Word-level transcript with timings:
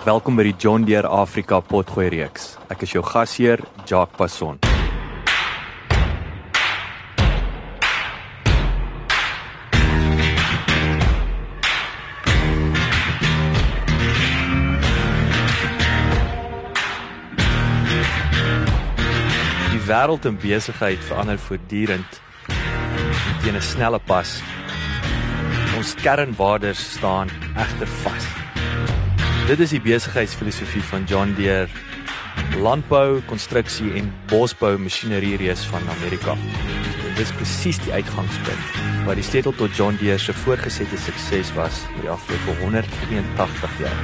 Welkom 0.00 0.32
by 0.32 0.46
die 0.46 0.54
John 0.56 0.86
Deere 0.88 1.10
Afrika 1.12 1.58
potgooi 1.60 2.06
reeks. 2.08 2.54
Ek 2.72 2.86
is 2.86 2.94
jou 2.94 3.02
gasheer, 3.04 3.60
Jacques 3.84 4.16
Passon. 4.16 4.56
Die 19.68 19.84
wêreld 19.84 20.24
en 20.24 20.40
besigheid 20.40 21.04
verander 21.10 21.36
voortdurend 21.44 22.22
teen 23.44 23.56
'n 23.56 23.60
snelle 23.60 24.00
pas. 24.00 24.40
Ons 25.76 25.94
kernwaardes 26.00 26.80
staan 26.96 27.28
egter 27.52 27.86
vas. 28.00 28.24
Dit 29.48 29.60
is 29.60 29.72
die 29.72 29.80
besigheidsfilosofie 29.80 30.82
van 30.90 31.04
John 31.08 31.32
Deere. 31.38 31.68
Landbou, 32.60 33.20
konstruksie 33.30 33.92
en 33.98 34.10
bosbou 34.30 34.76
masjinerie 34.78 35.36
reus 35.40 35.64
van 35.70 35.86
Amerika. 35.96 36.34
En 36.34 37.14
dit 37.16 37.24
is 37.24 37.32
presies 37.38 37.80
die 37.84 37.92
uitgangspunt 37.92 38.78
wat 39.06 39.16
die 39.16 39.24
sleutel 39.24 39.54
tot 39.56 39.76
John 39.76 39.96
Deere 40.00 40.20
se 40.20 40.34
voortgesette 40.36 40.98
sukses 41.00 41.52
was 41.56 41.80
oor 41.94 42.04
die 42.04 42.12
afgelope 42.12 42.56
183 42.60 43.78
jaar. 43.80 44.02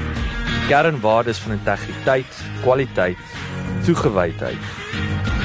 Kernwaardes 0.70 1.41
van 1.45 1.59
integriteit, 1.59 2.41
kwaliteit, 2.62 3.34
toegewydheid 3.87 4.71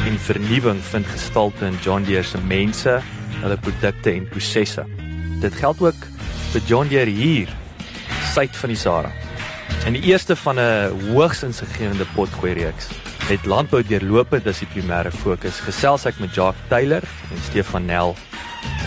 en 0.08 0.18
vernuwing 0.18 0.80
vind 0.92 1.06
gestalte 1.06 1.68
in 1.68 1.78
John 1.84 2.08
Deere 2.08 2.26
se 2.26 2.40
mense, 2.48 2.96
hulle 3.42 3.58
produkte 3.58 4.16
en 4.16 4.30
prosesse. 4.32 4.86
Dit 5.42 5.58
geld 5.60 5.82
ook 5.84 6.08
vir 6.54 6.66
John 6.68 6.90
Deere 6.90 7.12
hier, 7.12 7.52
suid 8.34 8.56
van 8.58 8.74
die 8.74 8.80
Sahara. 8.80 9.12
In 9.86 9.94
die 9.94 10.02
eerste 10.02 10.36
van 10.36 10.60
'n 10.60 10.92
hoogs 11.10 11.44
insiggewende 11.44 12.06
potgooi 12.14 12.54
reeks 12.54 12.88
het 13.32 13.46
landbou 13.46 13.84
deurlopend 13.84 14.48
as 14.48 14.60
die 14.60 14.68
primêre 14.68 15.12
fokus. 15.12 15.60
Gesels 15.60 16.06
ek 16.06 16.20
met 16.20 16.34
Jacques 16.36 16.68
Taylor 16.70 17.04
en 17.32 17.38
Stefan 17.50 17.86
Nel, 17.86 18.16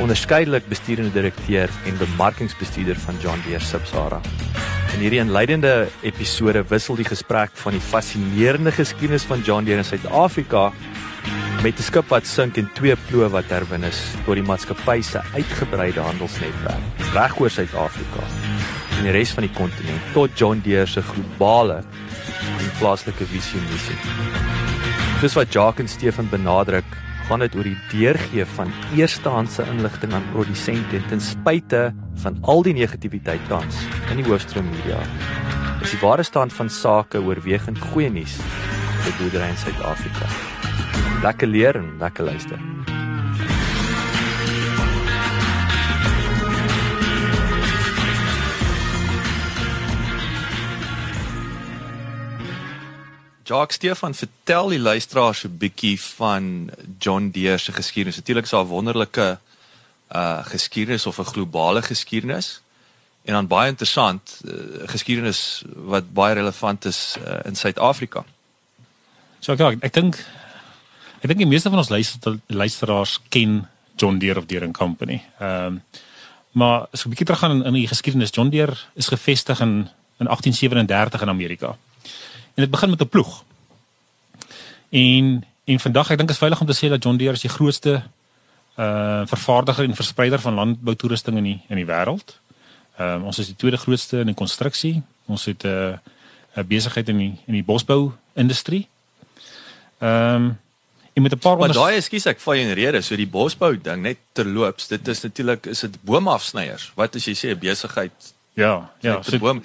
onderskeidelik 0.01 0.69
bestuurende 0.69 1.13
direkteur 1.13 1.71
en 1.87 1.99
bemarkingsbestuurder 1.99 2.99
van 3.07 3.15
John 3.23 3.43
Deere 3.47 3.65
Subsahara. 3.65 4.21
In 4.95 5.01
hierdie 5.01 5.19
inleidende 5.19 5.89
episode 6.03 6.65
wissel 6.69 6.95
die 6.95 7.09
gesprek 7.09 7.51
van 7.55 7.73
die 7.73 7.81
fascinerende 7.81 8.73
geskiedenis 8.73 9.23
van 9.23 9.41
John 9.41 9.65
Deere 9.65 9.79
in 9.79 9.85
Suid-Afrika 9.85 10.73
met 11.63 11.79
'n 11.79 11.83
skip 11.83 12.09
wat 12.09 12.27
sink 12.27 12.57
en 12.57 12.71
twee 12.75 12.97
ploë 13.09 13.31
wat 13.31 13.49
herwin 13.49 13.85
is 13.85 14.01
tot 14.27 14.35
die 14.35 14.43
maatskappy 14.43 15.01
se 15.01 15.21
uitgebreide 15.35 16.01
handelsnetwerk 16.01 16.85
regoor 17.15 17.51
Suid-Afrika 17.51 18.21
en 18.99 19.07
die 19.07 19.15
res 19.15 19.33
van 19.37 19.47
die 19.47 19.55
kontinent 19.55 20.13
tot 20.15 20.35
John 20.39 20.63
Deere 20.65 20.87
se 20.91 21.03
globale 21.05 21.81
en 21.83 22.75
plaaslike 22.81 23.27
visie 23.31 23.61
en 23.61 23.71
missie. 23.73 23.99
Soos 25.21 25.37
wat 25.39 25.53
Jacques 25.55 25.85
en 25.85 25.91
Stefan 25.91 26.29
benadruk, 26.31 26.89
gaan 27.29 27.41
dit 27.41 27.55
oor 27.57 27.65
die 27.65 27.79
deurgee 27.89 28.45
van 28.57 28.73
eerstehandse 28.99 29.65
inligting 29.73 30.13
aan 30.13 30.27
produsente 30.35 31.01
ten 31.09 31.23
spyte 31.25 31.87
van 32.25 32.37
al 32.43 32.63
die 32.67 32.77
negativiteit 32.77 33.49
tans 33.49 33.81
in 34.13 34.21
die 34.21 34.29
hoofstroom 34.29 34.69
media. 34.75 35.01
Is 35.81 35.95
die 35.97 36.03
ware 36.05 36.27
stand 36.27 36.53
van 36.53 36.69
sake 36.69 37.23
oorwegend 37.25 37.81
goeie 37.93 38.13
nuus 38.13 38.37
vir 39.05 39.19
boerdery 39.21 39.51
in 39.53 39.61
Suid-Afrika. 39.65 40.31
Lekker 41.25 41.49
leer 41.49 41.81
en 41.81 41.93
lekker 42.01 42.29
luister. 42.29 42.74
Jacques 53.45 53.77
Stefan, 53.77 54.15
vertel 54.15 54.69
die 54.69 54.81
luisteraars 54.81 55.45
'n 55.45 55.57
bietjie 55.59 56.01
van 56.01 56.71
John 56.99 57.31
Deere 57.31 57.59
se 57.59 57.73
geskiedenis. 57.73 58.17
Natuurlik 58.17 58.45
is 58.45 58.51
daar 58.51 58.65
'n 58.65 58.69
wonderlike 58.69 59.39
uh 60.13 60.45
geskiedenis 60.45 61.07
of 61.07 61.19
'n 61.19 61.25
globale 61.25 61.83
geskiedenis 61.83 62.61
en 63.25 63.33
dan 63.33 63.47
baie 63.47 63.69
interessant 63.69 64.41
uh, 64.45 64.53
geskiedenis 64.89 65.65
wat 65.75 66.13
baie 66.13 66.35
relevant 66.35 66.85
is 66.85 67.17
uh, 67.27 67.39
in 67.45 67.57
Suid-Afrika. 67.57 68.25
So 69.41 69.53
ek 69.53 69.79
ek 69.81 69.93
dink 69.93 70.15
ek 71.21 71.29
dink 71.29 71.39
die 71.39 71.49
meeste 71.49 71.71
van 71.71 71.79
ons 71.79 71.89
luister, 71.89 72.39
luisteraars 72.47 73.21
ken 73.29 73.69
John 73.97 74.19
Deere 74.19 74.39
of 74.39 74.47
Deere 74.47 74.71
Company. 74.71 75.23
Ehm 75.39 75.67
um, 75.67 75.83
maar 76.53 76.87
as 76.93 77.01
ek 77.01 77.07
'n 77.07 77.11
bietjie 77.11 77.27
teruggaan 77.27 77.51
in, 77.51 77.65
in 77.65 77.73
die 77.73 77.89
geskiedenis, 77.89 78.31
John 78.31 78.51
Deere 78.51 78.77
is 78.95 79.09
gevestig 79.09 79.61
in 79.61 79.89
in 80.19 80.27
1837 80.27 81.23
in 81.23 81.29
Amerika. 81.29 81.77
En 82.55 82.63
dit 82.63 82.71
begin 82.71 82.91
met 82.91 83.01
'n 83.01 83.09
ploeg. 83.09 83.45
En 84.89 85.45
en 85.65 85.81
vandag 85.81 86.11
ek 86.11 86.19
dink 86.19 86.31
is 86.31 86.39
veilig 86.39 86.61
om 86.61 86.67
te 86.67 86.77
sê 86.77 86.89
dat 86.89 87.03
John 87.03 87.17
Deere 87.17 87.33
is 87.33 87.41
die 87.41 87.51
grootste 87.51 88.03
uh 88.79 89.23
vervaardiger 89.27 89.85
en 89.85 89.95
verspreider 89.95 90.41
van 90.41 90.55
landboutoerusting 90.55 91.37
in 91.37 91.43
die 91.43 91.61
in 91.69 91.77
die 91.77 91.87
wêreld. 91.87 92.39
Ehm 92.97 93.21
uh, 93.21 93.25
ons 93.25 93.39
is 93.39 93.47
die 93.47 93.57
tweede 93.57 93.77
grootste 93.77 94.19
in 94.19 94.27
die 94.27 94.35
konstruksie. 94.35 95.03
Ons 95.27 95.45
het 95.45 95.65
'n 95.65 95.69
uh, 95.69 95.99
'n 96.55 96.67
besigheid 96.67 97.09
in 97.09 97.19
die 97.19 97.35
in 97.47 97.53
die 97.53 97.65
bosbou 97.65 98.13
industrie. 98.33 98.89
Ehm 99.99 100.35
um, 100.35 100.59
en 101.13 101.23
met 101.23 101.33
'n 101.33 101.39
paar 101.39 101.57
Maar 101.57 101.73
daai 101.73 101.97
ekskuus 101.97 102.27
ek 102.27 102.41
val 102.41 102.55
in 102.55 102.73
rede, 102.73 103.01
so 103.01 103.17
die 103.17 103.27
bosbou 103.27 103.81
ding 103.81 104.03
net 104.03 104.19
terloops, 104.33 104.87
dit 104.87 105.09
is 105.09 105.21
natuurlik 105.21 105.67
is 105.67 105.81
dit 105.81 106.03
boomafsnyers. 106.03 106.93
Wat 106.95 107.15
as 107.15 107.25
jy 107.25 107.35
sê 107.35 107.49
'n 107.51 107.59
besigheid? 107.59 108.35
Ja, 108.53 108.91
ja, 109.01 109.23
so 109.23 109.39
boom 109.39 109.63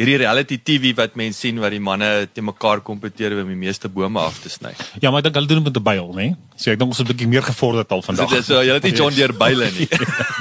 hierdie 0.00 0.16
reality 0.22 0.56
TV 0.64 0.94
wat 0.96 1.16
mense 1.18 1.42
sien 1.44 1.58
wat 1.60 1.74
die 1.74 1.80
manne 1.82 2.08
te 2.32 2.42
mekaar 2.44 2.80
kompeteer 2.84 3.34
om 3.42 3.50
die 3.52 3.58
meeste 3.58 3.90
bome 3.92 4.20
af 4.22 4.38
te 4.40 4.52
sny. 4.52 4.72
Ja, 5.02 5.10
maar 5.10 5.20
ek 5.20 5.28
dink 5.28 5.36
hulle 5.36 5.50
doen 5.50 5.60
dit 5.60 5.68
met 5.68 5.76
'n 5.76 5.84
byl, 5.84 6.08
né? 6.16 6.26
So 6.56 6.70
ek 6.70 6.78
dink 6.78 6.90
ons 6.90 7.00
is 7.00 7.04
'n 7.04 7.10
bietjie 7.12 7.28
meer 7.28 7.42
gevorderd 7.42 7.92
al 7.92 8.02
vandag. 8.02 8.30
Dis 8.30 8.46
so 8.46 8.62
jy 8.62 8.72
het 8.72 8.82
nie 8.82 8.96
John 8.96 9.14
Deere 9.14 9.32
byle 9.32 9.68
nie. 9.76 9.88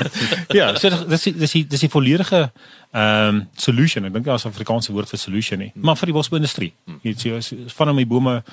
ja, 0.59 0.75
so 0.75 0.89
dis 0.89 1.23
dis 1.23 1.35
dis 1.35 1.51
dis 1.67 1.79
die 1.79 1.89
volledige 1.89 2.51
ehm 2.91 3.35
um, 3.35 3.47
solution. 3.55 4.05
Ek 4.05 4.13
dink 4.13 4.25
daar 4.25 4.35
is 4.35 4.45
'n 4.45 4.49
Afrikaanse 4.49 4.91
woord 4.91 5.09
vir 5.09 5.19
solution 5.19 5.59
nie, 5.59 5.71
maar 5.75 5.97
vir 5.97 6.07
die 6.07 6.13
bosbouindustrie. 6.15 6.73
Jy 7.03 7.13
weet 7.13 7.19
so 7.19 7.57
van 7.75 7.89
om 7.89 7.97
die 7.97 8.05
bome 8.05 8.43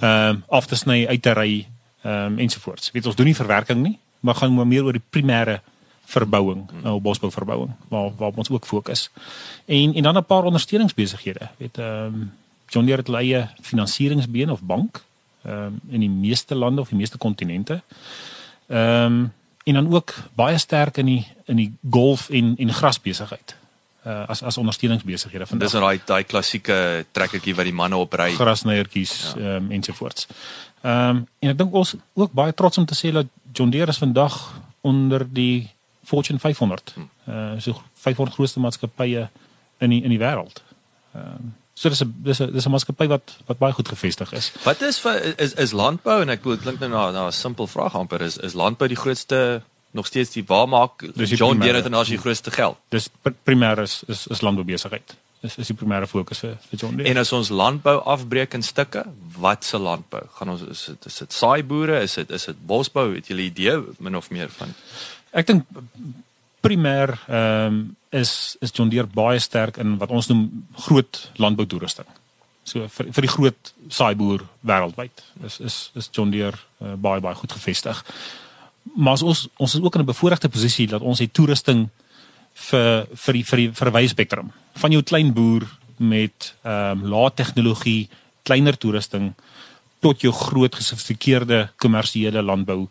ehm 0.00 0.28
um, 0.28 0.44
af 0.48 0.66
te 0.66 0.74
sny, 0.74 1.06
uit 1.06 1.22
te 1.22 1.32
ry 1.32 1.66
ehm 2.02 2.32
um, 2.32 2.38
ensovoorts. 2.38 2.90
Weet 2.92 3.06
ons 3.06 3.16
doen 3.16 3.26
nie 3.26 3.34
verwerking 3.34 3.82
nie, 3.82 3.98
maar 4.20 4.34
gaan 4.34 4.54
maar 4.54 4.66
meer 4.66 4.84
oor 4.84 4.92
die 4.92 5.08
primêre 5.10 5.60
verbouing, 6.06 6.64
hmm. 6.70 6.82
nou 6.82 7.00
bosbou 7.00 7.30
verbouing 7.32 7.72
waar 7.88 8.10
waar 8.16 8.32
ons 8.34 8.50
ook 8.50 8.66
fokus. 8.66 9.10
En 9.64 9.94
en 9.94 10.02
dan 10.02 10.16
'n 10.16 10.24
paar 10.24 10.44
ondersteuningsbesighede. 10.44 11.48
Weet 11.56 11.78
ehm 11.78 12.14
um, 12.14 12.32
John 12.68 12.86
Deere 12.86 13.00
het 13.00 13.08
leie 13.08 13.48
finansieringsbeen 13.60 14.50
of 14.50 14.60
bank 14.62 15.04
ehm 15.42 15.54
um, 15.54 15.80
in 15.88 16.00
die 16.00 16.10
meeste 16.10 16.54
lande 16.54 16.80
of 16.80 16.88
die 16.88 16.98
meeste 16.98 17.18
kontinente. 17.18 17.82
Ehm 18.66 19.04
um, 19.04 19.32
en 19.64 19.74
dan 19.74 19.94
ook 19.94 20.14
baie 20.34 20.58
sterk 20.58 20.96
in 20.96 21.06
die 21.06 21.26
in 21.44 21.56
die 21.56 21.72
golf 21.90 22.30
en 22.30 22.54
en 22.56 22.72
grasbesigheid. 22.72 23.56
Uh, 24.06 24.28
as 24.28 24.42
as 24.42 24.56
ondersteuningsbesighede 24.56 25.46
van 25.46 25.58
Dis 25.58 25.72
daai 25.72 26.00
daai 26.04 26.24
klassieke 26.24 27.06
trekkertjie 27.10 27.54
wat 27.54 27.64
die 27.64 27.74
manne 27.74 27.96
opry. 27.96 28.30
Grasnyertjies 28.38 29.34
ja. 29.36 29.56
um, 29.56 29.70
ensovoorts. 29.70 30.26
Ehm 30.80 31.08
um, 31.08 31.26
en 31.38 31.50
ek 31.50 31.58
dink 31.58 31.74
ons 31.74 31.94
ook 32.14 32.32
baie 32.32 32.54
trots 32.54 32.78
om 32.78 32.86
te 32.86 32.94
sê 32.94 33.10
dat 33.12 33.26
John 33.52 33.70
Deere 33.70 33.90
is 33.90 33.98
vandag 33.98 34.36
onder 34.80 35.26
die 35.26 35.75
Fortune 36.06 36.38
500. 36.38 36.94
Uh 37.26 37.58
so 37.58 37.76
500 38.06 38.36
grootste 38.38 38.62
maatskappye 38.62 39.28
in 39.82 39.94
die 39.94 40.02
in 40.02 40.14
die 40.14 40.22
wêreld. 40.22 40.62
Ehm 41.14 41.50
uh, 41.50 41.54
So 41.76 41.90
dis 41.92 42.00
'n 42.00 42.14
dis 42.24 42.40
'n 42.40 42.52
dis 42.52 42.64
'n 42.64 42.70
maatskappy 42.70 43.06
wat 43.06 43.36
wat 43.46 43.58
baie 43.58 43.72
goed 43.72 43.88
gevestig 43.88 44.32
is. 44.32 44.52
Wat 44.64 44.80
is 44.80 45.04
is 45.36 45.52
is 45.52 45.72
landbou 45.72 46.22
en 46.22 46.28
ek 46.28 46.40
bedoel 46.42 46.56
klink 46.56 46.78
nou 46.80 46.90
na 46.90 47.10
na 47.10 47.26
'n 47.26 47.32
simpel 47.32 47.66
vraag 47.66 47.94
amper 47.94 48.20
is 48.22 48.38
is 48.38 48.54
landbou 48.54 48.88
die 48.88 48.96
grootste 48.96 49.62
nog 49.90 50.06
steeds 50.06 50.30
die 50.30 50.44
waar 50.46 50.68
maak 50.68 51.04
Dis 51.14 51.28
die 51.28 51.36
John. 51.36 51.60
Deere 51.60 51.76
internasionaal 51.76 52.04
die 52.04 52.24
grootste 52.24 52.50
geld. 52.50 52.76
Dis 52.88 53.08
pr 53.22 53.30
primêr 53.44 53.78
is 53.82 54.02
is, 54.06 54.26
is 54.26 54.40
landboubesigheid. 54.40 55.16
Dis 55.40 55.56
is 55.56 55.66
die 55.66 55.76
primêre 55.76 56.06
fokus 56.06 56.38
vir 56.38 56.56
vir 56.70 56.78
John 56.78 56.96
Deere. 56.96 57.10
En 57.10 57.16
as 57.16 57.32
ons 57.32 57.48
landbou 57.48 58.00
afbreek 58.04 58.54
in 58.54 58.62
stukke, 58.62 59.04
wat 59.38 59.64
se 59.64 59.78
landbou? 59.78 60.22
Gaan 60.38 60.48
ons 60.48 60.62
is 60.62 60.84
dit 60.84 61.06
is 61.06 61.18
dit 61.18 61.32
saaiboere, 61.32 62.00
is 62.00 62.14
dit 62.14 62.30
is 62.30 62.44
dit 62.44 62.66
bosbou? 62.66 63.14
Het 63.14 63.26
julle 63.26 63.42
idee 63.42 63.82
min 63.98 64.16
of 64.16 64.30
meer 64.30 64.48
van? 64.48 64.74
Ek 65.36 65.46
dink 65.46 65.66
primêr 66.64 67.12
ehm 67.28 67.66
um, 67.66 67.96
is 68.16 68.56
is 68.64 68.72
John 68.72 68.88
Deere 68.88 69.10
baie 69.12 69.38
sterk 69.42 69.76
in 69.82 69.98
wat 70.00 70.10
ons 70.10 70.30
noem 70.30 70.46
groot 70.86 71.18
landboutoerusting. 71.36 72.08
So 72.64 72.88
vir 72.88 73.10
vir 73.12 73.26
die 73.26 73.32
groot 73.34 73.72
saaiboer 73.92 74.46
wêreldwyd. 74.66 75.22
Is 75.46 75.60
is 75.60 75.76
is 75.94 76.08
John 76.12 76.32
Deere 76.32 76.56
uh, 76.80 76.94
baie 76.96 77.20
baie 77.20 77.36
goed 77.36 77.52
gevestig. 77.52 78.02
Maar 78.96 79.22
ons 79.22 79.46
ons 79.56 79.74
is 79.74 79.82
ook 79.82 79.94
in 79.94 80.02
'n 80.02 80.12
bevoordeelde 80.12 80.48
posisie 80.48 80.88
dat 80.88 81.02
ons 81.02 81.18
het 81.18 81.32
toerusting 81.32 81.88
vir 82.70 83.06
vir 83.24 83.32
die 83.34 83.44
vir 83.44 83.58
die 83.58 83.70
verwys 83.72 84.10
spektrum 84.10 84.52
van 84.80 84.92
jou 84.92 85.02
klein 85.02 85.32
boer 85.32 85.68
met 85.96 86.54
ehm 86.62 87.04
um, 87.04 87.08
lae 87.12 87.30
tegnologie, 87.34 88.08
kleiner 88.42 88.76
toerusting 88.78 89.34
tot 90.00 90.20
jou 90.20 90.32
groot 90.32 90.74
gesofistikeerde 90.74 91.68
kommersiële 91.76 92.42
landbou 92.42 92.88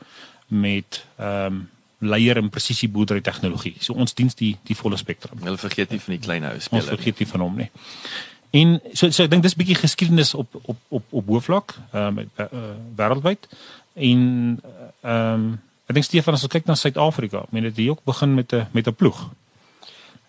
met 0.47 1.05
ehm 1.17 1.53
um, 1.53 1.74
leier 2.05 2.37
en 2.37 2.49
presisie 2.49 2.89
boerdery 2.89 3.21
tegnologie. 3.21 3.75
So 3.79 3.93
ons 3.93 4.13
diens 4.13 4.35
die 4.35 4.55
die 4.63 4.75
volle 4.75 4.97
spektrum. 4.97 5.41
Hulle 5.43 5.57
vergeet 5.57 5.91
nie 5.91 5.99
van 5.99 6.15
die 6.15 6.23
klein 6.23 6.43
ou 6.43 6.53
Ons 6.53 6.63
speler. 6.63 6.83
nie. 6.83 6.95
vergeet 6.97 7.19
nie 7.19 7.27
van 7.27 7.41
hom 7.41 7.55
nie. 7.57 7.69
En 8.55 8.79
so 8.93 9.09
so 9.11 9.23
ek 9.23 9.31
dink 9.31 9.43
dis 9.43 9.55
bietjie 9.55 9.75
geskiedenis 9.75 10.33
op 10.33 10.59
op 10.63 10.77
op 10.89 11.03
op 11.11 11.27
hoofvlak 11.27 11.75
ehm 11.91 12.19
um, 12.19 12.29
uh, 12.39 12.45
wêreldwyd. 12.95 13.47
En 13.93 14.21
ehm 15.01 15.33
um, 15.33 15.47
ek 15.87 15.93
dink 15.93 16.05
Stefan 16.05 16.33
as 16.33 16.43
ons 16.43 16.51
kyk 16.51 16.65
na 16.65 16.75
Suid-Afrika, 16.75 17.43
ek 17.45 17.51
meen 17.51 17.67
dit 17.69 17.83
hier 17.83 17.91
ook 17.91 18.03
begin 18.05 18.33
met 18.33 18.53
'n 18.53 18.67
met 18.71 18.87
'n 18.87 18.95
ploeg. 18.95 19.29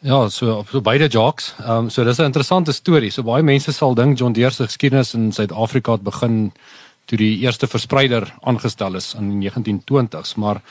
Ja, 0.01 0.29
so 0.29 0.59
op 0.59 0.69
so 0.69 0.81
beide 0.81 1.09
jocks. 1.09 1.55
Ehm 1.59 1.71
um, 1.71 1.91
so 1.91 2.05
dis 2.05 2.19
'n 2.19 2.31
interessante 2.31 2.73
storie. 2.73 3.11
So 3.11 3.23
baie 3.23 3.43
mense 3.43 3.73
sal 3.73 3.95
dink 3.95 4.19
John 4.19 4.33
Deere 4.33 4.51
se 4.51 4.65
geskiedenis 4.65 5.15
in 5.15 5.33
Suid-Afrika 5.33 5.93
het 5.93 6.03
begin 6.03 6.53
toe 7.05 7.19
die 7.19 7.39
eerste 7.39 7.67
verspreider 7.67 8.35
aangestel 8.41 8.95
is 8.95 9.15
in 9.15 9.41
die 9.41 9.51
1920s, 9.51 10.35
maar 10.37 10.63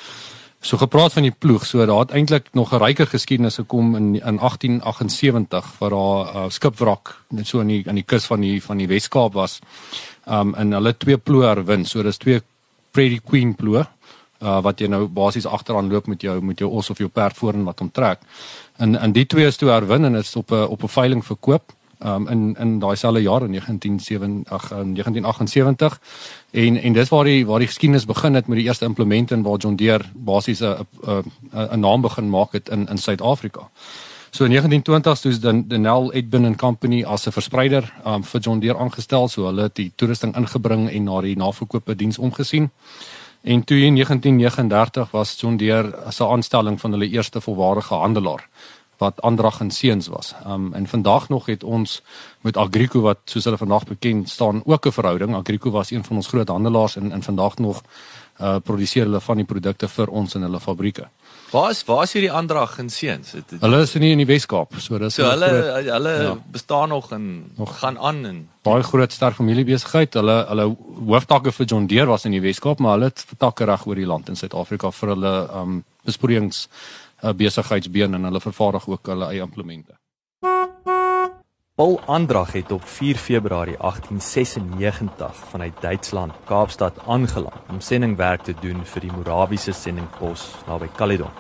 so 0.66 0.78
gepraat 0.82 1.14
van 1.14 1.28
die 1.28 1.34
ploeg, 1.34 1.66
so 1.66 1.86
daar 1.86 2.06
het 2.08 2.14
eintlik 2.18 2.48
nog 2.54 2.74
'n 2.74 2.82
ryker 2.82 3.08
geskiedenis 3.08 3.56
gekom 3.56 3.96
in 3.96 4.16
in 4.16 4.38
1878 4.40 5.66
waar 5.80 5.90
daar 5.90 6.34
'n 6.34 6.38
uh, 6.38 6.50
skipwrak 6.50 7.22
net 7.30 7.48
so 7.48 7.60
in 7.60 7.68
die 7.68 7.84
aan 7.88 7.96
die 7.96 8.04
kus 8.04 8.26
van 8.26 8.42
die 8.42 8.64
van 8.64 8.78
die 8.78 8.88
Wes-Kaap 8.88 9.34
was. 9.34 9.60
Um, 10.28 10.56
en 10.56 10.72
hulle 10.72 10.98
twee 10.98 11.18
ploë 11.18 11.46
herwin. 11.46 11.86
So 11.86 12.04
dis 12.04 12.18
twee 12.18 12.42
Prairie 12.92 13.22
Queen 13.22 13.56
ploë 13.56 13.88
uh, 14.42 14.62
wat 14.62 14.80
jy 14.80 14.88
nou 14.88 15.08
basies 15.08 15.46
agteraan 15.46 15.92
loop 15.92 16.08
met 16.08 16.22
jou 16.22 16.42
met 16.42 16.60
jou 16.60 16.72
os 16.72 16.90
of 16.90 16.98
jou 16.98 17.10
perd 17.10 17.38
voorin 17.38 17.64
wat 17.64 17.80
hom 17.80 17.92
trek. 17.92 18.20
En 18.78 18.96
en 18.96 19.12
die 19.12 19.26
twee 19.26 19.46
is 19.46 19.58
toe 19.58 19.70
herwin 19.70 20.06
en 20.06 20.16
is 20.16 20.36
op 20.36 20.52
'n 20.52 20.68
op 20.68 20.84
'n 20.84 20.88
veiling 20.88 21.26
verkoop 21.26 21.74
um, 22.00 22.28
in 22.28 22.56
in 22.60 22.80
daai 22.80 22.96
selfde 22.96 23.22
jaar 23.22 23.44
in 23.44 23.52
1977 23.52 24.52
ag 24.52 24.72
in 24.72 24.94
1978 24.94 26.00
en 26.52 26.82
en 26.82 26.94
dis 26.94 27.10
waar 27.10 27.24
die 27.24 27.46
waar 27.46 27.60
die 27.60 27.68
geskiedenis 27.68 28.06
begin 28.06 28.34
het 28.34 28.48
met 28.48 28.58
die 28.58 28.66
eerste 28.66 28.86
implemente 28.86 29.34
en 29.34 29.44
waar 29.44 29.58
John 29.58 29.76
Deere 29.76 30.04
basies 30.14 30.62
'n 30.62 30.88
'n 31.08 31.32
'n 31.72 31.80
naam 31.80 32.02
begin 32.02 32.30
maak 32.30 32.52
het 32.52 32.70
in 32.70 32.88
in 32.88 32.98
Suid-Afrika. 32.98 33.70
So 34.36 34.44
in 34.44 34.52
1920s 34.52 35.22
toe 35.22 35.32
is 35.32 35.40
dan 35.40 35.64
die 35.68 35.78
Nell 35.78 36.10
Edbin 36.12 36.46
and 36.46 36.58
Company 36.58 37.04
as 37.04 37.26
'n 37.26 37.32
verspreider 37.32 37.94
um, 38.06 38.24
vir 38.24 38.42
John 38.42 38.60
Deere 38.60 38.78
aangestel, 38.78 39.28
so 39.28 39.46
hulle 39.46 39.62
het 39.62 39.76
die 39.76 39.92
toerusting 39.96 40.36
ingebring 40.36 40.90
en 40.90 41.04
na 41.04 41.22
die 41.22 41.38
naverkope 41.38 41.96
diens 41.96 42.18
omgesien. 42.18 42.72
En 43.42 43.64
toe 43.64 43.78
in 43.78 43.94
1939 43.94 45.12
was 45.12 45.40
John 45.40 45.56
Deere 45.58 45.96
as 46.06 46.20
'n 46.20 46.24
aanstelling 46.24 46.80
van 46.80 46.92
hulle 46.92 47.08
eerste 47.10 47.42
volwaardige 47.42 47.94
handelaar 47.94 48.50
wat 48.98 49.22
Andrag 49.22 49.60
en 49.60 49.72
Seuns 49.72 50.08
was. 50.08 50.34
Um 50.48 50.74
en 50.74 50.88
vandag 50.88 51.30
nog 51.30 51.46
het 51.46 51.64
ons 51.64 52.02
met 52.42 52.58
Agrico 52.58 53.02
wat 53.02 53.18
soos 53.26 53.44
hulle 53.44 53.58
vandag 53.58 53.84
bekend 53.86 54.30
staan 54.30 54.62
ook 54.66 54.86
'n 54.88 54.92
verhouding. 54.92 55.36
Agrico 55.36 55.70
was 55.72 55.92
een 55.92 56.04
van 56.04 56.16
ons 56.16 56.28
groot 56.28 56.48
handelaars 56.48 56.96
en 56.96 57.12
en 57.12 57.24
vandag 57.24 57.58
nog 57.58 57.82
uh 58.42 58.56
produseer 58.64 59.04
hulle 59.06 59.22
van 59.22 59.36
die 59.38 59.46
produkte 59.46 59.88
vir 59.88 60.08
ons 60.10 60.36
in 60.36 60.42
hulle 60.42 60.60
fabrieke. 60.60 61.08
Waar 61.52 61.70
is 61.72 61.84
waar 61.86 62.04
is 62.04 62.14
hierdie 62.14 62.32
aandrag 62.32 62.78
in 62.80 62.90
seuns? 62.90 63.34
Hulle 63.60 63.82
is 63.82 63.94
nie 63.94 64.12
in 64.12 64.18
die 64.18 64.26
Wes-Kaap, 64.26 64.74
so 64.78 64.98
dis 64.98 65.14
So 65.16 65.24
hulle 65.24 65.46
groot- 65.48 65.86
hulle 65.86 66.24
ja. 66.24 66.38
bestaan 66.52 66.90
nog 66.90 67.12
en 67.12 67.52
Nog. 67.58 67.80
gaan 67.80 67.98
aan 68.00 68.26
en 68.26 68.50
baie 68.64 68.84
groot 68.84 69.12
sterk 69.12 69.34
familiebesigheid. 69.36 70.14
Hulle 70.14 70.46
hulle 70.50 70.76
hooftakke 71.08 71.52
vir 71.52 71.66
John 71.66 71.86
Deere 71.88 72.08
was 72.10 72.26
in 72.26 72.32
die 72.32 72.42
Wes-Kaap, 72.42 72.80
maar 72.80 72.92
hulle 72.92 73.06
het 73.06 73.26
takke 73.38 73.66
reg 73.66 73.86
oor 73.88 73.96
die 73.96 74.06
land 74.06 74.30
in 74.30 74.36
Suid-Afrika 74.36 74.92
vir 74.92 75.10
hulle 75.10 75.50
um 75.54 75.84
besproeiings 76.06 76.68
uh, 77.26 77.34
besigheidsbeen 77.34 78.14
en 78.14 78.24
hulle 78.30 78.42
vervaardig 78.42 78.88
ook 78.88 79.14
hulle 79.14 79.30
eie 79.34 79.42
implemente. 79.42 79.98
Paul 81.76 82.00
Andrag 82.06 82.54
het 82.56 82.72
op 82.72 82.86
4 82.88 83.18
Februarie 83.20 83.78
1896 83.78 85.36
vanuit 85.36 85.74
Duitsland 85.82 86.34
Kaapstad 86.46 87.00
aangeland 87.08 87.68
om 87.70 87.80
sendingwerk 87.80 88.42
te 88.42 88.54
doen 88.62 88.86
vir 88.86 89.04
die 89.04 89.12
Morawiese 89.12 89.74
sendingpos 89.76 90.46
naby 90.68 90.88
Caledon. 90.96 91.34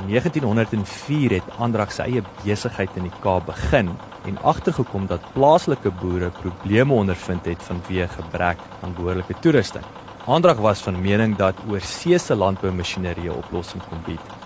In 0.00 0.08
1904 0.08 1.36
het 1.36 1.54
Andrag 1.58 1.94
sy 1.94 2.08
eie 2.08 2.24
besigheid 2.42 2.98
in 2.98 3.06
die 3.06 3.14
Kaap 3.22 3.46
begin 3.46 3.94
en 4.26 4.42
agtergekom 4.42 5.06
dat 5.06 5.30
plaaslike 5.36 5.94
boere 6.02 6.32
probleme 6.40 6.98
ondervind 7.04 7.46
het 7.46 7.62
vanweë 7.62 8.10
gebrek 8.16 8.58
aan 8.82 8.98
behoorlike 8.98 9.38
toerusting. 9.38 9.86
Andrag 10.26 10.58
was 10.58 10.82
van 10.82 11.00
mening 11.00 11.36
dat 11.36 11.62
oorseese 11.68 12.34
landboumasjinerie 12.34 13.30
'n 13.30 13.38
oplossing 13.38 13.82
kon 13.88 14.02
bied 14.06 14.39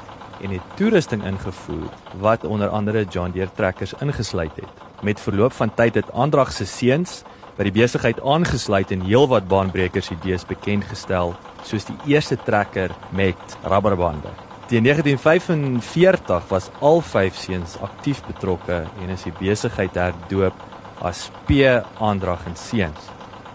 en 0.44 0.52
het 0.52 0.76
toerusting 0.76 1.24
ingevoer 1.24 1.88
wat 2.20 2.44
onder 2.44 2.68
andere 2.68 3.04
John 3.04 3.32
Deere 3.32 3.50
trekkers 3.56 3.94
ingesluit 4.04 4.56
het. 4.56 4.82
Met 5.02 5.20
verloop 5.20 5.52
van 5.52 5.74
tyd 5.74 5.94
het 5.94 6.12
Andrag 6.12 6.52
se 6.52 6.66
seuns 6.68 7.22
by 7.56 7.68
die 7.68 7.74
besigheid 7.74 8.20
aangesluit 8.20 8.92
en 8.92 9.04
heelwat 9.06 9.46
baanbrekers 9.48 10.10
idees 10.12 10.44
bekend 10.46 10.84
gestel, 10.90 11.34
soos 11.64 11.86
die 11.88 11.96
eerste 12.12 12.36
trekker 12.36 12.92
met 13.14 13.56
rubberbande. 13.62 14.32
Teen 14.68 14.84
1945 14.84 16.48
was 16.50 16.70
al 16.80 17.00
vyf 17.04 17.36
seuns 17.38 17.76
aktief 17.84 18.22
betrokke 18.26 18.82
en 19.02 19.12
is 19.14 19.26
die 19.28 19.34
besigheid 19.38 19.96
herdoop 20.00 20.60
as 21.04 21.28
P 21.48 21.68
Andrag 22.00 22.46
en 22.48 22.56
Seuns. 22.56 23.08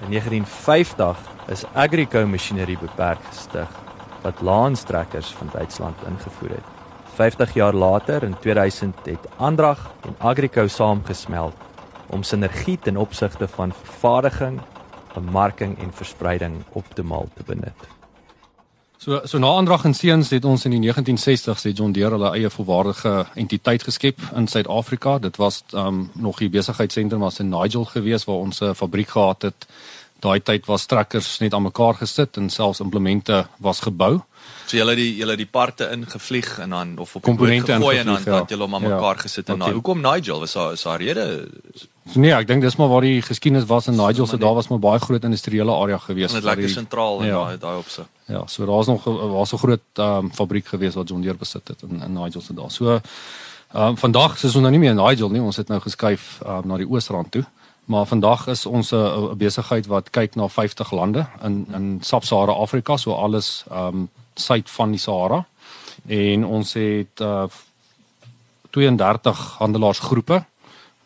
In 0.05 0.13
1950 0.15 1.27
is 1.51 1.65
Agrico 1.73 2.25
Masjinerie 2.27 2.77
beperk 2.79 3.21
gestig 3.31 3.79
wat 4.21 4.41
laanstrekkers 4.41 5.33
van 5.33 5.49
Duitsland 5.53 5.97
ingevoer 6.07 6.59
het. 6.59 6.78
50 7.19 7.53
jaar 7.53 7.73
later 7.73 8.23
in 8.23 8.35
2000 8.39 8.95
het 9.03 9.27
Andrag 9.35 9.91
en 10.01 10.15
Agrico 10.17 10.67
saamgesmelt 10.67 11.55
om 12.07 12.23
sinergie 12.23 12.77
ten 12.81 12.97
opsigte 12.97 13.47
van 13.47 13.73
vervaardiging, 13.83 14.61
bemarking 15.13 15.79
en 15.79 15.91
verspreiding 15.93 16.63
optimaal 16.71 17.27
te 17.35 17.43
benut. 17.45 17.87
So 18.97 19.19
so 19.23 19.37
na 19.37 19.47
Andrag 19.47 19.83
en 19.83 19.93
Seuns 19.93 20.29
het 20.29 20.45
ons 20.45 20.63
in 20.65 20.77
die 20.77 20.93
1960s 20.93 21.67
het 21.67 21.77
John 21.77 21.91
Deere 21.91 22.15
hulle 22.15 22.31
eie 22.37 22.49
volwaardige 22.49 23.25
entiteit 23.35 23.83
geskep 23.83 24.23
in 24.35 24.47
Suid-Afrika. 24.47 25.17
Dit 25.19 25.35
was 25.35 25.63
um 25.75 26.09
nog 26.13 26.39
die 26.39 26.49
besigheidsentrum 26.49 27.19
was 27.19 27.39
in 27.39 27.49
Nigel 27.49 27.85
geweest 27.85 28.31
waar 28.31 28.45
ons 28.47 28.61
'n 28.61 28.73
fabriek 28.73 29.09
gehad 29.09 29.41
het. 29.41 29.67
Daai 30.19 30.39
tyd 30.39 30.65
was 30.65 30.85
trekkers 30.85 31.37
net 31.39 31.53
aan 31.53 31.67
mekaar 31.67 31.95
gesit 31.95 32.37
en 32.37 32.49
selfs 32.49 32.79
implemente 32.79 33.47
was 33.57 33.79
gebou. 33.79 34.21
So 34.69 34.77
julle 34.77 34.95
die 34.95 35.15
julle 35.17 35.35
die 35.35 35.45
parte 35.49 35.89
ingevlieg 35.91 36.59
en 36.59 36.69
dan 36.69 36.97
of 36.97 37.15
op 37.15 37.21
Komponente 37.21 37.71
boot 37.71 37.75
gegooi 37.81 37.97
en 37.97 38.05
dan 38.05 38.21
ja. 38.25 38.39
het 38.39 38.49
julle 38.49 38.63
hom 38.63 38.75
aan 38.75 38.81
Ja. 38.81 38.95
mekaar 38.95 39.17
gesit 39.17 39.47
en 39.49 39.53
Oké. 39.53 39.63
daai. 39.63 39.73
Hoekom 39.73 40.01
Nigel? 40.01 40.39
Was 40.39 40.53
daar 40.53 40.71
is 40.73 40.81
daar 40.81 41.01
rede? 41.01 41.47
So 42.13 42.19
nee, 42.19 42.31
ek 42.33 42.47
dink 42.47 42.61
dis 42.61 42.75
maar 42.75 42.87
waar 42.89 43.01
die 43.01 43.21
geskiedenis 43.21 43.65
was 43.67 43.87
in 43.87 43.95
Nigel, 43.95 44.25
so 44.25 44.31
maar 44.31 44.39
daar 44.39 44.53
was 44.53 44.67
maar 44.67 44.79
baie 44.79 44.99
groot 44.99 45.23
industriële 45.23 45.71
area 45.71 45.97
geweest. 45.97 46.33
Dit 46.33 46.43
lekker 46.43 46.69
sentraal 46.69 47.21
in 47.21 47.27
Ja. 47.27 47.43
daai 47.43 47.57
daai 47.57 47.77
opsig. 47.77 48.05
Ja, 48.25 48.43
so 48.47 48.65
daar's 48.65 48.87
nog 48.87 49.03
was 49.03 49.53
'n 49.53 49.57
groot 49.57 49.81
um, 49.95 50.31
fabriek 50.33 50.65
geweest 50.67 50.95
wat 50.95 51.09
John 51.09 51.21
Deere 51.21 51.37
besit 51.37 51.67
het 51.67 51.81
in 51.81 52.01
in 52.01 52.13
Nigel 52.13 52.41
se 52.41 52.53
daar. 52.53 52.71
So 52.71 52.85
ehm 53.73 53.87
um, 53.87 53.97
vandag 53.97 54.35
is 54.35 54.43
ons 54.43 54.53
nou 54.55 54.69
nie 54.71 54.79
meer 54.79 54.89
in 54.89 54.95
Nigel 55.05 55.29
nie, 55.29 55.41
ons 55.41 55.57
het 55.57 55.67
nou 55.67 55.79
geskuif 55.81 56.39
um, 56.45 56.61
na 56.67 56.77
die 56.77 56.87
Oosrand 56.89 57.31
toe. 57.31 57.45
Maar 57.85 58.05
vandag 58.05 58.47
is 58.47 58.65
ons 58.65 58.91
'n 58.93 59.37
besigheid 59.37 59.85
wat 59.87 60.09
kyk 60.09 60.35
na 60.35 60.47
50 60.47 60.91
lande 60.91 61.25
in 61.43 61.67
in 61.73 61.97
Sub-Sahara 62.01 62.51
Afrika, 62.51 62.97
so 62.97 63.13
alles 63.13 63.63
ehm 63.71 63.87
um, 63.87 64.09
suid 64.39 64.69
van 64.69 64.91
die 64.91 64.99
Sahara. 64.99 65.45
En 66.07 66.45
ons 66.45 66.73
het 66.73 67.19
uh 67.21 67.43
32 68.69 69.55
handelaarsgroepe 69.57 70.43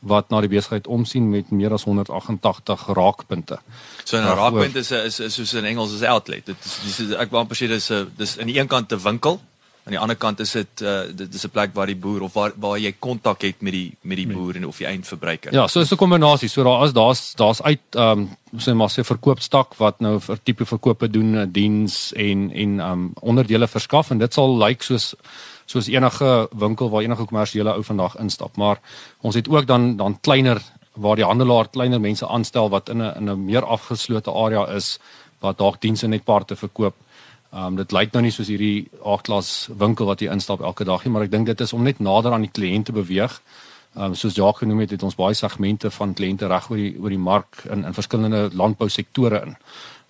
wat 0.03 0.29
na 0.29 0.41
die 0.43 0.49
besigheid 0.51 0.87
omsien 0.91 1.29
met 1.31 1.51
meer 1.55 1.71
as 1.71 1.85
188 1.87 2.87
raakpunte. 2.97 3.59
So 4.03 4.17
'n 4.17 4.25
Ja, 4.25 4.33
raakpunt 4.35 4.75
is 4.75 4.91
'n 4.91 5.05
is, 5.05 5.19
is 5.19 5.33
soos 5.33 5.53
in 5.53 5.65
Engels 5.65 5.93
is 5.93 6.01
outlet. 6.03 6.45
Dit 6.45 6.57
is 6.65 6.79
dis 6.83 6.99
is- 6.99 7.15
ek 7.15 7.31
wou 7.31 7.39
amper 7.41 7.55
sê 7.55 7.67
dis 7.67 7.89
'n 7.91 8.11
dis 8.17 8.37
aan 8.39 8.47
die 8.47 8.59
een 8.59 8.67
kant 8.67 8.91
'n 8.91 8.99
winkel 9.03 9.39
Aan 9.83 9.91
die 9.91 9.99
ander 9.99 10.15
kant 10.15 10.39
is 10.39 10.53
dit 10.55 10.81
uh 10.81 11.01
dit 11.11 11.33
is 11.33 11.43
'n 11.43 11.49
plek 11.51 11.73
waar 11.75 11.87
die 11.91 11.95
boer 11.95 12.21
of 12.21 12.33
waar 12.33 12.53
waar 12.55 12.77
jy 12.79 12.93
kontak 12.99 13.41
het 13.41 13.61
met 13.61 13.73
die 13.73 13.97
met 14.01 14.17
die 14.17 14.27
boer 14.27 14.55
en 14.55 14.67
of 14.67 14.77
die 14.77 14.87
eindverbruiker. 14.87 15.53
Ja, 15.53 15.67
so 15.67 15.79
is 15.79 15.91
'n 15.91 15.97
kombinasie. 15.97 16.49
So 16.49 16.63
daar 16.63 16.85
is 16.85 16.93
daar's 16.93 17.33
daar's 17.35 17.61
uit 17.61 17.81
ehm 17.91 18.19
um, 18.19 18.29
sê 18.57 18.73
maar 18.73 18.89
sê 18.89 19.03
verkoopstak 19.03 19.75
wat 19.77 19.99
nou 19.99 20.19
vir 20.19 20.39
tipe 20.43 20.65
verkope 20.65 21.09
doen, 21.09 21.37
eh, 21.37 21.47
diens 21.51 22.13
en 22.13 22.51
en 22.51 22.79
ehm 22.79 22.91
um, 22.91 23.11
onderdele 23.21 23.67
verskaf 23.67 24.11
en 24.11 24.17
dit 24.17 24.33
sal 24.33 24.57
lyk 24.57 24.67
like 24.67 24.83
soos 24.83 25.15
soos 25.65 25.87
enige 25.87 26.47
winkel 26.51 26.89
waar 26.89 27.01
enige 27.01 27.25
kommersiële 27.25 27.73
ou 27.73 27.83
vandag 27.83 28.15
instap, 28.15 28.55
maar 28.57 28.79
ons 29.21 29.35
het 29.35 29.49
ook 29.49 29.67
dan 29.67 29.97
dan 29.97 30.17
kleiner 30.21 30.61
waar 30.93 31.15
die 31.15 31.25
handelaar 31.25 31.67
kleiner 31.67 31.99
mense 31.99 32.27
aanstel 32.27 32.69
wat 32.69 32.89
in 32.89 33.01
'n 33.01 33.15
in 33.17 33.29
'n 33.29 33.45
meer 33.45 33.65
afgeslote 33.65 34.31
area 34.31 34.65
is 34.75 34.99
wat 35.39 35.57
dalk 35.57 35.81
dienste 35.81 36.07
net 36.07 36.23
parte 36.23 36.55
verkoop. 36.55 36.95
Ehm 37.53 37.65
um, 37.65 37.75
dit 37.77 37.91
lyk 37.93 38.15
nou 38.15 38.23
nie 38.25 38.31
soos 38.33 38.49
hierdie 38.49 38.87
A-klas 39.05 39.69
winkel 39.77 40.07
wat 40.09 40.21
jy 40.23 40.31
instap 40.33 40.63
elke 40.65 40.87
dag 40.89 41.03
nie, 41.05 41.11
maar 41.13 41.27
ek 41.27 41.31
dink 41.35 41.45
dit 41.45 41.59
is 41.61 41.73
om 41.73 41.83
net 41.85 41.99
nader 42.01 42.33
aan 42.33 42.47
die 42.47 42.53
kliënt 42.53 42.89
te 42.89 42.95
beweeg. 42.95 43.35
Ehm 43.93 44.13
um, 44.13 44.15
soos 44.17 44.33
Jacques 44.33 44.63
genoem 44.63 44.79
het, 44.81 44.95
het 44.95 45.03
ons 45.05 45.17
baie 45.19 45.37
segmente 45.37 45.91
van 45.93 46.15
kliënte 46.17 46.49
reg 46.49 46.69
oor 46.71 46.81
die 46.81 46.95
oor 46.97 47.13
die 47.13 47.21
mark 47.21 47.61
in 47.69 47.85
in 47.85 47.93
verskillende 47.93 48.47
landbousektore 48.57 49.43
in. 49.45 49.53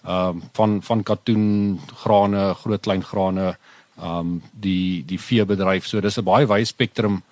Ehm 0.06 0.30
um, 0.30 0.44
van 0.54 0.78
van 0.88 1.04
katoen, 1.04 1.80
grane, 2.04 2.54
groot 2.62 2.82
klein 2.88 3.04
grane, 3.04 3.58
ehm 3.98 4.20
um, 4.20 4.32
die 4.54 5.04
die 5.06 5.20
veebedryf. 5.20 5.86
So 5.86 6.00
dis 6.00 6.18
'n 6.18 6.24
baie 6.24 6.48
wye 6.48 6.66
spektrum 6.66 7.24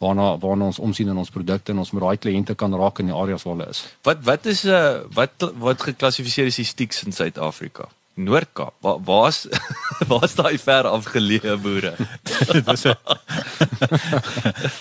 waarna 0.00 0.38
waarna 0.38 0.64
ons 0.64 0.78
omsien 0.78 1.08
in 1.08 1.16
ons 1.16 1.30
produkte 1.30 1.72
en 1.72 1.78
ons 1.78 1.90
met 1.90 2.02
daai 2.02 2.16
kliënte 2.16 2.54
kan 2.54 2.74
raak 2.74 2.98
in 2.98 3.06
die 3.06 3.14
areas 3.22 3.42
waar 3.42 3.56
hulle 3.56 3.70
is. 3.70 3.86
Wat 4.02 4.18
wat 4.24 4.46
is 4.46 4.64
'n 4.64 4.68
uh, 4.68 4.74
eh, 4.74 5.00
wat 5.14 5.52
wat 5.54 5.82
geklassifiseer 5.82 6.46
is 6.46 6.56
die 6.56 6.64
stiks 6.64 7.04
in 7.04 7.12
Suid-Afrika? 7.12 7.88
Noord-Kaap. 8.24 8.74
Waar 8.84 8.98
waar's 9.06 9.46
waar's 10.10 10.34
daai 10.38 10.58
ver 10.58 10.88
afgeleë 10.90 11.56
boere? 11.62 11.94
Dis 12.68 12.84
'n 12.86 12.94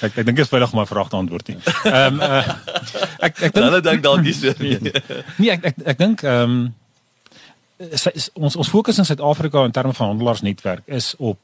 Ek 0.06 0.18
ek 0.18 0.26
dink 0.26 0.36
dit 0.36 0.46
is 0.46 0.52
veilig 0.52 0.74
om 0.74 0.80
my 0.82 0.88
vraag 0.90 1.10
te 1.10 1.20
antwoord 1.20 1.48
nie. 1.48 1.58
Ehm 1.86 2.20
um, 2.20 2.22
uh, 2.22 2.44
ek 3.28 3.42
ek 3.50 3.56
dink 3.56 3.66
hulle 3.66 3.82
dink 3.86 4.04
dalk 4.04 4.22
nie 4.26 4.36
so 4.36 4.54
nie. 4.64 4.78
Nee, 5.38 5.52
ek 5.56 5.72
ek 5.72 5.82
ek 5.96 5.98
dink 5.98 6.24
ehm 6.24 6.44
um, 6.44 6.62
ons 8.36 8.56
ons 8.60 8.70
fokus 8.70 8.98
in 9.00 9.08
Suid-Afrika 9.08 9.64
in 9.66 9.72
terme 9.72 9.94
van 9.94 10.14
handelaarsnetwerk 10.14 10.84
is 10.86 11.14
op 11.18 11.40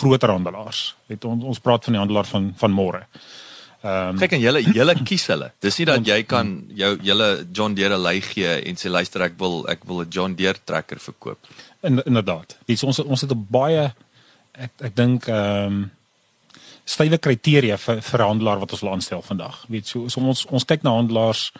groter 0.00 0.30
handelaars. 0.34 0.94
Het 1.06 1.24
ons 1.24 1.44
ons 1.44 1.62
praat 1.62 1.84
van 1.84 1.94
die 1.94 2.02
handelaar 2.02 2.26
van 2.26 2.52
van 2.58 2.74
môre. 2.74 3.06
Ehm 3.06 3.45
um, 3.86 4.18
kyk 4.20 4.36
en 4.36 4.42
julle 4.42 4.62
julle 4.74 4.94
kies 5.08 5.26
hulle. 5.32 5.50
Dis 5.64 5.78
nie 5.80 5.86
dat 5.88 6.06
jy 6.06 6.22
kan 6.28 6.52
jou 6.74 6.92
julle 7.06 7.28
John 7.52 7.74
Deere 7.74 7.98
lei 7.98 8.20
gee 8.24 8.56
en 8.70 8.80
sê 8.80 8.92
luister 8.92 9.26
ek 9.26 9.38
wil 9.40 9.62
ek 9.72 9.84
wil 9.88 10.02
'n 10.04 10.10
John 10.10 10.34
Deere 10.38 10.58
trekker 10.64 10.98
verkoop. 10.98 11.38
In, 11.82 12.02
inderdaad. 12.04 12.56
Dis 12.66 12.84
ons 12.84 12.98
ons 13.04 13.20
het 13.20 13.32
'n 13.32 13.46
baie 13.50 13.92
ek 14.52 14.72
ek 14.90 14.96
dink 14.96 15.28
ehm 15.28 15.66
um, 15.66 15.84
stywe 16.86 17.18
kriteria 17.18 17.76
vir 17.76 18.00
vir 18.00 18.22
handelaar 18.22 18.60
wat 18.62 18.72
ons 18.72 18.82
wil 18.84 18.92
aanstel 18.92 19.22
vandag. 19.22 19.64
Weet 19.68 19.86
so, 19.86 20.08
so 20.08 20.20
ons 20.20 20.46
ons 20.46 20.64
kyk 20.64 20.82
na 20.82 20.94
handelaars 20.94 21.52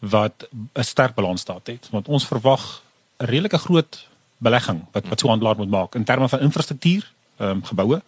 wat 0.00 0.48
'n 0.50 0.82
sterk 0.82 1.14
balansstaat 1.14 1.66
het 1.66 1.88
want 1.90 2.08
ons 2.08 2.26
verwag 2.26 2.82
'n 3.18 3.26
redelike 3.26 3.58
groot 3.58 4.08
belegging 4.38 4.84
wat 4.92 5.08
wat 5.08 5.20
so 5.20 5.28
handelaar 5.28 5.56
moet 5.56 5.70
maak 5.70 5.94
in 5.94 6.04
terme 6.04 6.28
van 6.28 6.40
infrastruktuur 6.40 7.04
ehm 7.38 7.50
um, 7.50 7.64
geboue 7.64 8.02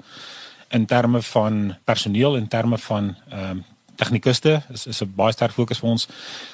in 0.75 0.87
terme 0.87 1.23
van 1.23 1.77
personeel 1.85 2.37
in 2.37 2.49
terme 2.49 2.79
van 2.79 3.15
ehm 3.29 3.51
um, 3.51 3.65
tegnikuste 3.95 4.63
is 4.73 4.87
is 4.87 5.01
'n 5.03 5.13
baie 5.17 5.33
sterk 5.33 5.53
fokus 5.53 5.79
vir 5.79 5.89
ons. 5.89 6.09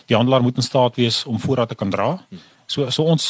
Die 0.06 0.16
handelaar 0.16 0.42
moet 0.42 0.56
in 0.56 0.62
staat 0.62 0.96
wees 0.96 1.24
om 1.24 1.40
voorraad 1.40 1.68
te 1.68 1.74
kan 1.74 1.90
dra. 1.90 2.20
So 2.66 2.90
so 2.90 3.02
ons 3.02 3.24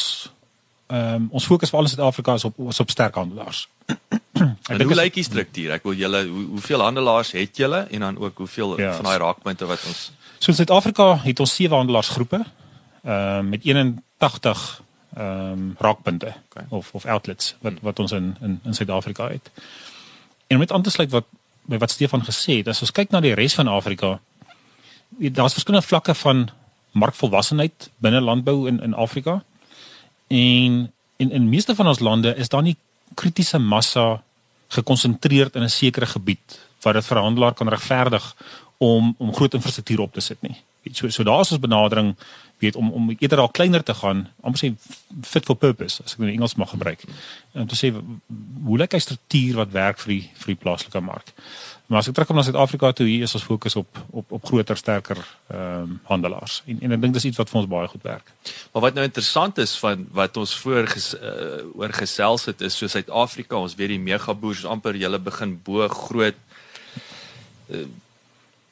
ehm 0.86 1.14
um, 1.14 1.28
ons 1.30 1.44
fokus 1.44 1.70
veral 1.70 1.84
in 1.84 1.90
Suid-Afrika 1.90 2.34
is 2.34 2.44
op 2.44 2.54
is 2.68 2.80
op 2.80 2.90
sterk 2.90 3.14
handelaars. 3.14 3.68
ek 4.70 4.78
dink 4.78 4.90
hoe 4.90 5.02
lyk 5.02 5.14
die 5.14 5.24
struktuur? 5.24 5.70
Ek 5.78 5.82
wil 5.82 5.94
julle 5.94 6.26
hoe, 6.28 6.46
hoeveel 6.56 6.80
handelaars 6.80 7.32
het 7.32 7.56
julle 7.56 7.86
en 7.90 8.00
dan 8.00 8.18
ook 8.18 8.38
hoeveel 8.38 8.80
ja, 8.80 8.94
van 8.94 9.04
daai 9.04 9.18
raakpunte 9.18 9.66
wat 9.66 9.84
ons 9.86 10.10
So 10.40 10.50
in 10.50 10.56
Suid-Afrika 10.56 11.18
het 11.20 11.40
ons 11.40 11.54
sewe 11.54 11.74
handelaarsgroepe 11.74 12.44
ehm 13.04 13.38
um, 13.38 13.48
met 13.48 13.64
81 13.64 14.82
ehm 15.14 15.52
um, 15.52 15.74
raakpunte 15.78 16.34
okay. 16.48 16.64
of 16.68 16.90
of 16.92 17.04
outlets 17.04 17.56
wat 17.60 17.72
wat 17.82 17.98
ons 17.98 18.12
in 18.12 18.36
in 18.40 18.60
in 18.64 18.74
Suid-Afrika 18.74 19.28
het. 19.28 19.50
En 20.50 20.58
om 20.58 20.62
net 20.62 20.72
aan 20.72 20.82
te 20.82 20.90
sluit 20.90 21.10
wat 21.10 21.26
by 21.70 21.78
wat 21.78 21.92
Stefan 21.94 22.24
gesê 22.26 22.56
het, 22.58 22.68
as 22.72 22.80
ons 22.82 22.90
kyk 22.90 23.12
na 23.14 23.20
die 23.22 23.36
res 23.38 23.54
van 23.54 23.68
Afrika, 23.70 24.16
daar's 25.30 25.54
verskillende 25.54 25.86
vlakke 25.86 26.14
van 26.18 26.48
markvolwassenheid 26.98 27.86
binne 28.02 28.20
landbou 28.20 28.66
in 28.68 28.80
in 28.82 28.96
Afrika. 28.98 29.36
En 30.26 30.90
in 31.22 31.30
in 31.30 31.48
meeste 31.48 31.74
van 31.74 31.86
ons 31.86 32.02
lande 32.02 32.34
is 32.34 32.50
daar 32.50 32.66
nie 32.66 32.76
kritiese 33.14 33.58
massa 33.58 34.22
gekonsentreer 34.74 35.50
in 35.54 35.62
'n 35.62 35.70
sekere 35.70 36.06
gebied 36.06 36.58
wat 36.82 36.94
dit 36.94 37.06
vir 37.06 37.18
'n 37.18 37.22
handelaar 37.22 37.54
kan 37.54 37.68
regverdig 37.68 38.34
om 38.78 39.14
om 39.18 39.34
groot 39.34 39.54
infrastruktuur 39.54 40.00
op 40.00 40.12
te 40.12 40.20
sit 40.20 40.42
nie. 40.42 40.56
So 40.92 41.08
so 41.08 41.22
daar's 41.22 41.50
ons 41.52 41.60
benadering 41.60 42.14
weet 42.60 42.76
om 42.76 42.90
om 42.92 43.10
eerder 43.18 43.38
al 43.38 43.48
kleiner 43.48 43.82
te 43.82 43.94
gaan, 43.94 44.26
amper 44.40 44.60
sê 44.60 44.70
fit 45.22 45.44
for 45.44 45.56
purpose 45.56 46.02
as 46.04 46.14
ek 46.14 46.22
nou 46.22 46.30
Engels 46.32 46.56
mag 46.60 46.72
gebruik. 46.72 47.04
Om 47.56 47.68
te 47.68 47.78
sê 47.78 47.92
hoe 47.92 48.78
lyk 48.78 48.94
'n 48.94 49.00
struktuur 49.00 49.54
wat 49.62 49.72
werk 49.72 49.98
vir 50.04 50.12
die 50.14 50.24
vir 50.34 50.54
die 50.54 50.60
plaaslike 50.62 51.00
mark. 51.00 51.32
Maar 51.86 51.98
as 51.98 52.08
ek 52.08 52.14
terugkom 52.14 52.36
na 52.36 52.42
Suid-Afrika 52.42 52.92
toe, 52.92 53.06
hier 53.06 53.22
is 53.22 53.34
ons 53.34 53.44
fokus 53.44 53.76
op 53.76 53.98
op 54.10 54.32
op 54.32 54.44
groter, 54.44 54.76
sterker 54.76 55.18
ehm 55.50 55.82
um, 55.82 56.00
handelaars. 56.04 56.62
En 56.66 56.78
en 56.80 56.92
ek 56.92 57.00
dink 57.00 57.14
dis 57.14 57.24
iets 57.24 57.36
wat 57.36 57.50
vir 57.50 57.60
ons 57.60 57.70
baie 57.70 57.88
goed 57.88 58.02
werk. 58.02 58.32
Maar 58.72 58.82
wat 58.82 58.94
nou 58.94 59.04
interessant 59.04 59.58
is 59.58 59.78
van 59.78 60.06
wat 60.12 60.36
ons 60.36 60.54
voor 60.54 60.86
ges, 60.86 61.14
uh, 61.14 61.64
oor 61.74 61.92
gesels 61.92 62.44
het 62.44 62.60
is 62.60 62.76
so 62.76 62.86
Suid-Afrika, 62.86 63.56
ons 63.56 63.74
weet 63.74 63.88
die 63.88 63.98
megaboers 63.98 64.64
amper 64.64 64.94
hulle 64.94 65.18
begin 65.18 65.60
bo 65.64 65.88
groot 65.88 66.36
uh, 67.70 67.86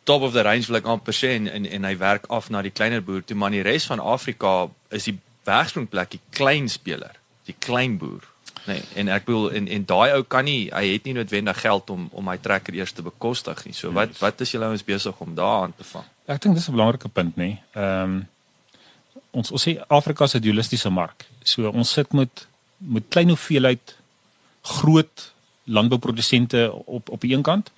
top 0.09 0.23
of 0.23 0.33
the 0.33 0.43
range 0.47 0.71
wil 0.71 0.81
ek 0.81 0.89
amper 0.89 1.17
sê 1.17 1.35
en, 1.37 1.49
en 1.53 1.69
en 1.69 1.87
hy 1.89 1.95
werk 2.01 2.27
af 2.33 2.49
na 2.53 2.63
die 2.65 2.73
kleiner 2.73 3.05
boer 3.05 3.25
toe 3.27 3.37
maar 3.37 3.53
in 3.53 3.61
die 3.61 3.67
res 3.67 3.89
van 3.91 4.01
Afrika 4.01 4.55
is 4.95 5.09
die 5.11 5.19
wegspringplek 5.49 6.17
die 6.17 6.25
klein 6.37 6.69
speler, 6.73 7.17
die 7.49 7.57
klein 7.67 7.97
boer. 8.01 8.25
Nee, 8.69 8.83
en 9.01 9.09
ek 9.13 9.25
bedoel 9.29 9.53
en 9.61 9.69
en 9.77 9.85
daai 9.89 10.15
ou 10.17 10.23
kan 10.35 10.45
nie 10.49 10.69
hy 10.69 10.85
het 10.91 11.07
nie 11.09 11.15
noodwendig 11.17 11.61
geld 11.65 11.93
om 11.95 12.09
om 12.13 12.33
hy 12.33 12.37
trekker 12.45 12.77
eers 12.77 12.93
te 12.97 13.05
bekostig 13.05 13.63
nie. 13.67 13.77
So 13.77 13.93
wat 13.97 14.17
wat 14.23 14.41
is 14.45 14.53
julle 14.53 14.69
ouens 14.69 14.85
besig 14.85 15.23
om 15.25 15.37
daaraan 15.37 15.77
te 15.77 15.87
vang? 15.93 16.09
Ek 16.29 16.43
dink 16.45 16.59
dis 16.59 16.69
'n 16.69 16.77
belangrike 16.77 17.09
punt 17.09 17.37
nê. 17.37 17.51
Ehm 17.73 18.19
um, 18.19 18.19
ons 19.31 19.51
ons 19.53 19.65
sê 19.69 19.77
Afrika 19.89 20.27
se 20.27 20.41
dualistiese 20.41 20.91
mark. 20.91 21.27
So 21.45 21.69
ons 21.71 21.93
sit 21.93 22.13
met 22.13 22.47
met 22.79 23.05
klein 23.09 23.29
hoeveelheid 23.29 23.97
groot 24.63 25.33
landbouprodusente 25.65 26.73
op 26.73 27.11
op 27.11 27.21
die 27.21 27.35
een 27.35 27.43
kant 27.43 27.73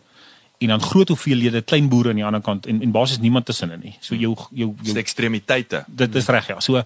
en 0.61 0.69
dan 0.69 0.83
groot 0.83 1.09
hoeveelhede 1.09 1.63
klein 1.63 1.89
boere 1.89 2.13
aan 2.13 2.21
die 2.21 2.25
ander 2.25 2.43
kant 2.45 2.67
en 2.69 2.83
en 2.85 2.93
basies 2.93 3.19
niemand 3.19 3.47
tussenin 3.49 3.81
nie. 3.81 3.95
So 4.05 4.15
jou 4.15 4.35
jou 4.53 4.75
jou 4.83 4.97
ekstremiteite. 5.01 5.85
Dit 5.87 6.15
is 6.15 6.29
reg 6.29 6.51
ja. 6.53 6.61
So 6.61 6.83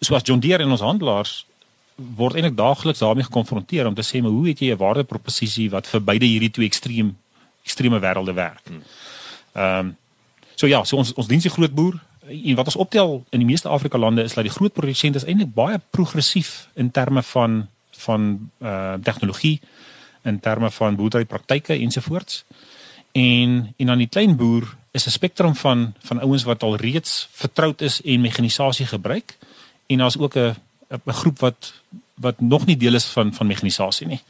so 0.00 0.14
as 0.16 0.24
John 0.24 0.40
Deere 0.40 0.64
en 0.64 0.72
ons 0.72 0.84
handelaars 0.84 1.44
word 2.16 2.38
eintlik 2.38 2.56
daagliks 2.56 3.02
daarmee 3.04 3.26
gekonfronteer 3.26 3.86
om 3.86 3.94
te 3.94 4.06
sê 4.06 4.22
maar 4.22 4.32
hoe 4.32 4.48
het 4.48 4.60
jy 4.64 4.72
'n 4.72 4.80
waardeproposisie 4.80 5.70
wat 5.70 5.86
vir 5.86 6.00
beide 6.00 6.26
hierdie 6.26 6.50
twee 6.50 6.66
ekstreem 6.66 7.16
ekstreme 7.64 8.00
wêrelde 8.00 8.34
werk. 8.34 8.64
Hmm. 8.64 8.82
Ehm 9.52 9.86
um, 9.86 9.96
so 10.54 10.66
ja, 10.66 10.84
so 10.84 10.96
ons 10.96 11.12
ons 11.14 11.26
dien 11.26 11.40
die 11.40 11.50
groot 11.50 11.74
boer 11.74 12.00
en 12.28 12.54
wat 12.54 12.66
ons 12.66 12.76
optel 12.76 13.24
in 13.30 13.38
die 13.38 13.48
meeste 13.48 13.68
Afrika 13.68 13.98
lande 13.98 14.22
is 14.22 14.34
dat 14.34 14.44
die 14.44 14.52
groot 14.52 14.72
produsente 14.72 15.18
is 15.18 15.24
eintlik 15.24 15.54
baie 15.54 15.80
progressief 15.90 16.68
in 16.74 16.90
terme 16.90 17.22
van 17.22 17.68
van 17.90 18.50
eh 18.58 18.68
uh, 18.68 18.94
tegnologie 19.02 19.60
in 20.22 20.40
terme 20.40 20.70
van 20.70 20.96
boerderypraktyke 20.96 21.74
ensovoorts. 21.74 22.44
En 23.12 23.74
en 23.76 23.86
dan 23.86 23.98
die 23.98 24.08
klein 24.08 24.36
boer 24.36 24.76
is 24.90 25.06
'n 25.06 25.10
spektrum 25.10 25.54
van 25.54 25.94
van 25.98 26.20
ouens 26.20 26.42
wat 26.42 26.62
al 26.62 26.76
reeds 26.76 27.28
vertroud 27.30 27.80
is 27.80 28.02
en 28.02 28.20
mekanisasie 28.20 28.86
gebruik 28.86 29.38
en 29.86 29.98
daar's 29.98 30.18
ook 30.18 30.34
'n 30.36 30.54
'n 30.88 31.12
groep 31.12 31.38
wat 31.38 31.72
wat 32.14 32.40
nog 32.40 32.66
nie 32.66 32.76
deel 32.76 32.94
is 32.94 33.04
van 33.04 33.34
van 33.34 33.46
mekanisasie 33.46 34.06
nie. 34.06 34.20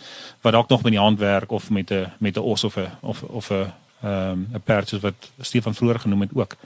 Wat 0.41 0.53
dalk 0.53 0.69
nog 0.69 0.83
met 0.83 0.93
die 0.93 1.01
hand 1.01 1.19
werk 1.19 1.51
of 1.51 1.71
met 1.71 1.91
'n 1.91 2.13
met 2.19 2.37
'n 2.37 2.41
os 2.41 2.65
of 2.65 2.77
'n 2.77 2.91
of 3.01 3.23
of 3.23 3.51
'n 3.51 3.73
ehm 4.03 4.31
um, 4.31 4.49
'n 4.55 4.61
perd 4.65 4.89
soos 4.89 5.01
wat 5.01 5.31
Stefan 5.41 5.75
vroeër 5.75 6.01
genoem 6.01 6.21
het 6.21 6.31
ook. 6.35 6.57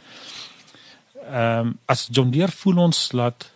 Ehm 1.30 1.66
um, 1.66 1.78
as 1.84 2.08
John 2.10 2.30
Deere 2.30 2.52
voel 2.52 2.76
ons 2.76 3.12
laat 3.12 3.50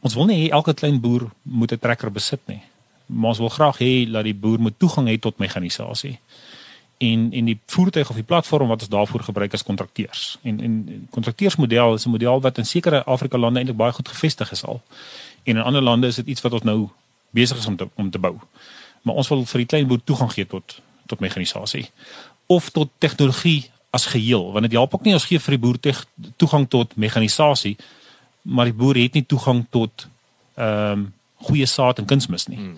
ons 0.00 0.14
wil 0.14 0.24
nie 0.24 0.48
hê 0.48 0.52
elke 0.52 0.74
klein 0.74 1.00
boer 1.00 1.30
moet 1.42 1.72
'n 1.72 1.78
trekker 1.78 2.12
besit 2.12 2.40
nie. 2.44 2.62
Maar 3.06 3.28
ons 3.28 3.38
wil 3.38 3.48
graag 3.48 3.78
hê 3.78 4.10
dat 4.10 4.24
die 4.24 4.34
boer 4.34 4.60
moet 4.60 4.78
toegang 4.78 5.08
hê 5.08 5.18
tot 5.18 5.38
mekanisasie 5.38 6.18
en 7.02 7.32
en 7.32 7.44
die 7.50 7.58
voertuig 7.66 8.10
of 8.10 8.18
die 8.18 8.24
platform 8.24 8.68
wat 8.68 8.80
ons 8.84 8.90
daarvoor 8.90 9.22
gebruik 9.26 9.52
as 9.52 9.62
kontrakteurs. 9.62 10.38
En 10.42 10.60
en 10.60 11.06
kontrakteursmodel 11.10 11.94
is 11.94 12.06
'n 12.06 12.10
model 12.10 12.40
wat 12.40 12.58
in 12.58 12.66
sekere 12.66 13.04
Afrika 13.04 13.38
lande 13.38 13.58
eintlik 13.58 13.76
baie 13.76 13.92
goed 13.92 14.08
gevestig 14.08 14.50
is 14.50 14.64
al. 14.64 14.82
En 15.42 15.56
in 15.56 15.62
ander 15.62 15.82
lande 15.82 16.06
is 16.06 16.14
dit 16.14 16.26
iets 16.26 16.40
wat 16.40 16.52
ons 16.52 16.62
nou 16.62 16.88
besig 17.30 17.58
is 17.58 17.66
om 17.66 17.76
te 17.76 17.88
om 17.94 18.10
te 18.10 18.18
bou. 18.18 18.36
Maar 19.02 19.14
ons 19.14 19.28
wil 19.28 19.44
vir 19.44 19.58
die 19.58 19.66
klein 19.66 19.86
boer 19.86 20.04
toegang 20.04 20.32
gee 20.32 20.46
tot 20.46 20.80
tot 21.06 21.20
mekanisasie 21.20 21.90
of 22.46 22.70
tot 22.70 22.88
tegnologie 22.98 23.70
as 23.90 24.06
geheel, 24.06 24.52
want 24.52 24.62
dit 24.62 24.72
help 24.72 24.94
ook 24.94 25.04
nie 25.04 25.12
ons 25.12 25.24
gee 25.24 25.38
vir 25.38 25.56
die 25.56 25.58
boer 25.58 25.78
toegang 26.36 26.68
tot 26.68 26.96
mekanisasie, 26.96 27.76
maar 28.42 28.64
die 28.64 28.74
boer 28.74 28.96
het 28.96 29.12
nie 29.12 29.26
toegang 29.26 29.66
tot 29.70 30.08
ehm 30.54 30.92
um, 30.92 31.12
goeie 31.42 31.66
saad 31.66 31.98
en 31.98 32.04
kunsmis 32.06 32.46
nie. 32.46 32.56
Hmm. 32.56 32.76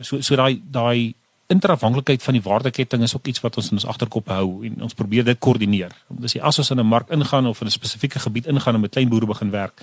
So 0.00 0.20
so 0.20 0.36
daai 0.36 0.60
daai 0.70 1.14
interafhanklikheid 1.48 2.22
van 2.22 2.36
die 2.36 2.42
waardeketting 2.44 3.02
is 3.02 3.14
ook 3.16 3.26
iets 3.26 3.40
wat 3.40 3.56
ons 3.56 3.70
in 3.70 3.78
ons 3.80 3.86
agterkop 3.88 4.28
hou 4.28 4.64
en 4.68 4.82
ons 4.84 4.94
probeer 4.94 5.24
dit 5.24 5.38
koördineer. 5.40 5.94
Dis 6.08 6.36
as 6.38 6.58
ons 6.58 6.70
in 6.70 6.80
'n 6.80 6.86
mark 6.86 7.08
ingaan 7.10 7.46
of 7.46 7.60
in 7.60 7.66
'n 7.66 7.70
spesifieke 7.70 8.18
gebied 8.18 8.46
ingaan 8.46 8.74
en 8.74 8.80
met 8.80 8.90
klein 8.90 9.08
boere 9.08 9.26
begin 9.26 9.50
werk, 9.50 9.80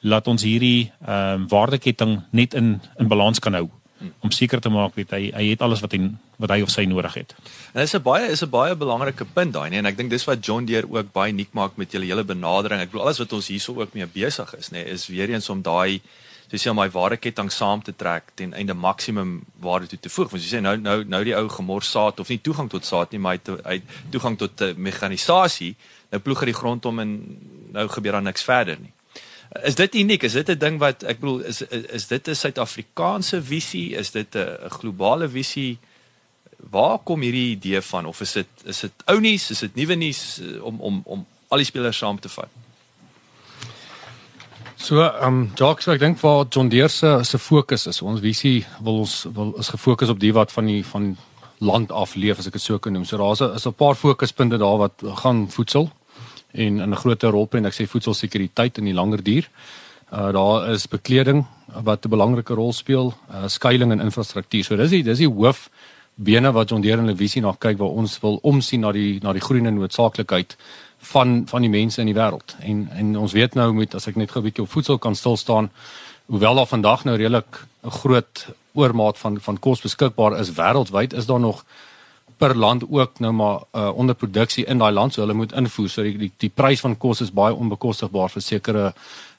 laat 0.00 0.26
ons 0.28 0.42
hierdie 0.42 0.92
ehm 1.06 1.42
um, 1.42 1.48
waardeketting 1.48 2.22
net 2.30 2.54
in 2.54 2.80
in 2.98 3.08
balans 3.08 3.38
kan 3.38 3.54
hou 3.54 3.70
om 4.20 4.30
seker 4.30 4.60
te 4.60 4.68
maak 4.68 4.94
weet 4.98 5.10
hy 5.10 5.30
hy 5.34 5.44
het 5.50 5.62
alles 5.62 5.80
wat 5.80 5.92
hy 5.92 6.00
wat 6.42 6.50
hy 6.50 6.60
of 6.62 6.70
sy 6.70 6.84
nodig 6.84 7.14
het. 7.14 7.34
En 7.72 7.80
dit 7.80 7.88
is 7.88 7.94
'n 7.94 8.02
baie 8.02 8.30
is 8.30 8.42
'n 8.42 8.50
baie 8.50 8.74
belangrike 8.76 9.24
punt 9.24 9.52
daai 9.52 9.70
nee 9.70 9.78
en 9.78 9.86
ek 9.86 9.96
dink 9.96 10.10
dis 10.10 10.24
wat 10.24 10.44
John 10.44 10.64
Deere 10.64 10.90
ook 10.90 11.12
baie 11.12 11.32
uniek 11.32 11.52
maak 11.52 11.76
met 11.76 11.92
julle 11.92 12.04
hele 12.04 12.24
benadering. 12.24 12.80
Ek 12.80 12.90
bedoel 12.90 13.06
alles 13.06 13.18
wat 13.18 13.32
ons 13.32 13.48
hierso 13.48 13.80
ook 13.80 13.94
mee 13.94 14.06
besig 14.06 14.54
is 14.58 14.68
nê 14.70 14.72
nee, 14.72 14.84
is 14.84 15.06
weer 15.06 15.30
eens 15.30 15.48
om 15.48 15.62
daai 15.62 16.00
soos 16.52 16.66
jy 16.66 16.72
om 16.74 16.76
my 16.76 16.88
waardeketting 16.92 17.48
saam 17.52 17.80
te 17.80 17.94
trek 17.96 18.34
ten 18.36 18.50
einde 18.52 18.74
maksimum 18.76 19.38
waarde 19.64 19.86
toe 19.88 19.98
te 20.04 20.10
voeg. 20.12 20.28
Want 20.32 20.42
jy 20.44 20.50
sê 20.50 20.60
nou 20.60 20.76
nou 20.76 20.98
nou 21.08 21.22
die 21.24 21.36
ou 21.36 21.46
gemors 21.48 21.88
saad 21.90 22.20
of 22.20 22.28
nie 22.28 22.42
toegang 22.44 22.68
tot 22.68 22.84
saad 22.84 23.12
nie, 23.12 23.20
maar 23.24 23.38
hy 23.38 23.78
het 23.78 23.94
toegang 24.12 24.36
tot 24.38 24.60
uh, 24.60 24.74
mekanisasie. 24.76 25.72
Nou 26.12 26.20
ploeg 26.20 26.44
hy 26.44 26.50
die 26.50 26.58
grond 26.58 26.84
om 26.90 27.00
en 27.00 27.14
nou 27.72 27.86
gebeur 27.88 28.18
daar 28.18 28.26
niks 28.26 28.44
verder 28.44 28.76
nie. 28.82 28.92
Is 29.64 29.76
dit 29.80 29.96
uniek? 30.00 30.22
Is 30.28 30.36
dit 30.36 30.48
'n 30.48 30.58
ding 30.58 30.78
wat 30.78 31.02
ek 31.04 31.20
bedoel 31.20 31.40
is 31.48 31.62
is, 31.62 31.84
is 31.88 32.06
dit 32.06 32.28
'n 32.28 32.34
Suid-Afrikaanse 32.34 33.42
visie? 33.42 33.96
Is 33.96 34.10
dit 34.10 34.36
'n 34.36 34.68
globale 34.68 35.28
visie? 35.28 35.78
Waar 36.70 36.98
kom 36.98 37.20
hierdie 37.20 37.56
idee 37.56 37.80
van 37.80 38.06
of 38.06 38.20
is 38.20 38.32
dit 38.32 38.48
is 38.64 38.80
dit 38.80 38.92
ou 39.06 39.20
nuus? 39.20 39.50
Is 39.50 39.58
dit 39.58 39.74
nuwe 39.74 39.94
nuus 39.94 40.40
eh, 40.40 40.64
om 40.64 40.80
om 40.80 41.02
om 41.04 41.26
al 41.48 41.58
die 41.58 41.66
spelers 41.66 41.98
saam 41.98 42.20
te 42.20 42.28
vat? 42.28 42.61
So, 44.82 45.00
ehm 45.00 45.26
um, 45.26 45.50
Jacques, 45.54 45.86
ek 45.86 46.00
dink 46.02 46.18
waar 46.18 46.48
John 46.50 46.66
Deere 46.68 46.88
se 46.90 47.20
se 47.22 47.38
fokus 47.38 47.86
is. 47.86 48.00
Ons 48.02 48.18
visie 48.20 48.64
wil 48.82 48.96
ons 49.04 49.12
wil 49.30 49.52
is 49.62 49.68
gefokus 49.70 50.10
op 50.10 50.18
die 50.18 50.32
wat 50.34 50.50
van 50.50 50.66
die 50.66 50.80
van 50.84 51.04
land 51.62 51.92
af 51.94 52.16
leef 52.18 52.40
as 52.42 52.48
ek 52.50 52.56
dit 52.58 52.64
so 52.64 52.80
kan 52.82 52.92
noem. 52.92 53.04
So 53.06 53.16
daar's 53.16 53.40
'n 53.40 53.54
is 53.54 53.66
'n 53.66 53.78
paar 53.78 53.94
fokuspunte 53.94 54.58
daar 54.58 54.78
wat 54.78 55.04
gaan 55.22 55.46
voedsel 55.48 55.88
en 56.50 56.82
'n 56.82 56.96
groter 56.96 57.30
rol 57.30 57.46
speel 57.46 57.60
en 57.60 57.66
ek 57.66 57.74
sê 57.74 57.86
voedselsekuriteit 57.86 58.78
in 58.78 58.84
die 58.84 58.94
langer 58.94 59.22
duur. 59.22 59.48
Uh 60.10 60.32
daar 60.32 60.70
is 60.70 60.88
bekleding 60.88 61.46
wat 61.84 62.04
'n 62.04 62.10
belangrike 62.10 62.54
rol 62.54 62.72
speel, 62.72 63.14
uh 63.30 63.46
skuilings 63.46 63.92
en 63.92 64.00
infrastruktuur. 64.00 64.64
So 64.64 64.76
dis 64.76 64.90
die 64.90 65.02
dis 65.02 65.18
die 65.18 65.30
hoof 65.30 65.70
bene 66.14 66.52
wat 66.52 66.72
ons 66.72 66.82
deur 66.82 66.98
in 66.98 67.06
die 67.06 67.16
visie 67.16 67.42
na 67.42 67.54
kyk 67.58 67.78
waar 67.78 67.88
ons 67.88 68.18
wil 68.20 68.38
omsien 68.42 68.80
na 68.80 68.92
die 68.92 69.20
na 69.22 69.32
die 69.32 69.40
groene 69.40 69.70
noodsaaklikheid 69.70 70.56
van 71.02 71.42
van 71.46 71.60
die 71.60 71.70
mense 71.70 72.00
in 72.00 72.06
die 72.06 72.16
wêreld. 72.16 72.56
En 72.60 72.88
en 72.94 73.16
ons 73.18 73.32
weet 73.32 73.54
nou 73.54 73.72
met 73.74 73.94
as 73.94 74.06
ek 74.06 74.16
net 74.16 74.30
gou 74.30 74.40
'n 74.40 74.48
bietjie 74.48 74.64
op 74.64 74.70
voedsel 74.70 74.98
kan 74.98 75.14
stil 75.14 75.36
staan, 75.36 75.70
hoewel 76.26 76.54
daar 76.54 76.66
vandag 76.66 77.04
nou 77.04 77.16
redelik 77.16 77.66
'n 77.84 77.90
groot 77.90 78.46
oormaat 78.72 79.18
van 79.18 79.40
van 79.40 79.58
kos 79.58 79.80
beskikbaar 79.80 80.38
is 80.38 80.52
wêreldwyd, 80.52 81.14
is 81.14 81.26
daar 81.26 81.40
nog 81.40 81.64
per 82.36 82.56
land 82.56 82.84
ook 82.90 83.18
nou 83.18 83.32
maar 83.32 83.58
uh, 83.72 83.90
onderproduksie 83.94 84.64
in 84.64 84.78
daai 84.78 84.92
land 84.92 85.12
so 85.12 85.20
hulle 85.20 85.34
moet 85.34 85.52
invoer 85.52 85.88
so 85.88 86.02
die 86.02 86.18
die, 86.18 86.32
die 86.36 86.50
prys 86.50 86.80
van 86.80 86.96
kos 86.98 87.20
is 87.20 87.30
baie 87.32 87.54
onbekostigbaar 87.54 88.30
vir 88.30 88.42
sekere 88.42 88.92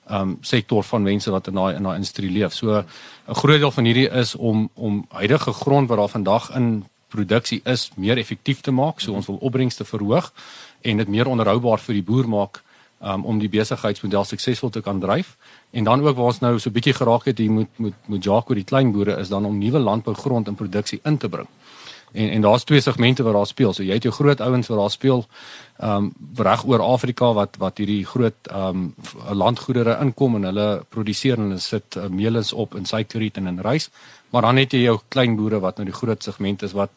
ehm 0.07 0.21
um, 0.21 0.37
sektor 0.41 0.83
van 0.83 1.03
mense 1.03 1.31
wat 1.31 1.47
in 1.47 1.53
daai 1.53 1.75
in 1.75 1.83
daai 1.83 1.95
industrie 1.95 2.31
leef. 2.31 2.53
So 2.53 2.83
'n 3.27 3.35
groot 3.41 3.59
deel 3.59 3.71
van 3.71 3.85
hierdie 3.85 4.09
is 4.09 4.35
om 4.35 4.69
om 4.73 5.05
huidige 5.09 5.53
grond 5.53 5.89
wat 5.89 5.97
daar 5.97 6.09
vandag 6.09 6.49
in 6.55 6.85
produksie 7.13 7.61
is 7.69 7.89
meer 7.95 8.17
effektief 8.17 8.61
te 8.65 8.71
maak. 8.71 9.01
So 9.01 9.13
ons 9.13 9.29
wil 9.29 9.39
opbrengste 9.41 9.85
verhoog 9.85 10.31
en 10.81 11.01
dit 11.01 11.07
meer 11.07 11.29
onderhoubaar 11.31 11.81
vir 11.85 11.99
die 11.99 12.05
boer 12.05 12.29
maak 12.29 12.61
um, 13.03 13.25
om 13.25 13.39
die 13.39 13.51
besigheidsmodel 13.53 14.25
suksesvol 14.25 14.73
te 14.73 14.81
kan 14.81 14.99
dryf. 14.99 15.35
En 15.71 15.87
dan 15.89 16.01
ook 16.01 16.17
waar 16.17 16.33
ons 16.33 16.41
nou 16.43 16.57
so 16.59 16.69
'n 16.69 16.73
bietjie 16.73 16.97
geraak 16.99 17.25
het 17.25 17.37
hier 17.37 17.51
moet 17.51 17.71
moet 17.77 17.97
moet 18.05 18.23
Jaco 18.23 18.53
die 18.53 18.69
klein 18.71 18.91
boere 18.91 19.19
is 19.19 19.29
dan 19.29 19.45
om 19.45 19.57
nuwe 19.57 19.79
landbougrond 19.79 20.47
in 20.47 20.55
produksie 20.55 20.99
in 21.03 21.17
te 21.17 21.29
bring 21.29 21.47
en 22.13 22.29
en 22.29 22.41
daar's 22.41 22.63
twee 22.63 22.81
segmente 22.81 23.23
wat 23.23 23.33
daar 23.33 23.47
speel. 23.47 23.73
So 23.73 23.83
jy 23.83 23.97
het 23.97 24.03
jou 24.03 24.13
groot 24.13 24.41
ouens 24.41 24.67
wat 24.67 24.77
daar 24.77 24.91
speel 24.91 25.25
ehm 25.77 25.95
um, 25.95 26.13
reg 26.35 26.65
oor 26.65 26.79
Afrika 26.79 27.33
wat 27.33 27.55
wat 27.57 27.77
hierdie 27.77 28.05
groot 28.05 28.35
ehm 28.51 28.67
um, 28.67 28.95
landgoedere 29.37 29.97
inkom 30.01 30.35
en 30.35 30.43
hulle 30.43 30.85
produseer 30.89 31.37
en 31.37 31.43
hulle 31.49 31.59
sit 31.59 31.95
uh, 31.97 32.07
meelis 32.07 32.53
op 32.53 32.75
in 32.75 32.85
suikerriet 32.85 33.37
en 33.37 33.47
in 33.47 33.59
rys. 33.59 33.89
Maar 34.33 34.47
dan 34.49 34.57
het 34.57 34.73
jy 34.73 34.87
jou 34.87 34.97
klein 35.13 35.35
boere 35.37 35.59
wat 35.61 35.77
nou 35.77 35.85
die 35.85 35.95
groot 35.95 36.23
segment 36.25 36.63
is 36.65 36.73
wat 36.73 36.93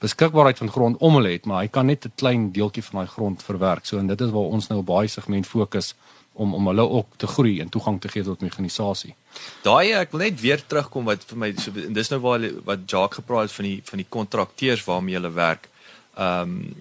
beskikbaarheid 0.00 0.58
van 0.62 0.70
grond 0.72 0.96
om 1.04 1.18
hulle 1.18 1.34
het, 1.34 1.44
maar 1.44 1.60
hy 1.60 1.68
kan 1.68 1.86
net 1.86 2.06
'n 2.06 2.12
klein 2.16 2.52
deeltjie 2.52 2.82
van 2.82 3.00
daai 3.00 3.12
grond 3.12 3.42
verwerk. 3.42 3.84
So 3.84 3.98
en 3.98 4.06
dit 4.06 4.20
is 4.20 4.30
waar 4.30 4.48
ons 4.56 4.66
nou 4.68 4.78
op 4.80 4.86
baie 4.86 5.08
segment 5.08 5.46
fokus 5.46 5.94
om 6.32 6.54
om 6.54 6.66
hulle 6.66 6.88
ook 6.88 7.06
te 7.16 7.26
groei 7.26 7.60
en 7.60 7.68
toegang 7.68 8.00
te 8.00 8.08
gee 8.08 8.22
tot 8.22 8.40
mekanisasie. 8.40 9.14
Daai 9.62 9.92
ek 9.92 10.10
wil 10.10 10.20
net 10.20 10.40
weer 10.40 10.66
terugkom 10.66 11.04
wat 11.04 11.24
vir 11.24 11.38
my 11.38 11.52
so 11.56 11.70
dis 11.70 12.10
nou 12.10 12.20
waar 12.20 12.46
wat 12.64 12.78
Jacques 12.86 13.20
gepraat 13.20 13.48
het 13.48 13.52
van 13.52 13.64
die 13.64 13.80
van 13.84 13.98
die 13.98 14.08
kontrakteurs 14.08 14.84
waarmee 14.84 15.14
hulle 15.14 15.32
werk. 15.32 15.68
Ehm 16.16 16.42
um, 16.42 16.74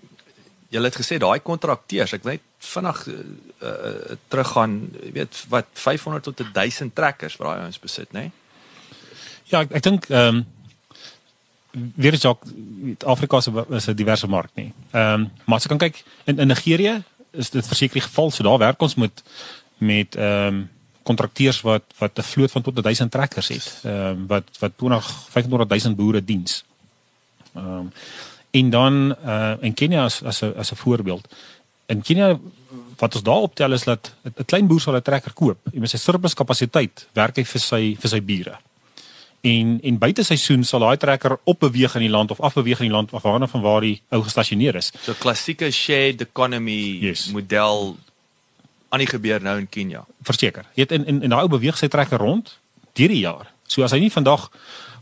jy 0.69 0.81
het 0.83 0.95
gesê 0.95 1.17
daai 1.17 1.39
kontrakteurs, 1.39 2.13
ek 2.13 2.23
wil 2.23 2.31
net 2.31 2.41
vinnig 2.59 3.07
uh, 3.07 3.13
uh, 3.61 4.17
teruggaan, 4.27 4.75
jy 5.03 5.11
weet 5.11 5.45
wat 5.49 5.65
500 5.73 6.23
tot 6.23 6.43
1000 6.53 6.95
trekkers 6.95 7.37
wat 7.37 7.47
daai 7.47 7.65
ons 7.65 7.79
besit, 7.79 8.11
nê? 8.13 8.19
Nee? 8.19 8.38
Ja, 9.49 9.63
ek 9.65 9.71
ek 9.79 9.83
dink 9.83 10.09
ehm 10.09 10.41
um, 10.41 10.47
weer 11.95 12.17
ook 12.27 12.43
Afrika 13.05 13.39
se 13.41 13.51
is 13.69 13.87
'n 13.87 13.95
diverse 13.95 14.27
mark 14.27 14.49
nie. 14.53 14.73
Ehm 14.91 15.13
um, 15.13 15.31
maar 15.45 15.57
as 15.57 15.67
kan 15.67 15.77
kyk 15.77 16.03
in 16.25 16.39
in 16.39 16.47
Nigerië 16.47 17.03
is 17.31 17.49
dit 17.49 17.67
verseker 17.67 17.93
die 17.93 18.07
geval. 18.07 18.31
So 18.31 18.43
daar 18.43 18.57
werk 18.57 18.81
ons 18.81 18.95
met 18.95 19.23
met 19.77 20.15
ehm 20.15 20.47
um, 20.47 20.69
kontrakteurs 21.03 21.61
wat 21.61 21.83
wat 21.97 22.17
'n 22.17 22.21
vloot 22.21 22.51
van 22.51 22.61
tot 22.61 22.83
1000 22.83 23.11
trekkers 23.11 23.47
het. 23.47 23.79
Ehm 23.83 23.93
um, 23.93 24.27
wat 24.27 24.43
wat 24.59 24.71
20 24.77 25.27
25000 25.29 25.95
boere 25.95 26.23
diens. 26.23 26.63
Ehm 27.53 27.67
um, 27.67 27.91
en 28.51 28.69
dan 28.69 29.15
uh 29.25 29.53
in 29.59 29.73
Kenia 29.73 30.03
as 30.03 30.23
as 30.23 30.41
'n 30.41 30.53
as 30.57 30.71
'n 30.71 30.75
voorbeeld. 30.75 31.27
In 31.85 32.01
Kenia 32.01 32.39
wat 32.97 33.15
ons 33.15 33.23
daar 33.23 33.41
optel 33.47 33.71
is 33.71 33.83
dat 33.83 34.13
'n 34.23 34.45
klein 34.45 34.67
boer 34.67 34.81
sal 34.81 34.95
'n 34.95 35.01
trekker 35.01 35.33
koop 35.33 35.57
en 35.73 35.79
met 35.79 35.89
sy 35.89 35.97
surplus 35.97 36.33
kapasiteit 36.33 37.07
werk 37.13 37.35
hy 37.35 37.43
vir 37.43 37.61
sy 37.61 37.95
vir 37.99 38.09
sy 38.09 38.21
bure. 38.21 38.57
En 39.41 39.79
en 39.81 39.97
buite 39.97 40.23
seisoen 40.23 40.63
sal 40.63 40.83
daai 40.83 40.97
trekker 40.97 41.37
op 41.43 41.59
beweeg 41.59 41.95
in 41.95 42.01
die 42.01 42.11
land 42.11 42.31
of 42.31 42.41
af 42.41 42.53
beweeg 42.53 42.79
in 42.79 42.89
die 42.89 42.95
land 42.95 43.13
afhangende 43.13 43.47
van 43.47 43.61
waar 43.61 43.81
die 43.81 44.01
ou 44.09 44.21
gestasioneer 44.23 44.75
is. 44.75 44.91
So 45.01 45.15
klassieke 45.19 45.71
shared 45.71 46.21
economy 46.21 46.99
yes. 46.99 47.29
model 47.31 47.95
aan 48.89 48.99
die 48.99 49.07
gebeur 49.07 49.41
nou 49.41 49.57
in 49.57 49.69
Kenia. 49.69 50.03
Verseker. 50.21 50.65
Jy 50.73 50.87
het 50.87 50.91
in 50.91 51.05
in, 51.05 51.21
in 51.21 51.29
daai 51.29 51.43
ou 51.45 51.51
beweeg 51.51 51.77
sy 51.77 51.87
trekker 51.87 52.19
rond 52.19 52.57
deur 52.99 53.13
die 53.13 53.23
jaar. 53.23 53.47
So 53.67 53.85
as 53.85 53.93
hy 53.95 54.01
nie 54.03 54.11
vandag 54.11 54.49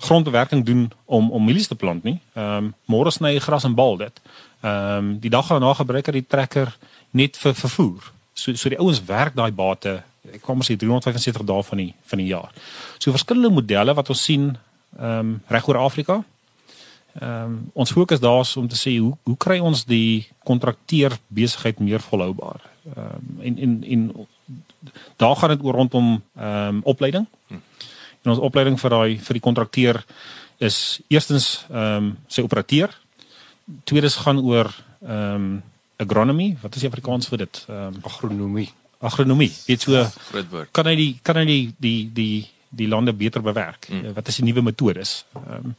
grondbewerking 0.05 0.65
doen 0.65 0.91
om 1.05 1.31
om 1.31 1.45
mielies 1.45 1.67
te 1.67 1.75
plant 1.75 2.03
nie, 2.03 2.19
ehm 2.35 2.69
um, 2.69 2.73
môre 2.85 3.11
sny 3.11 3.33
hy 3.37 3.41
gras 3.41 3.65
en 3.65 3.75
bal 3.75 3.97
dit. 3.97 4.21
Ehm 4.61 4.97
um, 4.97 5.09
die 5.23 5.33
dag 5.33 5.49
daarna 5.49 5.73
gebruik 5.73 6.11
hy 6.11 6.19
die 6.19 6.27
trekker 6.27 6.75
net 7.11 7.37
vir 7.37 7.57
vervoer. 7.57 8.11
So 8.33 8.53
so 8.53 8.69
die 8.69 8.79
ouens 8.79 9.01
werk 9.05 9.35
daai 9.35 9.51
bate 9.51 10.03
ek 10.33 10.41
kom 10.45 10.61
ons 10.61 10.69
sê 10.69 10.77
375 10.79 11.45
dae 11.47 11.63
van 11.69 11.81
die 11.81 11.91
van 12.09 12.21
die 12.21 12.29
jaar. 12.31 12.55
So 12.99 13.13
verskillende 13.15 13.53
modelle 13.53 13.95
wat 13.97 14.09
ons 14.13 14.23
sien 14.29 14.49
ehm 14.97 15.19
um, 15.19 15.35
reg 15.53 15.67
oor 15.67 15.79
Afrika. 15.83 16.23
Ehm 17.19 17.43
um, 17.43 17.59
ons 17.73 17.91
fokus 17.91 18.19
daar's 18.23 18.55
om 18.57 18.67
te 18.67 18.79
sê 18.79 18.97
hoe 18.97 19.13
hoe 19.23 19.37
kry 19.37 19.59
ons 19.59 19.85
die 19.85 20.27
kontrakteer 20.43 21.17
besigheid 21.27 21.79
meer 21.79 22.03
volhoubaar. 22.09 22.61
Ehm 22.95 22.99
um, 22.99 23.41
en 23.41 23.57
en 23.57 23.83
en 23.83 24.27
daar 25.17 25.35
gaan 25.35 25.55
dit 25.55 25.63
oor 25.63 25.73
rondom 25.73 26.21
ehm 26.35 26.75
um, 26.75 26.81
opleiding. 26.83 27.27
En 28.23 28.31
ons 28.31 28.43
opleiding 28.49 28.79
vir 28.79 28.89
daai 28.89 29.19
vir 29.19 29.33
die 29.33 29.45
kontrakteer 29.49 30.03
is 30.57 30.99
eerstens 31.07 31.65
ehm 31.69 32.03
um, 32.03 32.17
sy 32.27 32.41
operateur. 32.41 32.93
Tweedens 33.83 34.15
gaan 34.15 34.39
oor 34.39 34.71
ehm 35.01 35.33
um, 35.35 35.63
agronomie, 35.97 36.57
wat 36.61 36.75
is 36.75 36.83
die 36.83 36.89
Afrikaans 36.89 37.27
vir 37.27 37.37
dit? 37.37 37.63
Ehm 37.69 37.95
um, 37.95 38.03
agronomie 38.03 38.69
agronomie. 38.99 39.51
Weet 39.65 39.81
so 39.81 40.03
groot 40.29 40.49
woord. 40.49 40.71
Kan 40.71 40.85
hy 40.85 40.95
die 40.95 41.19
kan 41.21 41.35
hy 41.35 41.45
die 41.45 41.73
die 41.77 42.09
die 42.13 42.47
die 42.69 42.87
lande 42.87 43.13
beter 43.13 43.41
bewerk? 43.41 43.87
Mm. 43.89 44.13
Wat 44.13 44.27
is 44.27 44.39
die 44.41 44.45
nuwe 44.45 44.61
metodes? 44.61 45.23
Ehm 45.33 45.71
um, 45.71 45.75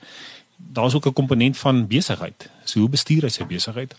daar's 0.59 0.95
ook 0.95 1.07
'n 1.07 1.13
komponent 1.13 1.59
van 1.59 1.87
besigheid. 1.87 2.51
So 2.65 2.81
hoe 2.81 2.89
bestuur 2.89 3.23
hy 3.23 3.29
sy 3.29 3.47
besigheid? 3.47 3.95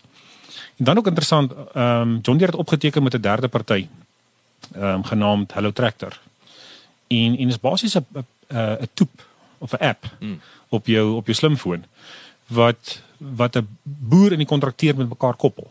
En 0.76 0.84
dan 0.84 0.98
ook 0.98 1.06
interessant, 1.06 1.52
ehm 1.52 1.84
um, 1.84 2.18
John 2.22 2.38
Deere 2.38 2.52
het 2.52 2.60
opgeteken 2.60 3.02
met 3.02 3.14
'n 3.14 3.20
derde 3.20 3.48
party 3.48 3.88
ehm 4.72 4.84
um, 4.84 5.04
genaamd 5.04 5.52
Hello 5.52 5.72
Tractor. 5.72 6.20
En 7.06 7.38
en 7.38 7.48
is 7.48 7.60
basies 7.60 7.96
'n 7.96 8.06
'n 8.48 8.88
toep 8.94 9.26
of 9.58 9.72
'n 9.72 9.84
app 9.84 10.04
mm. 10.18 10.40
op 10.68 10.86
jou 10.86 11.14
op 11.14 11.26
jou 11.26 11.36
slimfoon 11.36 11.84
wat 12.46 13.02
wat 13.16 13.56
'n 13.56 13.68
boer 13.82 14.32
en 14.32 14.38
die 14.38 14.46
kontrakteur 14.46 14.96
met 14.96 15.08
mekaar 15.08 15.34
koppel. 15.34 15.70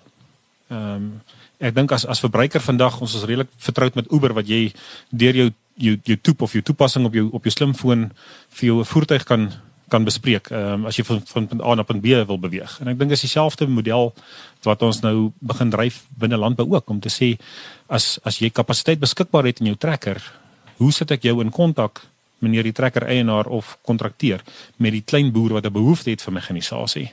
Ehm 0.69 0.95
um, 0.95 1.21
ek 1.59 1.73
dink 1.75 1.91
as 1.91 2.05
as 2.05 2.21
verbruiker 2.23 2.61
vandag 2.63 3.01
ons 3.01 3.15
is 3.15 3.25
redelik 3.27 3.49
vertroud 3.59 3.95
met 3.95 4.11
Uber 4.15 4.33
wat 4.33 4.47
jy 4.47 4.71
deur 5.09 5.35
jou 5.35 5.49
jou 5.75 5.95
jou 6.03 6.17
toep 6.21 6.41
of 6.41 6.53
jou 6.53 6.61
toepassing 6.61 7.05
op 7.05 7.13
jou 7.13 7.29
op 7.33 7.43
jou 7.43 7.51
slimfoon 7.51 8.11
vir 8.59 8.67
jou 8.67 8.85
voertuig 8.85 9.25
kan 9.27 9.49
kan 9.89 10.05
bespreek 10.05 10.51
um, 10.53 10.85
as 10.85 10.99
jy 10.99 11.03
van 11.07 11.21
van 11.25 11.47
punt 11.49 11.63
A 11.65 11.75
na 11.75 11.83
punt 11.83 12.01
B 12.01 12.13
wil 12.29 12.39
beweeg. 12.39 12.77
En 12.81 12.91
ek 12.91 12.99
dink 12.99 13.11
dis 13.11 13.25
dieselfde 13.25 13.67
model 13.67 14.13
wat 14.67 14.85
ons 14.85 15.01
nou 15.01 15.31
begin 15.41 15.73
dryf 15.73 16.03
binne 16.21 16.37
landbou 16.37 16.67
ook 16.75 16.93
om 16.93 17.01
te 17.01 17.11
sê 17.13 17.33
as 17.87 18.19
as 18.23 18.39
jy 18.43 18.51
kapasiteit 18.53 19.01
beskikbaar 19.01 19.49
het 19.49 19.63
in 19.63 19.73
jou 19.73 19.79
trekker, 19.87 20.21
hoe 20.77 20.91
sit 20.93 21.11
ek 21.11 21.25
jou 21.25 21.39
in 21.41 21.51
kontak 21.51 22.03
meneer 22.39 22.63
die 22.63 22.75
trekker 22.75 23.07
eienaar 23.09 23.49
of 23.51 23.77
kontrakteur 23.83 24.43
met 24.77 24.95
die 24.95 25.03
klein 25.03 25.33
boer 25.33 25.57
wat 25.57 25.65
'n 25.65 25.73
behoefte 25.73 26.11
het 26.11 26.21
vir 26.21 26.33
mekanisasie. 26.33 27.09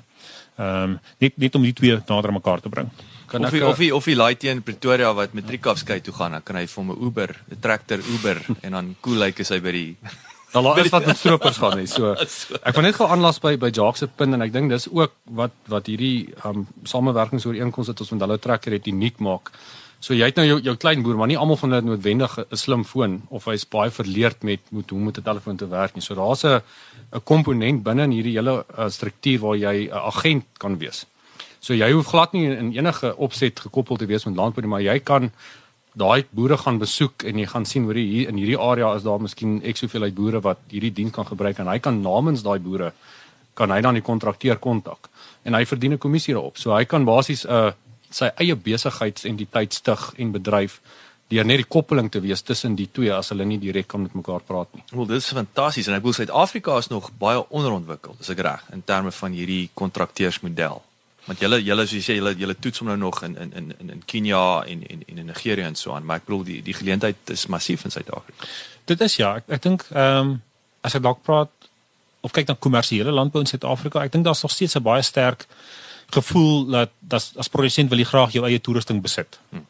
Ehm 0.59 0.83
um, 0.83 0.99
net 1.19 1.38
net 1.38 1.55
om 1.55 1.62
die 1.62 1.73
twee 1.73 1.97
nader 2.09 2.33
mekaar 2.33 2.61
te 2.61 2.69
bring. 2.69 2.90
Kan 3.27 3.45
of 3.45 3.51
die, 3.51 3.67
of 3.67 3.77
die, 3.77 3.95
of 3.95 4.05
die 4.05 4.17
laaitjie 4.17 4.51
in 4.51 4.62
Pretoria 4.62 5.12
wat 5.15 5.35
matriekafskeid 5.35 6.05
toe 6.07 6.15
gaan, 6.15 6.37
dan 6.37 6.43
kan 6.47 6.57
hy 6.57 6.67
vir 6.67 6.83
hom 6.83 6.93
'n 6.93 7.03
Uber, 7.07 7.37
'n 7.51 7.61
trekker 7.61 8.01
Uber 8.15 8.43
en 8.65 8.73
dan 8.73 8.97
cool 9.01 9.19
lyk 9.19 9.41
as 9.41 9.51
hy 9.51 9.61
by 9.61 9.73
die 9.73 9.91
Dan 10.53 10.62
laat 10.62 10.79
is 10.85 10.93
wat 10.95 11.07
met 11.07 11.19
stroopers 11.19 11.57
gaan 11.57 11.79
nie. 11.79 11.89
So 11.97 12.12
ek 12.15 12.77
wil 12.77 12.87
net 12.87 12.99
gou 12.99 13.09
aanlas 13.09 13.41
by 13.43 13.57
by 13.61 13.71
Jacques 13.71 14.05
se 14.05 14.07
punt 14.09 14.37
en 14.37 14.45
ek 14.45 14.53
dink 14.55 14.71
dis 14.71 14.89
ook 14.89 15.12
wat 15.41 15.57
wat 15.73 15.91
hierdie 15.91 16.33
um 16.49 16.67
samewerkingsooreenkomste 16.85 17.93
wat 17.93 18.05
ons 18.05 18.15
met 18.15 18.25
hulle 18.27 18.39
trekker 18.39 18.79
het 18.79 18.87
uniek 18.87 19.19
maak. 19.19 19.53
So 20.01 20.15
jy 20.15 20.29
het 20.29 20.37
nou 20.39 20.45
jou 20.47 20.59
jou 20.62 20.77
klein 20.77 21.03
boer, 21.03 21.17
maar 21.19 21.31
nie 21.31 21.39
almal 21.41 21.59
van 21.61 21.73
hulle 21.73 21.83
het 21.83 21.91
noodwendig 21.91 22.39
'n 22.39 22.57
slim 22.57 22.85
foon 22.85 23.23
of 23.29 23.45
hy's 23.51 23.67
baie 23.67 23.91
verleerd 23.91 24.43
met 24.43 24.61
moet 24.71 24.91
hoe 24.91 25.01
moet 25.01 25.19
'n 25.19 25.23
telefoon 25.23 25.57
te 25.57 25.69
werk 25.69 25.95
nie. 25.95 26.03
So 26.03 26.15
daar's 26.15 26.45
'n 26.45 26.62
'n 27.12 27.25
komponent 27.25 27.83
binne 27.83 28.03
in 28.03 28.11
hierdie 28.12 28.37
hele 28.39 28.65
uh, 28.79 28.89
struktuur 28.89 29.41
waar 29.41 29.57
jy 29.57 29.89
'n 29.89 29.91
uh, 29.91 30.07
agent 30.07 30.45
kan 30.59 30.79
wees. 30.79 31.07
So 31.66 31.74
jy 31.74 31.88
hoef 31.90 32.12
glad 32.12 32.35
nie 32.37 32.46
in 32.46 32.70
enige 32.76 33.11
opset 33.16 33.59
gekoppel 33.64 33.98
te 33.98 34.07
wees 34.07 34.26
met 34.29 34.37
landbou 34.38 34.62
nie, 34.62 34.70
maar 34.70 34.85
jy 34.85 35.00
kan 35.02 35.33
daai 35.98 36.26
boere 36.31 36.59
gaan 36.61 36.79
besoek 36.79 37.24
en 37.26 37.40
jy 37.40 37.46
gaan 37.50 37.64
sien 37.66 37.88
hoe 37.88 37.96
hier 37.96 38.29
in 38.31 38.38
hierdie 38.38 38.59
area 38.61 38.92
is 38.94 39.07
daar 39.07 39.22
miskien 39.22 39.57
ek 39.64 39.81
soveel 39.81 40.07
uit 40.07 40.14
boere 40.14 40.42
wat 40.44 40.61
hierdie 40.70 40.92
dien 40.94 41.11
kan 41.11 41.26
gebruik 41.26 41.59
en 41.59 41.70
hy 41.72 41.79
kan 41.83 41.98
namens 42.05 42.44
daai 42.46 42.59
boere 42.62 42.92
kan 43.57 43.72
hy 43.72 43.81
dan 43.81 43.96
die 43.96 44.05
kontrakteur 44.05 44.61
kontak 44.62 45.09
en 45.44 45.57
hy 45.57 45.64
verdien 45.64 45.94
'n 45.94 45.98
kommissie 45.98 46.35
daarop. 46.35 46.59
So 46.59 46.76
hy 46.76 46.85
kan 46.85 47.05
basies 47.05 47.44
'n 47.44 47.50
uh, 47.50 47.72
sy 48.11 48.31
eie 48.38 48.55
besigheidsentiteit 48.55 49.72
stig 49.74 50.12
en 50.18 50.33
bedryf 50.33 50.81
deur 51.29 51.44
net 51.44 51.59
die 51.59 51.68
koppeling 51.68 52.11
te 52.11 52.20
wees 52.20 52.42
tussen 52.42 52.76
die 52.76 52.88
twee 52.92 53.11
as 53.12 53.33
hulle 53.33 53.44
nie 53.44 53.59
direk 53.59 53.88
kan 53.88 54.02
met 54.02 54.14
mekaar 54.14 54.40
praat 54.46 54.68
nie. 54.74 54.85
Wel 54.92 55.07
dis 55.07 55.33
fantasties 55.33 55.88
en 55.88 55.94
ek 55.94 56.02
bedoel 56.05 56.20
Suid-Afrika 56.20 56.79
is 56.79 56.88
nog 56.88 57.11
baie 57.18 57.42
onderontwikkeld, 57.48 58.20
as 58.20 58.31
ek 58.31 58.38
reg, 58.46 58.62
in 58.72 58.85
terme 58.85 59.11
van 59.11 59.33
hierdie 59.33 59.70
kontrakteursmodel. 59.74 60.83
Want 61.27 61.41
julle 61.43 61.59
julle 61.62 61.87
soos 61.87 61.97
jy 61.99 62.05
sê 62.07 62.17
julle 62.21 62.35
julle 62.39 62.55
toets 62.55 62.79
hom 62.83 62.89
nou 62.93 62.97
nog 62.97 63.23
in 63.27 63.37
in 63.43 63.53
in 63.57 63.91
in 63.91 64.03
Kenia 64.07 64.62
en 64.65 64.83
en 64.87 65.03
en 65.07 65.19
in 65.19 65.27
Nigeria 65.27 65.67
en 65.67 65.75
so 65.75 65.95
aan, 65.95 66.05
maar 66.05 66.23
ek 66.23 66.27
bedoel 66.29 66.45
die 66.45 66.62
die 66.62 66.75
geleentheid 66.75 67.31
is 67.35 67.47
massief 67.47 67.85
in 67.85 67.91
Suid-Afrika. 67.91 68.47
Dit 68.85 69.01
is 69.01 69.17
ja, 69.17 69.35
ek, 69.41 69.49
ek 69.59 69.62
dink 69.62 69.87
ehm 69.91 70.19
um, 70.19 70.37
as 70.87 70.95
ek 70.95 71.03
dalk 71.03 71.23
praat 71.27 71.51
of 72.23 72.35
kyk 72.35 72.47
na 72.47 72.55
kommersiële 72.55 73.11
landbou 73.11 73.43
in 73.43 73.51
Suid-Afrika, 73.51 74.05
ek 74.07 74.12
dink 74.15 74.25
daar's 74.25 74.43
nog 74.43 74.55
steeds 74.55 74.77
'n 74.79 74.83
baie 74.83 75.03
sterk 75.03 75.47
gevoel 76.15 76.67
dat 76.67 76.91
dat 77.01 77.33
as 77.37 77.49
produsent 77.49 77.91
wil 77.91 77.99
jy 77.99 78.05
graag 78.05 78.33
jou 78.33 78.45
eie 78.47 78.61
toerusting 78.61 79.03
besit. 79.03 79.41
Hm. 79.51 79.65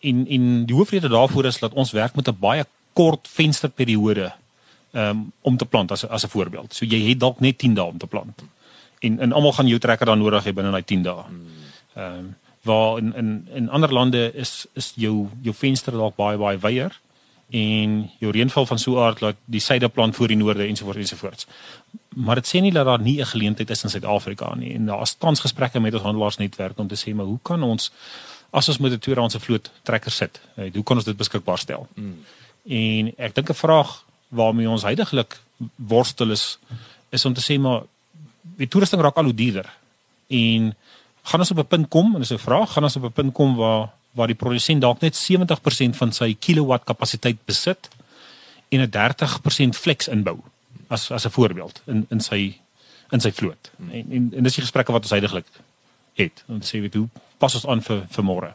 En 0.00 0.26
en 0.26 0.66
die 0.66 0.74
hoofrede 0.74 1.08
daarvoor 1.08 1.44
is 1.44 1.58
dat 1.58 1.72
ons 1.72 1.90
werk 1.90 2.14
met 2.14 2.28
'n 2.28 2.38
baie 2.38 2.64
kort 2.92 3.28
vensterperiode 3.28 4.32
um, 4.92 5.32
om 5.40 5.56
te 5.56 5.66
plant 5.66 5.90
as 5.90 6.06
as 6.06 6.24
'n 6.24 6.28
voorbeeld. 6.28 6.74
So 6.74 6.84
jy 6.84 7.08
het 7.08 7.20
dalk 7.20 7.40
net 7.40 7.58
10 7.58 7.74
dae 7.74 7.84
om 7.84 7.98
te 7.98 8.06
plant. 8.06 8.42
En 9.00 9.18
en 9.20 9.32
almal 9.32 9.52
gaan 9.52 9.66
jou 9.66 9.78
trekker 9.78 10.06
dan 10.06 10.18
nodig 10.18 10.44
hê 10.44 10.52
binne 10.52 10.70
daai 10.70 10.84
10 10.84 11.02
dae. 11.02 11.24
Hm. 11.24 11.34
Ehm 11.94 12.18
um, 12.18 12.36
waar 12.62 12.98
in 12.98 13.14
in 13.14 13.48
in 13.54 13.68
ander 13.68 13.92
lande 13.92 14.32
is 14.34 14.66
is 14.72 14.92
jou 14.96 15.28
jou 15.42 15.54
venster 15.54 15.92
dalk 15.92 16.16
baie 16.16 16.38
baie 16.38 16.58
wyer 16.58 17.00
en 17.50 18.10
jou 18.18 18.32
reënval 18.32 18.66
van 18.66 18.78
so 18.78 18.94
'n 18.94 19.02
aard 19.02 19.18
dat 19.18 19.36
die 19.44 19.60
suide 19.60 19.88
plant 19.88 20.16
voor 20.16 20.28
die 20.28 20.36
noorde 20.36 20.66
ensovoorts 20.66 20.98
ensovoorts 20.98 21.46
maar 22.08 22.34
dit 22.34 22.46
sê 22.46 22.60
nie 22.60 22.72
dat 22.72 22.86
daar 22.86 23.00
nie 23.00 23.20
'n 23.20 23.26
geleentheid 23.26 23.70
is 23.70 23.82
in 23.82 23.90
Suid-Afrika 23.90 24.54
nie 24.54 24.74
en 24.74 24.86
daar 24.86 25.02
is 25.02 25.14
tans 25.14 25.40
gesprekke 25.40 25.80
met 25.80 25.94
ons 25.94 26.02
handelaarsnetwerk 26.02 26.78
om 26.78 26.88
te 26.88 26.96
sê 26.96 27.14
maar 27.14 27.26
hoe 27.26 27.38
kan 27.42 27.62
ons 27.62 27.92
as 28.50 28.68
ons 28.68 28.78
met 28.78 28.92
'n 28.92 28.98
tweedehandse 28.98 29.40
vloot 29.40 29.70
trekker 29.82 30.10
sit 30.10 30.40
hoe 30.56 30.82
kan 30.82 30.96
ons 30.96 31.04
dit 31.04 31.16
beskikbaar 31.16 31.58
stel 31.58 31.88
mm. 31.94 32.24
en 32.64 33.12
ek 33.16 33.34
dink 33.34 33.50
'n 33.50 33.54
vraag 33.54 34.04
waarmee 34.28 34.68
ons 34.68 34.82
heidaglik 34.82 35.40
worstel 35.76 36.30
is 36.30 36.58
is 37.10 37.24
om 37.24 37.34
te 37.34 37.52
sê 37.52 37.60
maar 37.60 37.82
die 38.56 38.68
toerusting 38.68 39.02
raak 39.02 39.16
al 39.16 39.24
hoe 39.30 39.34
duurder 39.34 39.68
en 40.28 40.74
gaan 41.22 41.40
ons 41.40 41.50
op 41.50 41.58
'n 41.58 41.66
punt 41.66 41.88
kom 41.88 42.14
en 42.14 42.20
dis 42.20 42.32
'n 42.32 42.38
vraag 42.38 42.72
gaan 42.72 42.84
ons 42.84 42.96
op 42.96 43.04
'n 43.04 43.12
punt 43.12 43.32
kom 43.32 43.56
waar 43.56 43.90
waar 44.12 44.26
die 44.26 44.36
produsent 44.36 44.80
dalk 44.80 45.00
net 45.00 45.14
70% 45.16 45.96
van 45.96 46.12
sy 46.12 46.34
kilowatt 46.34 46.84
kapasiteit 46.84 47.38
besit 47.46 47.88
en 48.68 48.80
'n 48.80 48.90
30% 48.90 49.76
flex 49.76 50.08
inbou 50.08 50.38
as 50.88 51.10
as 51.10 51.26
'n 51.26 51.30
voorbeeld 51.30 51.82
in 51.86 52.06
in 52.10 52.20
sy 52.20 52.58
in 53.10 53.20
sy 53.20 53.32
vloot. 53.32 53.70
En, 53.90 54.06
en 54.10 54.32
en 54.36 54.42
dis 54.42 54.54
die 54.54 54.62
gesprekke 54.62 54.92
wat 54.92 55.02
ons 55.02 55.10
heidaglik 55.10 55.46
het. 56.14 56.44
Ons 56.48 56.70
sê 56.70 56.80
weet 56.80 56.94
hoe 56.94 57.08
pas 57.38 57.54
ons 57.54 57.66
aan 57.66 57.82
vir 57.82 58.06
vir 58.10 58.24
môre. 58.24 58.52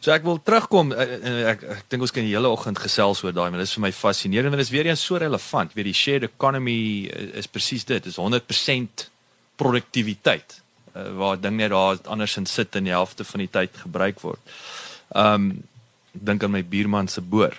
So 0.00 0.12
ek 0.14 0.26
wil 0.26 0.38
terugkom 0.44 0.92
eh, 0.92 1.06
eh, 1.16 1.34
ek 1.52 1.62
ek, 1.62 1.64
ek 1.76 1.88
dink 1.92 2.06
ons 2.06 2.14
kan 2.14 2.26
die 2.26 2.34
hele 2.34 2.50
oggend 2.52 2.78
gesels 2.82 3.22
oor 3.24 3.34
daai, 3.34 3.48
maar 3.50 3.62
dit 3.62 3.68
is 3.68 3.74
vir 3.78 3.86
my 3.86 3.92
fascinerend 3.96 4.52
want 4.52 4.62
dit 4.62 4.68
is 4.68 4.74
weer 4.74 4.90
eens 4.90 5.02
so 5.02 5.18
relevant. 5.20 5.74
Weet 5.74 5.90
die 5.90 5.96
shared 5.96 6.28
economy 6.28 6.78
is, 7.06 7.32
is 7.42 7.50
presies 7.50 7.86
dit. 7.88 8.04
Dit 8.04 8.12
is 8.12 8.20
100% 8.20 9.06
produktiwiteit 9.56 10.58
uh, 10.94 11.08
waar 11.16 11.40
ding 11.40 11.56
net 11.56 11.72
daar 11.72 11.98
andersins 12.12 12.52
sit 12.52 12.76
in 12.76 12.90
die 12.90 12.94
helfte 12.94 13.24
van 13.24 13.44
die 13.44 13.50
tyd 13.52 13.82
gebruik 13.86 14.20
word. 14.24 14.56
Um 15.16 15.56
dink 16.16 16.44
aan 16.44 16.54
my 16.54 16.62
buurman 16.64 17.10
se 17.12 17.20
boer. 17.20 17.52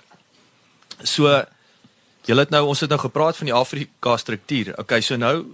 So 1.06 1.30
Julle 2.28 2.44
het 2.44 2.50
nou 2.52 2.66
ons 2.68 2.80
het 2.84 2.90
nou 2.92 2.98
gepraat 3.00 3.38
van 3.38 3.48
die 3.48 3.56
Afrika 3.56 4.16
struktuur. 4.20 4.74
Okay, 4.82 5.00
so 5.00 5.16
nou 5.16 5.46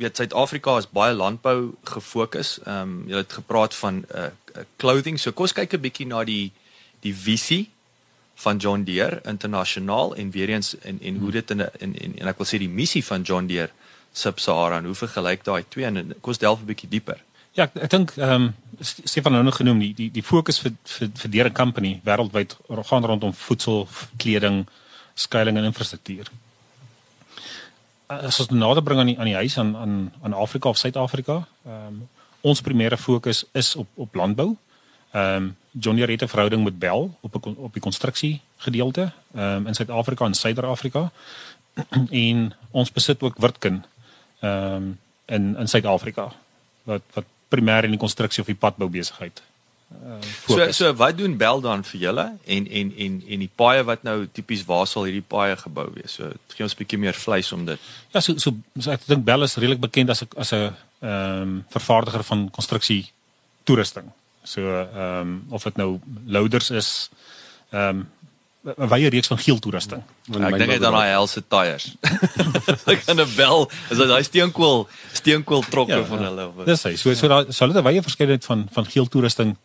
weet 0.00 0.16
Suid-Afrika 0.16 0.76
is 0.80 0.88
baie 0.88 1.14
landbou 1.14 1.74
gefokus. 1.84 2.58
Ehm 2.64 2.80
um, 2.80 3.02
julle 3.08 3.24
het 3.24 3.32
gepraat 3.32 3.74
van 3.74 3.94
'n 3.94 4.06
uh, 4.14 4.24
uh, 4.56 4.64
clothing. 4.76 5.20
So 5.20 5.32
kom 5.32 5.44
ons 5.44 5.52
kyk 5.52 5.72
'n 5.74 5.80
bietjie 5.80 6.06
na 6.06 6.24
die 6.24 6.52
die 7.00 7.14
visie 7.14 7.70
van 8.34 8.56
John 8.56 8.82
Deere 8.82 9.20
internasionaal 9.24 10.14
en 10.14 10.30
weer 10.30 10.48
eens 10.48 10.78
en 10.78 11.00
en 11.00 11.16
hoe 11.16 11.30
dit 11.30 11.50
in 11.50 11.56
'n 11.62 11.70
en, 11.78 11.98
en 11.98 12.18
en 12.18 12.26
ek 12.26 12.38
wil 12.38 12.46
sê 12.46 12.58
die 12.58 12.68
missie 12.80 13.04
van 13.04 13.22
John 13.22 13.46
Deere 13.46 13.70
Sub-Sahara 14.12 14.78
en 14.78 14.84
hoe 14.84 14.94
vergelyk 14.94 15.44
daai 15.44 15.64
twee 15.68 15.84
en 15.84 16.14
kom 16.20 16.32
ons 16.32 16.38
delf 16.38 16.60
'n 16.60 16.64
bietjie 16.64 16.88
dieper. 16.88 17.18
Ja, 17.52 17.62
ek, 17.62 17.74
ek 17.74 17.90
dink 17.90 18.16
ehm 18.16 18.30
um, 18.30 18.54
Stefan 18.80 19.32
nou 19.32 19.42
nog 19.44 19.56
genoem 19.56 19.78
die 19.78 19.94
die 19.94 20.10
die 20.10 20.22
fokus 20.22 20.58
vir 20.58 20.72
vir 20.84 21.08
vir 21.14 21.30
Deere 21.30 21.52
company 21.52 22.00
wêreldwyd 22.04 22.56
gaan 22.68 23.04
rondom 23.04 23.34
voedsel, 23.34 23.88
kleding, 24.16 24.66
skuilings 25.14 25.58
en 25.58 25.64
infrastruktuur. 25.64 26.30
As 28.10 28.40
ons 28.42 28.50
nader 28.50 28.82
bring 28.82 28.98
aan 28.98 29.06
die 29.06 29.18
aan 29.18 29.28
die 29.30 29.38
huis 29.38 29.54
aan 29.58 29.76
aan 29.76 29.94
aan 30.22 30.34
Afrika 30.34 30.68
of 30.68 30.78
Suid-Afrika, 30.78 31.44
ehm 31.64 31.86
um, 31.86 32.08
ons 32.40 32.62
primêre 32.64 32.96
fokus 32.98 33.44
is 33.52 33.76
op 33.76 33.86
op 33.94 34.14
landbou. 34.14 34.56
Ehm 35.12 35.36
um, 35.36 35.56
John 35.70 35.96
Deere 35.96 36.12
het 36.12 36.22
'n 36.22 36.28
verhouding 36.28 36.64
met 36.64 36.78
Bell 36.78 37.10
op 37.20 37.46
op 37.46 37.72
die 37.72 37.82
konstruksie 37.82 38.40
gedeelte 38.56 39.12
ehm 39.34 39.42
um, 39.42 39.66
in 39.66 39.74
Suid-Afrika 39.74 40.24
en 40.24 40.34
Suider-Afrika. 40.34 41.10
en 42.24 42.54
ons 42.70 42.92
besit 42.92 43.22
ook 43.22 43.38
Wirtkin 43.38 43.84
ehm 44.40 44.74
um, 44.74 44.98
in 45.26 45.56
in 45.56 45.68
Suid-Afrika 45.68 46.32
wat 46.82 47.02
wat 47.14 47.24
primêr 47.48 47.84
in 47.84 47.90
die 47.90 47.98
konstruksie 47.98 48.40
of 48.42 48.46
die 48.46 48.58
padbou 48.58 48.90
besigheid 48.90 49.42
uh, 49.90 50.18
so 50.48 50.72
so 50.72 50.92
wat 50.94 51.18
doen 51.18 51.36
Bel 51.36 51.60
dan 51.60 51.84
vir 51.84 52.00
julle? 52.00 52.26
En 52.44 52.68
en 52.68 52.92
en 52.96 53.22
en 53.28 53.44
die 53.44 53.50
paaie 53.62 53.82
wat 53.84 54.02
nou 54.02 54.26
tipies 54.32 54.64
waar 54.64 54.86
sal 54.86 55.08
hierdie 55.08 55.26
paaie 55.34 55.56
gebou 55.56 55.88
wees? 55.94 56.12
So 56.18 56.32
gee 56.54 56.64
ons 56.64 56.74
'n 56.74 56.82
bietjie 56.82 56.98
meer 56.98 57.14
vleis 57.14 57.52
om 57.52 57.64
dit. 57.64 57.78
Ja 58.14 58.20
so 58.20 58.38
so, 58.38 58.54
so 58.78 58.90
ek 58.90 59.06
dink 59.06 59.24
Bel 59.24 59.42
is 59.42 59.56
redelik 59.56 59.80
bekend 59.80 60.10
as 60.10 60.22
'n 60.22 60.28
as 60.36 60.52
'n 60.52 60.74
ehm 61.00 61.42
um, 61.42 61.64
vervaardiger 61.68 62.22
van 62.22 62.50
konstruksie 62.50 63.10
toerusting. 63.64 64.12
So 64.42 64.60
ehm 64.60 65.20
um, 65.20 65.44
of 65.50 65.62
dit 65.62 65.76
nou 65.76 66.00
loaders 66.26 66.70
is 66.70 67.10
ehm 67.70 67.88
um, 67.88 68.08
'n 68.60 68.88
wye 68.92 69.08
reeks 69.08 69.26
van 69.26 69.38
geel 69.38 69.58
toerusting. 69.58 70.02
Ja, 70.28 70.48
ek 70.50 70.58
dink 70.60 70.74
dit 70.74 70.82
dan 70.82 70.92
daai 70.92 71.08
helse 71.14 71.40
tyres. 71.48 71.94
Ek 72.92 73.04
kan 73.06 73.16
'n 73.16 73.28
bel, 73.36 73.70
is 73.88 73.96
dit 73.96 74.08
daai 74.08 74.22
steenkool, 74.22 74.88
steenkool 75.16 75.64
trokke 75.64 75.96
ja, 75.96 76.04
van 76.04 76.24
hulle 76.28 76.46
of. 76.46 76.64
Dis 76.68 76.84
hy. 76.84 76.96
So 77.00 77.14
so 77.14 77.28
daar 77.28 77.48
sal 77.48 77.72
dit 77.72 77.80
'n 77.80 77.86
wye 77.86 78.02
verskeidenheid 78.02 78.44
van 78.44 78.68
van 78.72 78.84
geel 78.84 79.08
toerusting 79.08 79.56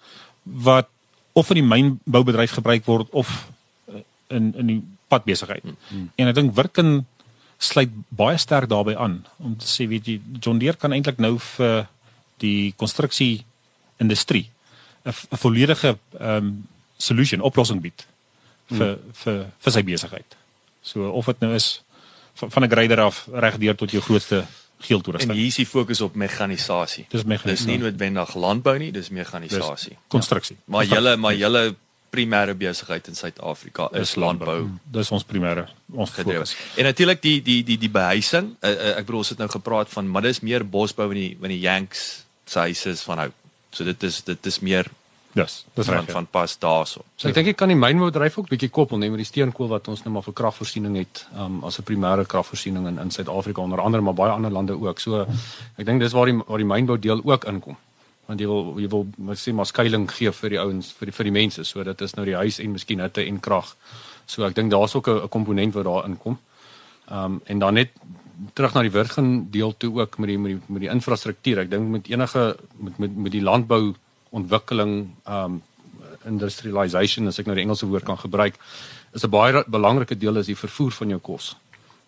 wat 0.43 0.88
of 1.34 1.49
in 1.51 1.60
die 1.60 1.67
mynboubedryf 1.67 2.55
gebruik 2.55 2.86
word 2.86 3.12
of 3.12 3.51
eh, 3.91 3.99
in 4.27 4.53
in 4.55 4.67
die 4.67 4.81
padbesigheid. 5.08 5.63
Hmm. 5.63 5.77
hmm. 5.89 6.10
En 6.15 6.27
ek 6.27 6.36
dink 6.36 6.55
Wirken 6.55 7.05
sluit 7.58 7.91
baie 8.10 8.38
sterk 8.38 8.69
daarbey 8.69 8.95
aan 8.95 9.25
om 9.38 9.58
te 9.58 9.67
sê 9.67 9.88
weet 9.88 10.08
jy 10.08 10.21
John 10.39 10.60
Deere 10.60 10.79
kan 10.79 10.91
eintlik 10.91 11.19
nou 11.19 11.36
vir 11.39 11.88
die 12.39 12.73
konstruksie 12.75 13.43
industrie 13.99 14.49
'n 15.03 15.38
volledige 15.38 15.97
ehm 16.19 16.38
um, 16.38 16.67
solution 16.97 17.41
oplossing 17.41 17.81
bied 17.81 18.08
vir 18.71 18.91
hmm. 18.95 19.15
vir 19.23 19.41
vir 19.60 19.71
sy 19.71 19.84
besigheid. 19.84 20.38
So 20.86 21.10
of 21.10 21.25
dit 21.25 21.39
nou 21.45 21.54
is 21.54 21.82
van, 22.34 22.51
van 22.51 22.63
'n 22.63 22.69
grader 22.69 22.99
af 22.99 23.28
reg 23.32 23.58
deur 23.58 23.75
tot 23.75 23.91
jou 23.91 24.01
grootste 24.01 24.45
geel 24.78 25.01
toerusting. 25.01 25.32
En 25.32 25.38
hier 25.38 25.47
is 25.47 25.56
die 25.56 25.65
fokus 25.65 26.01
op 26.01 26.15
mekanisasie. 26.15 27.06
Dis 27.10 27.23
mekanisasie. 27.23 27.65
Dis 27.65 27.65
nie 27.65 27.78
noodwendig 27.78 28.36
landbou 28.36 28.78
nie, 28.78 28.91
dis 28.91 29.10
mekanisasie. 29.10 29.97
Konstruksie. 30.08 30.56
Ja. 30.60 30.63
Maar 30.65 30.86
julle 30.86 31.15
maar 31.17 31.36
julle 31.36 31.75
primêre 32.15 32.56
besigheid 32.56 33.08
in 33.08 33.15
Suid-Afrika 33.15 33.89
is 33.99 34.15
landbou. 34.15 34.60
Hmm. 34.62 34.80
Dis 34.84 35.12
ons 35.12 35.23
primêre 35.23 35.67
ons 35.91 36.10
fokus. 36.10 36.56
En 36.75 36.84
natuurlik 36.84 37.21
die 37.21 37.41
die 37.41 37.63
die 37.63 37.78
die 37.78 37.89
behuising. 37.89 38.56
Uh, 38.62 38.69
uh, 38.69 38.91
ek 38.99 39.08
bedoel 39.08 39.23
ons 39.23 39.34
het 39.34 39.41
nou 39.41 39.49
gepraat 39.49 39.89
van 39.89 40.12
maar 40.12 40.21
dis 40.28 40.39
meer 40.39 40.63
bosbou 40.63 41.10
in 41.12 41.21
die 41.21 41.32
in 41.41 41.56
die 41.56 41.63
Yanks 41.63 42.25
se 42.45 42.60
huise 42.60 42.89
is 42.89 43.04
van 43.04 43.25
hout. 43.25 43.41
So 43.71 43.84
dit 43.84 44.04
is 44.04 44.21
dit 44.23 44.45
is 44.45 44.60
meer 44.60 44.88
Dis, 45.36 45.65
dis 45.74 45.86
van 45.86 45.95
reg. 45.95 46.06
ja. 46.06 46.12
van 46.12 46.28
pas 46.32 46.58
daarso. 46.60 47.02
So 47.19 47.28
ek 47.28 47.36
dink 47.36 47.50
ek 47.52 47.58
kan 47.60 47.67
die 47.67 47.76
mynboubedryf 47.76 48.38
ook 48.39 48.48
bietjie 48.48 48.69
koppel 48.71 49.02
net 49.02 49.12
met 49.12 49.19
die 49.19 49.28
steenkool 49.28 49.67
wat 49.67 49.89
ons 49.91 50.06
nou 50.06 50.13
maar 50.15 50.24
vir 50.24 50.36
kragvoorsiening 50.39 50.95
het, 50.95 51.26
um, 51.36 51.58
as 51.67 51.76
'n 51.80 51.84
primêre 51.84 52.24
kragvoorsiening 52.24 52.88
in 52.88 53.00
in 53.04 53.12
Suid-Afrika 53.12 53.62
onder 53.62 53.82
andere 53.84 54.04
maar 54.04 54.15
baie 54.15 54.32
ander 54.32 54.52
lande 54.52 54.80
ook. 54.80 55.00
So 55.00 55.28
ek 55.76 55.86
dink 55.86 56.00
dis 56.00 56.13
waar 56.15 56.32
die 56.32 56.38
waar 56.38 56.58
die 56.58 56.71
mynbou 56.71 56.98
deel 57.00 57.19
ook 57.24 57.43
inkom. 57.52 57.76
Want 58.28 58.39
jy 58.39 58.48
wil 58.48 58.80
jy 58.80 58.88
wil 58.88 59.08
maar 59.17 59.36
sê 59.36 59.54
maar 59.54 59.65
skuilings 59.65 60.13
gee 60.13 60.32
vir 60.32 60.50
die 60.50 60.60
ouens 60.60 60.93
vir 60.93 61.06
die 61.06 61.15
vir 61.15 61.24
die 61.24 61.32
mense. 61.32 61.63
So 61.63 61.84
dit 61.84 62.02
is 62.02 62.15
nou 62.15 62.26
die 62.26 62.36
huis 62.36 62.60
en 62.60 62.71
miskien 62.71 63.00
hitte 63.00 63.26
en 63.26 63.39
krag. 63.39 63.76
So 64.26 64.45
ek 64.45 64.56
dink 64.56 64.71
daar's 64.71 64.95
ook 64.95 65.08
'n 65.08 65.30
komponent 65.30 65.74
wat 65.74 65.84
daar 65.84 66.06
inkom. 66.06 66.39
Um 67.12 67.41
en 67.45 67.60
dan 67.60 67.74
net 67.74 67.91
terug 68.54 68.74
na 68.74 68.82
die 68.82 68.91
Wirgen 68.91 69.52
deel 69.52 69.78
toe 69.78 70.00
ook 70.00 70.17
met 70.17 70.30
die 70.30 70.38
met 70.38 70.52
die 70.52 70.62
met 70.67 70.82
die 70.82 70.89
infrastruktuur. 70.89 71.60
Ek 71.60 71.69
dink 71.69 71.89
met 71.89 72.08
enige 72.08 72.58
met 72.80 72.98
met 72.98 73.15
met 73.17 73.32
die 73.32 73.41
landbou 73.41 73.95
ontwikkeling 74.36 74.95
um 75.28 75.62
industrialization 76.26 77.28
as 77.30 77.39
ek 77.39 77.45
nou 77.50 77.56
die 77.58 77.63
Engelse 77.65 77.88
woord 77.89 78.06
kan 78.08 78.17
gebruik 78.17 78.56
is 79.13 79.24
'n 79.24 79.30
baie 79.30 79.63
belangrike 79.67 80.17
deel 80.17 80.38
is 80.41 80.48
die 80.48 80.58
vervoer 80.58 80.91
van 80.91 81.10
jou 81.10 81.19
kos. 81.19 81.56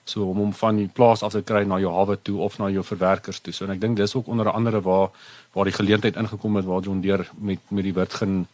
So 0.06 0.24
om 0.30 0.38
hom 0.38 0.54
van 0.54 0.78
die 0.78 0.88
plaas 0.88 1.24
af 1.24 1.32
te 1.32 1.42
kry 1.42 1.64
na 1.64 1.80
jou 1.80 1.92
hawe 1.94 2.18
toe 2.22 2.40
of 2.40 2.58
na 2.60 2.70
jou 2.70 2.84
verwerkers 2.84 3.40
toe. 3.40 3.54
So 3.54 3.66
en 3.66 3.72
ek 3.72 3.82
dink 3.82 3.98
dis 3.98 4.16
ook 4.16 4.28
onder 4.28 4.52
andere 4.52 4.82
waar 4.82 5.10
waar 5.54 5.66
die 5.66 5.74
geleentheid 5.74 6.16
ingekom 6.16 6.56
het 6.56 6.66
waar 6.66 6.82
John 6.82 7.02
Deere 7.02 7.26
met 7.38 7.60
met 7.70 7.84
die 7.84 7.94
Wirgen 7.94 8.48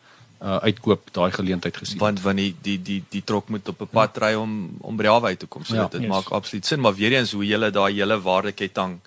uh, 0.43 0.57
uitkoop 0.57 1.01
daai 1.13 1.31
geleentheid 1.31 1.77
gesien. 1.77 1.97
want 1.99 2.21
want 2.21 2.37
die 2.37 2.55
die 2.61 2.81
die 2.81 3.03
die 3.09 3.23
trok 3.23 3.49
moet 3.49 3.67
op 3.67 3.81
'n 3.81 3.87
pad 3.87 4.17
ry 4.17 4.33
om 4.33 4.69
om 4.81 4.95
by 4.97 5.03
die 5.03 5.11
hawe 5.11 5.27
uit 5.27 5.39
te 5.39 5.45
kom. 5.47 5.63
So 5.65 5.75
Ja. 5.75 5.81
ja, 5.81 5.87
dit 5.87 6.01
Yes. 6.01 6.09
maak 6.09 6.29
absoluut 6.31 6.65
sin, 6.65 6.79
maar 6.79 6.95
weer 6.95 7.13
eens 7.13 7.31
hoe 7.31 7.45
jy 7.45 7.71
daai 7.71 7.93
hele 7.93 8.21
waardeketting 8.21 8.99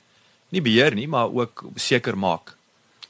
nie 0.49 0.63
beheer 0.63 0.95
nie, 0.95 1.09
maar 1.09 1.29
ook 1.33 1.65
seker 1.75 2.19
maak. 2.19 2.56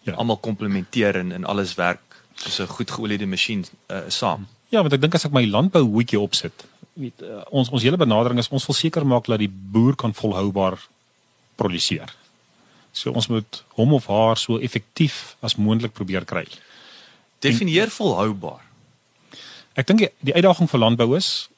Ja. 0.06 0.14
Almal 0.14 0.38
komplementeer 0.38 1.16
en 1.18 1.32
en 1.34 1.44
alles 1.44 1.74
werk 1.74 2.02
soos 2.34 2.60
'n 2.60 2.74
goed 2.76 2.90
geoliede 2.90 3.26
masjien 3.26 3.64
uh, 3.90 4.06
saam. 4.08 4.46
Ja, 4.68 4.80
want 4.80 4.92
ek 4.92 5.00
dink 5.00 5.14
as 5.14 5.24
ek 5.24 5.32
my 5.32 5.46
landbou 5.46 5.82
hoetjie 5.82 6.20
opsit, 6.20 6.64
weet 6.94 7.22
uh, 7.22 7.42
ons 7.50 7.68
ons 7.70 7.82
hele 7.82 7.96
benadering 7.96 8.38
is 8.38 8.48
ons 8.48 8.66
wil 8.66 8.74
seker 8.74 9.06
maak 9.06 9.26
dat 9.26 9.38
die 9.38 9.50
boer 9.50 9.96
kan 9.96 10.14
volhoubaar 10.14 10.78
produseer. 11.56 12.12
So 12.92 13.12
ons 13.12 13.28
moet 13.28 13.64
hom 13.76 13.92
of 13.92 14.06
haar 14.06 14.36
so 14.36 14.58
effektief 14.58 15.36
as 15.40 15.56
moontlik 15.56 15.92
probeer 15.92 16.24
kry. 16.24 16.46
Definieer 17.44 17.90
volhoubaar. 17.92 18.62
Ek 19.76 19.86
dink 19.86 19.98
die, 19.98 20.10
die 20.20 20.34
uitdaging 20.34 20.70
vir 20.70 20.80
landbou 20.80 21.16
is 21.16 21.48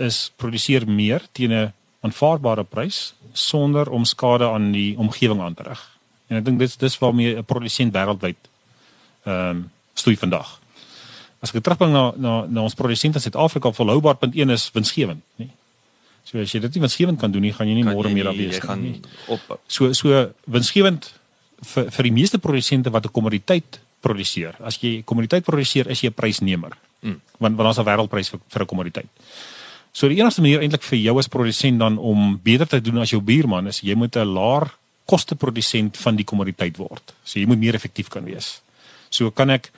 is 0.00 0.30
produseer 0.36 0.86
meer 0.88 1.22
teen 1.32 1.52
'n 1.52 1.72
aanvaarbare 2.00 2.64
prys 2.64 3.14
sonder 3.32 3.90
om 3.90 4.04
skade 4.04 4.48
aan 4.48 4.72
die 4.72 4.96
omgewing 4.96 5.40
aan 5.40 5.54
te 5.54 5.62
rig. 5.62 5.99
En 6.30 6.38
ek 6.38 6.44
dink 6.46 6.58
dis 6.62 6.76
dis 6.78 6.98
waarmee 7.02 7.36
'n 7.36 7.44
produsent 7.44 7.92
wêreldwyd 7.92 8.36
ehm 9.26 9.50
um, 9.50 9.70
stoei 9.94 10.16
vandag. 10.16 10.58
As 11.42 11.52
ek 11.54 11.62
terugbring 11.64 11.92
na 11.92 12.12
na 12.16 12.46
na 12.46 12.60
ons 12.62 12.74
produsente 12.74 13.18
in 13.18 13.22
Suid-Afrika 13.22 13.72
volhoubaar 13.72 14.16
punt 14.16 14.34
1 14.34 14.50
is 14.50 14.70
winsgewend, 14.72 15.20
nê. 15.38 15.48
So 16.24 16.38
as 16.38 16.52
jy 16.52 16.60
dit 16.60 16.74
nie 16.74 16.80
winsgewend 16.80 17.18
kan 17.18 17.30
doen 17.32 17.42
nie, 17.42 17.52
gaan 17.52 17.66
jy 17.68 17.74
nie 17.74 17.84
môre 17.84 18.08
meer 18.08 18.14
nie- 18.14 18.22
daar 18.24 18.36
wees 18.36 18.54
Jy 18.56 18.60
gaan 18.60 18.82
nie. 18.82 19.00
op 19.28 19.60
So 19.66 19.92
so 19.92 20.32
winsgewend 20.46 21.12
vir 21.62 21.90
vir 21.90 22.02
die 22.02 22.12
meeste 22.12 22.38
produsente 22.38 22.90
wat 22.90 23.04
'n 23.06 23.10
kommoditeit 23.12 23.80
produseer. 24.00 24.54
As 24.62 24.78
jy 24.80 25.02
kommoditeit 25.04 25.44
produseer, 25.44 25.88
is 25.90 26.00
jy 26.00 26.08
'n 26.08 26.14
prysnemer. 26.14 26.72
Mm. 27.02 27.20
Want 27.38 27.56
want 27.56 27.58
daar's 27.58 27.78
'n 27.78 27.84
wêreldprys 27.84 28.30
vir 28.30 28.40
vir 28.48 28.62
'n 28.62 28.66
kommoditeit. 28.66 29.08
So 29.92 30.08
die 30.08 30.18
enigste 30.20 30.40
manier 30.40 30.60
eintlik 30.60 30.82
vir 30.82 30.98
jou 30.98 31.18
as 31.18 31.28
produsent 31.28 31.78
dan 31.78 31.98
om 31.98 32.38
beter 32.42 32.66
te 32.66 32.80
doen 32.80 32.98
as 32.98 33.10
jou 33.10 33.20
buurman 33.20 33.66
is 33.66 33.80
jy 33.80 33.94
moet 33.94 34.16
'n 34.16 34.24
laer 34.34 34.70
koste 35.06 35.34
produsent 35.34 35.96
van 35.96 36.16
die 36.16 36.24
kommoditeit 36.24 36.76
word. 36.78 37.14
So 37.24 37.40
jy 37.40 37.46
moet 37.50 37.58
meer 37.58 37.74
effektief 37.74 38.10
kan 38.12 38.24
wees. 38.24 38.60
So 39.10 39.30
kan 39.34 39.50
ek 39.50 39.70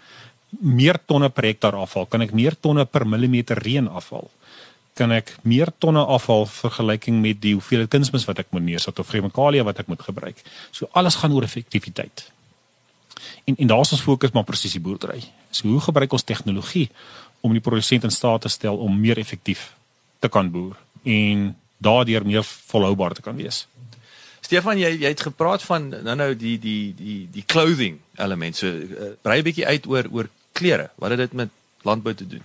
meer 0.60 0.98
tonne 1.08 1.30
per 1.32 1.48
hektaar 1.48 1.78
afval, 1.80 2.06
kan 2.06 2.24
ek 2.24 2.34
meer 2.36 2.56
tonne 2.60 2.84
per 2.84 3.06
millimeter 3.08 3.58
reën 3.58 3.88
afval. 3.88 4.28
Kan 4.98 5.14
ek 5.16 5.32
meer 5.48 5.72
tonne 5.80 6.02
afval 6.04 6.44
vergelyking 6.52 7.22
met 7.24 7.40
die 7.40 7.54
hoeveelheid 7.56 7.90
kunsmis 7.92 8.26
wat 8.28 8.42
ek 8.42 8.52
moet 8.52 8.66
neersit 8.66 8.98
of 9.00 9.08
chemikalie 9.08 9.64
wat 9.64 9.80
ek 9.80 9.88
moet 9.88 10.04
gebruik. 10.04 10.42
So 10.70 10.90
alles 10.92 11.16
gaan 11.20 11.32
oor 11.32 11.48
effektiwiteit. 11.48 12.26
En 13.48 13.56
en 13.56 13.72
daar's 13.72 13.92
ons 13.96 14.04
fokus 14.04 14.34
maar 14.36 14.44
presisie 14.44 14.80
boerdery. 14.80 15.22
So 15.50 15.68
hoe 15.68 15.80
gebruik 15.80 16.12
ons 16.12 16.28
tegnologie 16.28 16.90
om 17.40 17.52
die 17.56 17.64
produsent 17.64 18.04
in 18.04 18.12
staat 18.14 18.44
te 18.44 18.52
stel 18.52 18.76
om 18.76 19.00
meer 19.00 19.18
effektief 19.18 19.72
te 20.20 20.28
kan 20.28 20.50
boer 20.50 20.76
en 21.02 21.50
daardeur 21.82 22.26
meer 22.26 22.44
volhoubaar 22.44 23.16
te 23.18 23.24
kan 23.24 23.36
wees. 23.36 23.66
Stefan, 24.52 24.76
jy 24.76 24.90
jy 25.00 25.08
het 25.14 25.22
gepraat 25.24 25.62
van 25.64 25.86
nou 26.04 26.14
nou 26.18 26.32
die 26.36 26.58
die 26.60 26.92
die 26.92 27.20
die 27.32 27.44
clothing 27.48 28.02
element. 28.20 28.56
So 28.56 28.68
uh, 28.68 29.14
brei 29.24 29.38
'n 29.40 29.46
bietjie 29.48 29.66
uit 29.66 29.86
oor 29.88 30.08
oor 30.12 30.28
klere. 30.52 30.90
Wat 31.00 31.10
het 31.10 31.18
dit 31.18 31.32
met 31.32 31.48
landbou 31.88 32.12
te 32.14 32.26
doen? 32.26 32.42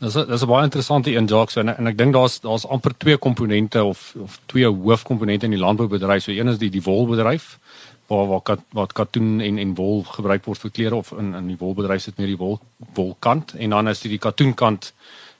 Dis 0.00 0.12
dis 0.12 0.42
'n 0.42 0.46
baie 0.46 0.64
interessante 0.64 1.14
een 1.14 1.26
Jacques 1.26 1.56
en 1.56 1.76
en 1.76 1.86
ek 1.86 1.98
dink 1.98 2.12
daar's 2.12 2.40
daar's 2.40 2.66
amper 2.66 2.96
twee 2.98 3.16
komponente 3.16 3.84
of 3.84 4.14
of 4.18 4.40
twee 4.46 4.66
hoofkomponente 4.66 5.44
in 5.44 5.50
die 5.52 5.60
landboubedryf. 5.60 6.22
So 6.22 6.32
een 6.32 6.48
is 6.48 6.58
die 6.58 6.70
die 6.70 6.82
wolbedryf 6.82 7.58
waar 8.06 8.26
waar 8.26 8.42
kat, 8.42 8.60
wat 8.72 8.92
katoen 8.92 9.40
en 9.40 9.58
en 9.58 9.74
wol 9.74 10.02
gebruik 10.02 10.44
word 10.44 10.58
vir 10.58 10.70
klere 10.70 10.94
of 10.94 11.12
in 11.12 11.34
in 11.34 11.46
die 11.46 11.58
wolbedryf 11.58 12.02
sit 12.02 12.18
meer 12.18 12.26
die 12.26 12.36
wol 12.36 12.60
wolkant 12.94 13.54
en 13.54 13.70
dan 13.70 13.88
is 13.88 14.00
dit 14.00 14.10
die 14.10 14.18
katoenkant 14.18 14.92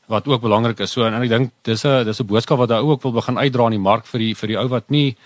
wat 0.06 0.26
ook 0.26 0.40
belangrik 0.40 0.78
is. 0.78 0.92
So 0.92 1.04
en, 1.04 1.14
en 1.14 1.22
ek 1.22 1.28
dink 1.28 1.52
dis 1.62 1.84
'n 1.84 2.04
dis 2.04 2.20
'n 2.20 2.26
boodskap 2.26 2.58
wat 2.58 2.68
daar 2.68 2.82
ook 2.82 3.02
wil 3.02 3.12
begin 3.12 3.38
uitdra 3.38 3.64
in 3.64 3.70
die 3.82 3.88
mark 3.90 4.06
vir 4.06 4.18
die 4.18 4.34
vir 4.34 4.48
die 4.48 4.58
ou 4.58 4.68
wat 4.68 4.90
nie 4.90 5.16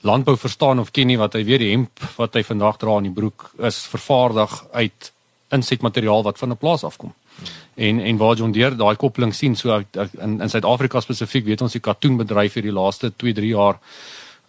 landbou 0.00 0.36
verstaan 0.36 0.80
of 0.80 0.90
ken 0.90 1.06
nie 1.06 1.18
wat 1.18 1.34
hy 1.36 1.44
weet 1.44 1.60
die 1.64 1.72
hemp 1.72 2.04
wat 2.16 2.34
hy 2.34 2.42
vandag 2.42 2.78
dra 2.80 2.98
in 2.98 3.10
die 3.10 3.16
broek 3.16 3.50
is 3.68 3.82
vervaardig 3.90 4.54
uit 4.72 5.12
insetmateriaal 5.50 6.22
wat 6.22 6.38
van 6.38 6.50
'n 6.50 6.56
plaas 6.56 6.84
afkom. 6.84 7.12
En 7.74 8.00
en 8.00 8.16
waar 8.16 8.36
John 8.36 8.52
Deere 8.52 8.76
daai 8.76 8.96
koppeling 8.96 9.34
sien 9.34 9.56
so 9.56 9.82
in 10.20 10.40
in 10.40 10.50
Suid-Afrika 10.50 11.00
spesifiek 11.00 11.44
weet 11.44 11.62
ons 11.62 11.72
die 11.72 11.80
katoenbedryf 11.80 12.54
hier 12.54 12.62
die 12.62 12.78
laaste 12.80 13.12
2, 13.16 13.32
3 13.32 13.46
jaar 13.46 13.78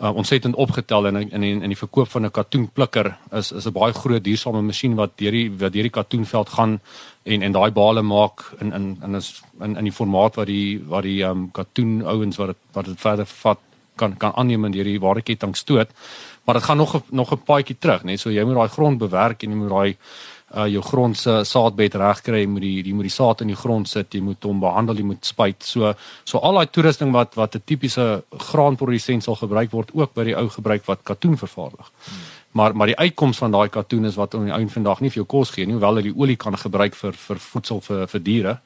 uh, 0.01 0.15
ontsettend 0.15 0.55
opgetel 0.55 1.07
en 1.07 1.15
in 1.15 1.43
in 1.43 1.61
in 1.61 1.69
die 1.69 1.77
verkoop 1.77 2.09
van 2.09 2.25
'n 2.25 2.31
katoenplikker 2.31 3.17
is 3.31 3.51
is 3.51 3.65
'n 3.65 3.71
baie 3.71 3.93
groot 3.93 4.23
duursame 4.23 4.61
masjien 4.61 4.95
wat 4.95 5.11
deur 5.15 5.31
die 5.31 5.51
wat 5.51 5.73
deur 5.73 5.83
die 5.83 5.97
katoenveld 5.99 6.49
gaan 6.49 6.79
en 7.23 7.41
en 7.41 7.51
daai 7.51 7.71
bale 7.71 8.01
maak 8.01 8.53
in 8.59 8.73
in 8.73 8.97
in 9.03 9.15
is 9.15 9.41
in 9.59 9.77
in 9.77 9.83
die 9.83 9.97
formaat 9.99 10.35
wat 10.35 10.47
die 10.47 10.83
wat 10.87 11.03
die 11.03 11.23
um, 11.23 11.51
katoen 11.51 12.03
ouens 12.05 12.37
wat 12.37 12.55
wat 12.73 12.85
dit 12.85 12.99
verder 12.99 13.25
vat 13.25 13.59
kan 13.95 14.17
kan 14.17 14.35
aanneem 14.35 14.65
en 14.65 14.71
deur 14.71 14.83
die 14.83 14.99
waardeketting 14.99 15.55
stoot. 15.55 15.89
Maar 16.45 16.55
dit 16.59 16.63
gaan 16.63 16.77
nog 16.77 17.01
nog 17.09 17.31
'n 17.31 17.43
paadjie 17.45 17.77
terug, 17.79 18.03
net 18.03 18.19
so 18.19 18.29
jy 18.29 18.43
moet 18.43 18.55
daai 18.55 18.69
grond 18.69 18.97
bewerk 18.97 19.43
en 19.43 19.49
jy 19.49 19.55
moet 19.55 19.69
daai 19.69 19.97
uh 20.55 20.67
jou 20.67 20.81
grond 20.83 21.17
se 21.17 21.43
saadbed 21.43 21.93
regkry, 21.95 22.39
jy 22.39 22.47
moet 22.47 22.61
die 22.61 22.83
jy 22.83 22.93
moet 22.93 23.07
die 23.07 23.13
saad 23.15 23.41
in 23.41 23.47
die 23.47 23.55
grond 23.55 23.89
sit, 23.89 24.13
jy 24.13 24.21
moet 24.21 24.43
hom 24.43 24.59
behandel, 24.59 24.95
jy 24.95 25.03
moet 25.03 25.25
spuit. 25.25 25.63
So 25.63 25.93
so 26.23 26.37
al 26.37 26.53
daai 26.53 26.67
toerusting 26.67 27.11
wat 27.11 27.35
wat 27.35 27.55
'n 27.55 27.61
tipiese 27.65 28.23
graanprodusent 28.37 29.23
sal 29.23 29.35
gebruik 29.35 29.71
word 29.71 29.89
ook 29.93 30.13
by 30.13 30.23
die 30.23 30.35
ou 30.35 30.49
gebruik 30.49 30.85
wat 30.85 30.99
katoen 31.03 31.37
vervaardig. 31.37 31.91
Hmm. 32.05 32.17
Maar 32.51 32.75
maar 32.75 32.87
die 32.87 32.97
uitkoms 32.97 33.37
van 33.37 33.51
daai 33.51 33.69
katoen 33.69 34.05
is 34.05 34.15
wat 34.15 34.33
op 34.33 34.43
die 34.43 34.51
einde 34.51 34.71
van 34.71 34.83
die 34.83 34.89
dag 34.89 34.99
nie 34.99 35.09
vir 35.09 35.23
jou 35.23 35.25
kos 35.25 35.49
gee 35.49 35.65
nie, 35.65 35.73
hoewel 35.73 35.95
dit 35.95 36.09
die 36.09 36.17
olie 36.17 36.35
kan 36.35 36.57
gebruik 36.57 36.95
vir 36.95 37.13
vir 37.13 37.39
voedsel 37.39 37.79
vir 37.81 38.07
vir 38.07 38.23
diere 38.23 38.57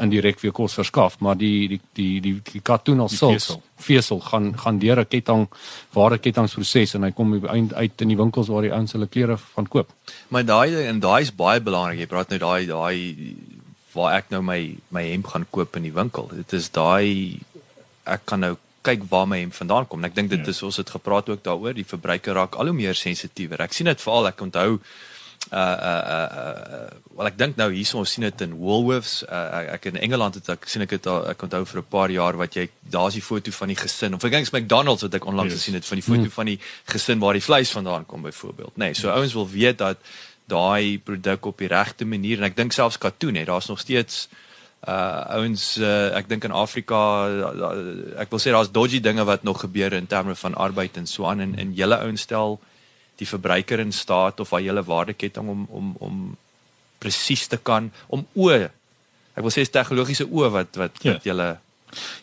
indirek 0.00 0.38
jou 0.40 0.52
kos 0.52 0.74
verskaf, 0.74 1.18
maar 1.20 1.36
die 1.36 1.68
die 1.68 1.80
die 1.94 2.20
die, 2.20 2.40
die 2.52 2.60
katoen 2.60 2.98
Die 3.08 3.16
sulks 3.16 3.56
vesel. 3.76 4.20
gaan 4.20 4.54
gaan 4.58 4.78
deur 4.78 5.00
'n 5.00 5.06
ketting 5.08 5.48
ware 5.94 6.18
kettingsproses 6.18 6.94
en 6.94 7.02
hy 7.02 7.10
kom 7.12 7.34
eind 7.46 7.74
uit 7.74 8.00
in 8.02 8.08
die 8.08 8.16
winkels 8.16 8.48
waar 8.48 8.62
die 8.62 8.72
ouens 8.72 8.92
hulle 8.92 9.06
klere 9.06 9.36
van 9.54 9.66
koop. 9.68 9.88
Maar 10.28 10.44
daai 10.44 10.86
en 10.86 11.00
daai 11.00 11.22
is 11.22 11.30
baie 11.34 11.60
belangrik. 11.60 11.98
Jy 12.00 12.06
praat 12.06 12.28
nou 12.30 12.38
daai 12.38 12.66
daai 12.66 13.36
waar 13.94 14.16
ek 14.18 14.30
nou 14.30 14.42
my 14.42 14.76
my 14.90 15.02
hemp 15.10 15.26
gaan 15.26 15.46
koop 15.50 15.76
in 15.76 15.82
die 15.82 15.92
winkel. 15.92 16.28
Dit 16.34 16.52
is 16.52 16.68
daai 16.70 17.40
ek 18.06 18.20
kan 18.26 18.40
nou 18.40 18.56
kyk 18.82 19.02
waar 19.10 19.26
my 19.26 19.40
hemp 19.40 19.54
vandaan 19.54 19.86
kom. 19.88 19.98
En 20.04 20.04
ek 20.10 20.14
dink 20.14 20.30
dit 20.30 20.38
Ja. 20.44 20.50
is 20.50 20.62
ons 20.62 20.76
het 20.76 20.90
gepraat 20.90 21.28
ook 21.28 21.42
daaroor. 21.42 21.74
Die 21.74 21.84
verbruiker 21.84 22.34
raak 22.34 22.54
al 22.54 22.66
hoe 22.66 22.74
meer 22.74 22.94
sensitiewer. 22.94 23.60
Ek 23.60 23.72
sien 23.72 23.86
dit 23.86 24.00
veral 24.00 24.26
ek 24.28 24.40
onthou 24.40 24.80
uh 25.52 25.58
uh 25.58 26.02
uh, 26.16 26.28
uh 26.76 26.86
wel 27.16 27.28
ek 27.30 27.38
dink 27.38 27.56
nou 27.56 27.68
hierso 27.72 27.98
ons 27.98 28.12
sien 28.12 28.24
dit 28.26 28.40
in 28.44 28.54
Woolworths 28.58 29.22
uh, 29.24 29.42
ek, 29.60 29.68
ek 29.76 29.84
in 29.92 30.00
Engeland 30.08 30.34
het 30.34 30.48
ek 30.56 30.66
sien 30.68 30.82
ek 30.82 30.96
het 30.98 31.06
al, 31.06 31.28
ek 31.32 31.42
onthou 31.46 31.62
vir 31.64 31.80
'n 31.80 31.90
paar 31.90 32.10
jaar 32.10 32.36
wat 32.36 32.56
jy 32.58 32.68
daar's 32.82 33.14
die 33.14 33.22
foto 33.22 33.50
van 33.50 33.68
die 33.68 33.78
gesin 33.78 34.14
of 34.14 34.24
ek 34.24 34.34
dink 34.34 34.48
is 34.48 34.52
McDonald's 34.52 35.02
wat 35.06 35.14
ek 35.14 35.26
onlangs 35.26 35.52
Yes. 35.52 35.62
gesien 35.62 35.74
het 35.74 35.86
van 35.86 36.00
die 36.00 36.06
foto 36.06 36.30
van 36.30 36.46
die 36.46 36.58
gesin 36.84 37.18
waar 37.18 37.32
die 37.38 37.42
vleis 37.44 37.70
vandaan 37.70 38.06
kom 38.06 38.22
byvoorbeeld. 38.22 38.76
Nê 38.76 38.90
nee, 38.90 38.94
so 38.94 39.08
ouens 39.08 39.32
wil 39.32 39.48
weet 39.48 39.78
dat 39.78 39.98
daai 40.46 40.98
produk 40.98 41.46
op 41.46 41.58
die 41.58 41.68
regte 41.68 42.04
manier 42.04 42.38
en 42.38 42.44
ek 42.50 42.56
dink 42.56 42.72
selfs 42.72 42.98
katoen 42.98 43.34
hè 43.40 43.44
daar's 43.44 43.68
nog 43.68 43.80
steeds 43.82 44.28
uh 44.86 45.24
ouens 45.38 45.78
uh, 45.78 46.14
ek 46.14 46.28
dink 46.28 46.44
in 46.44 46.54
Afrika 46.54 46.98
da, 47.58 47.70
ek 48.22 48.30
wil 48.30 48.42
sê 48.42 48.52
daar's 48.54 48.70
dodgy 48.70 49.00
dinge 49.00 49.24
wat 49.26 49.42
nog 49.42 49.60
gebeur 49.64 49.92
in 49.92 50.06
terme 50.06 50.34
van 50.34 50.54
arbeid 50.54 50.96
en 50.96 51.06
so 51.06 51.26
aan 51.26 51.40
en 51.40 51.54
en 51.58 51.72
julle 51.74 51.98
ouens 51.98 52.22
stel 52.22 52.60
die 53.16 53.26
verbruiker 53.26 53.80
in 53.80 53.92
staat 53.92 54.40
of 54.40 54.50
haar 54.50 54.60
hele 54.60 54.82
waardeketting 54.84 55.48
om 55.48 55.66
om 55.70 55.94
om 55.98 56.36
presies 56.98 57.46
te 57.46 57.56
kan 57.56 57.92
om 58.06 58.26
o 58.34 58.50
ek 58.50 59.42
wil 59.44 59.52
sê 59.52 59.60
is 59.60 59.70
tegnologiese 59.70 60.26
o 60.30 60.50
wat 60.50 60.76
wat 60.76 60.92
Ja. 61.02 61.12
wat 61.12 61.24
julle 61.24 61.58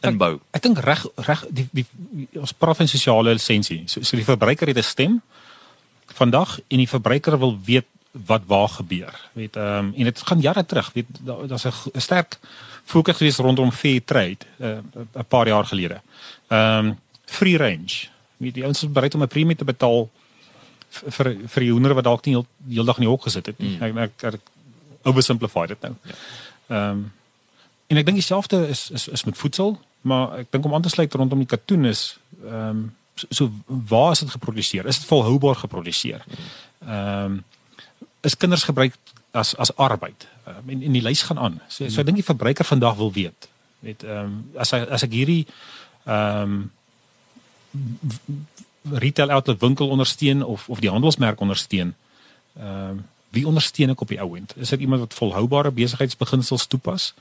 inbou. 0.01 0.39
Ek 0.51 0.61
dink 0.61 0.79
reg 0.79 1.05
reg 1.15 1.45
die, 1.49 1.67
die, 1.71 1.85
die 2.11 2.27
ons 2.39 2.53
praat 2.53 2.77
van 2.77 2.87
sosiale 2.87 3.33
lisensie. 3.33 3.83
So, 3.87 4.03
so 4.03 4.17
die 4.17 4.25
verbruiker 4.25 4.67
het 4.67 4.77
'n 4.77 4.83
stem 4.83 5.21
vandag 6.13 6.59
en 6.69 6.77
die 6.77 6.89
verbruiker 6.89 7.39
wil 7.39 7.57
weet 7.65 7.85
wat 8.11 8.41
waar 8.45 8.69
gebeur. 8.69 9.13
Weet 9.33 9.55
ehm 9.55 9.77
um, 9.77 9.93
en 9.95 10.03
dit 10.03 10.21
gaan 10.21 10.41
jare 10.41 10.65
terug. 10.65 10.91
Weet 10.93 11.05
daar 11.19 11.47
daar's 11.47 11.65
'n 11.65 11.99
sterk 11.99 12.39
fokus 12.85 13.17
gewees 13.17 13.37
rondom 13.37 13.71
fair 13.71 14.03
trade 14.05 14.45
uh, 14.59 14.77
'n 15.15 15.25
paar 15.27 15.47
jaar 15.47 15.65
gelede. 15.65 16.01
Ehm 16.47 16.85
um, 16.85 16.99
free 17.25 17.57
range. 17.57 18.07
Weet 18.37 18.53
die 18.53 18.63
ouens 18.63 18.83
is 18.83 18.91
bereid 18.91 19.15
om 19.15 19.21
'n 19.21 19.27
premie 19.27 19.55
te 19.55 19.65
betaal 19.65 20.09
vir 20.93 21.29
vir 21.55 21.65
die 21.65 21.71
hoendere 21.71 21.97
wat 21.97 22.07
dalk 22.07 22.25
nie 22.25 22.35
heel 22.35 22.45
heeldag 22.69 22.99
in 23.01 23.07
die 23.07 23.11
hok 23.11 23.27
gesit 23.27 23.49
het 23.49 23.59
nie. 23.59 23.75
Mm. 23.77 24.01
Ek 24.05 24.23
ek, 24.23 24.39
ek 24.39 25.09
oversimplify 25.09 25.67
dit 25.73 25.87
nou. 25.87 25.93
Ehm 26.69 26.89
um, 26.89 27.11
en 27.91 27.99
ek 27.99 28.05
dink 28.07 28.17
dieselfde 28.17 28.57
is 28.73 28.87
is 28.89 29.07
is 29.07 29.23
met 29.27 29.37
voedsel, 29.37 29.75
maar 30.01 30.39
ek 30.39 30.51
dink 30.51 30.65
om 30.65 30.73
aan 30.73 30.81
te 30.81 30.89
sluit 30.89 31.13
rondom 31.13 31.43
die 31.43 31.49
katoen 31.49 31.85
is 31.85 32.17
ehm 32.43 32.69
um, 32.69 32.83
so, 33.15 33.27
so 33.29 33.51
waar 33.67 34.11
is 34.11 34.23
dit 34.23 34.29
geproduseer? 34.29 34.85
Is 34.85 34.99
dit 34.99 35.07
volhoubaar 35.07 35.55
geproduseer? 35.55 36.23
Ehm 36.85 37.25
um, 37.25 37.43
is 38.23 38.37
kinders 38.37 38.63
gebruik 38.63 38.95
as 39.31 39.55
as 39.55 39.75
arbeid. 39.75 40.27
Um, 40.47 40.69
en 40.69 40.81
en 40.81 40.91
die 40.91 41.01
lys 41.01 41.21
gaan 41.21 41.39
aan. 41.39 41.61
So 41.67 41.89
so 41.89 42.01
ek 42.01 42.05
dink 42.05 42.21
die 42.21 42.31
verbruiker 42.31 42.65
vandag 42.65 42.95
wil 43.01 43.11
weet. 43.11 43.49
Weet 43.79 44.03
ehm 44.03 44.25
um, 44.25 44.39
as 44.57 44.71
hy 44.71 44.83
as 44.85 45.03
ek 45.03 45.11
hierdie 45.11 45.43
ehm 46.05 46.57
um, 46.57 46.71
retail 48.91 49.29
outlet 49.29 49.59
winkel 49.59 49.89
ondersteun 49.89 50.43
of 50.43 50.69
of 50.69 50.79
die 50.79 50.89
handelsmerk 50.89 51.39
ondersteun. 51.39 51.95
Ehm 52.57 52.89
um, 52.89 53.05
wie 53.33 53.47
ondersteun 53.49 53.89
ek 53.89 54.01
op 54.01 54.11
die 54.13 54.19
ou 54.21 54.35
end? 54.37 54.53
Is 54.61 54.69
dit 54.69 54.83
iemand 54.85 55.01
wat 55.01 55.13
volhoubare 55.17 55.71
besigheidsbeginsels 55.73 56.67
toepas 56.69 57.13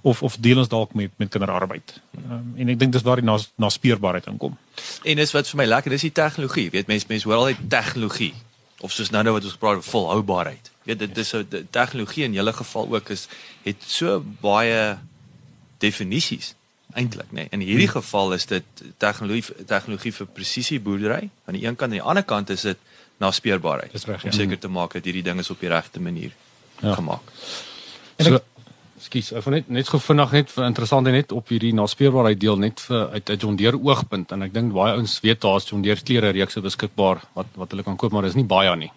of 0.00 0.22
of 0.22 0.36
deel 0.40 0.58
ons 0.58 0.68
dalk 0.68 0.94
met 0.94 1.10
met 1.16 1.28
kinderarbeid? 1.28 2.00
Ehm 2.16 2.32
um, 2.32 2.52
en 2.56 2.68
ek 2.68 2.78
dink 2.78 2.92
dis 2.92 3.04
waar 3.04 3.20
die 3.20 3.24
nas, 3.24 3.50
naspeurbaarheid 3.56 4.26
inkom. 4.26 4.56
En 5.02 5.16
dis 5.16 5.32
wat 5.36 5.48
vir 5.48 5.60
my 5.60 5.66
lekker, 5.68 5.90
dis 5.90 6.08
die 6.08 6.12
tegnologie. 6.12 6.70
Weet 6.70 6.86
mense 6.86 7.06
mense 7.08 7.28
hoor 7.28 7.42
altyd 7.42 7.68
tegnologie 7.68 8.34
of 8.80 8.92
soos 8.92 9.10
nou 9.10 9.22
nou 9.26 9.34
wat 9.34 9.44
ons 9.44 9.56
gepraat 9.58 9.82
het 9.82 9.90
volhoubaarheid. 9.90 10.70
Weet 10.88 10.98
dit 10.98 11.14
dis 11.14 11.34
'n 11.34 11.68
tegnologie 11.70 12.24
in 12.24 12.32
julle 12.32 12.52
geval 12.52 12.88
ook 12.94 13.08
is 13.08 13.28
het 13.62 13.82
so 13.86 14.22
baie 14.40 14.98
definisies 15.78 16.54
eintlik, 16.98 17.30
nê. 17.30 17.34
Nee. 17.44 17.48
In 17.56 17.60
hierdie 17.64 17.88
geval 17.88 18.32
is 18.36 18.46
dit 18.50 18.64
tegnologie 18.98 19.64
tegnologie 19.66 20.12
vir 20.18 20.26
presisie 20.34 20.80
boerdery 20.82 21.28
aan 21.46 21.54
die 21.56 21.64
een 21.66 21.76
kant 21.76 21.92
en 21.92 21.98
aan 21.98 22.02
die 22.02 22.08
ander 22.10 22.24
kant 22.26 22.50
is 22.50 22.62
dit 22.66 22.78
naspeurbaarheid. 23.22 23.92
Dis 23.92 24.06
reg, 24.06 24.24
Om 24.24 24.30
ja. 24.30 24.36
seker 24.36 24.58
te 24.58 24.68
maak 24.68 24.92
dat 24.98 25.04
hierdie 25.04 25.22
ding 25.26 25.38
is 25.42 25.50
op 25.50 25.60
die 25.60 25.68
regte 25.70 26.00
manier 26.00 26.32
Ja. 26.82 26.94
gemaak. 26.94 27.20
En 28.16 28.24
So 28.24 28.34
ek- 28.34 28.42
Ekskuus, 28.98 29.32
ek 29.32 29.44
wil 29.44 29.54
net 29.54 29.68
net 29.70 29.88
gou 29.88 30.00
vinnig 30.00 30.32
net 30.32 30.50
vir 30.50 30.64
interessant 30.66 31.06
en 31.06 31.12
net 31.12 31.32
op 31.32 31.48
hierdie 31.48 31.72
naspeurbaarheid 31.74 32.40
deel 32.40 32.56
net 32.58 32.80
vir 32.80 33.08
uit 33.12 33.30
'n 33.30 33.36
John 33.38 33.56
Deere 33.56 33.78
oogpunt 33.78 34.32
en 34.32 34.42
ek 34.42 34.52
dink 34.52 34.72
baie 34.72 34.92
ouens 34.94 35.20
weet 35.20 35.40
daar's 35.40 35.68
John 35.68 35.82
Deere 35.82 36.00
klere 36.02 36.30
reekse 36.32 36.60
beskikbaar 36.60 37.20
wat 37.34 37.46
wat 37.54 37.70
hulle 37.70 37.82
kan 37.84 37.96
koop 37.96 38.12
maar 38.12 38.22
dis 38.22 38.34
nie 38.34 38.44
baie 38.44 38.76
nie. 38.76 38.90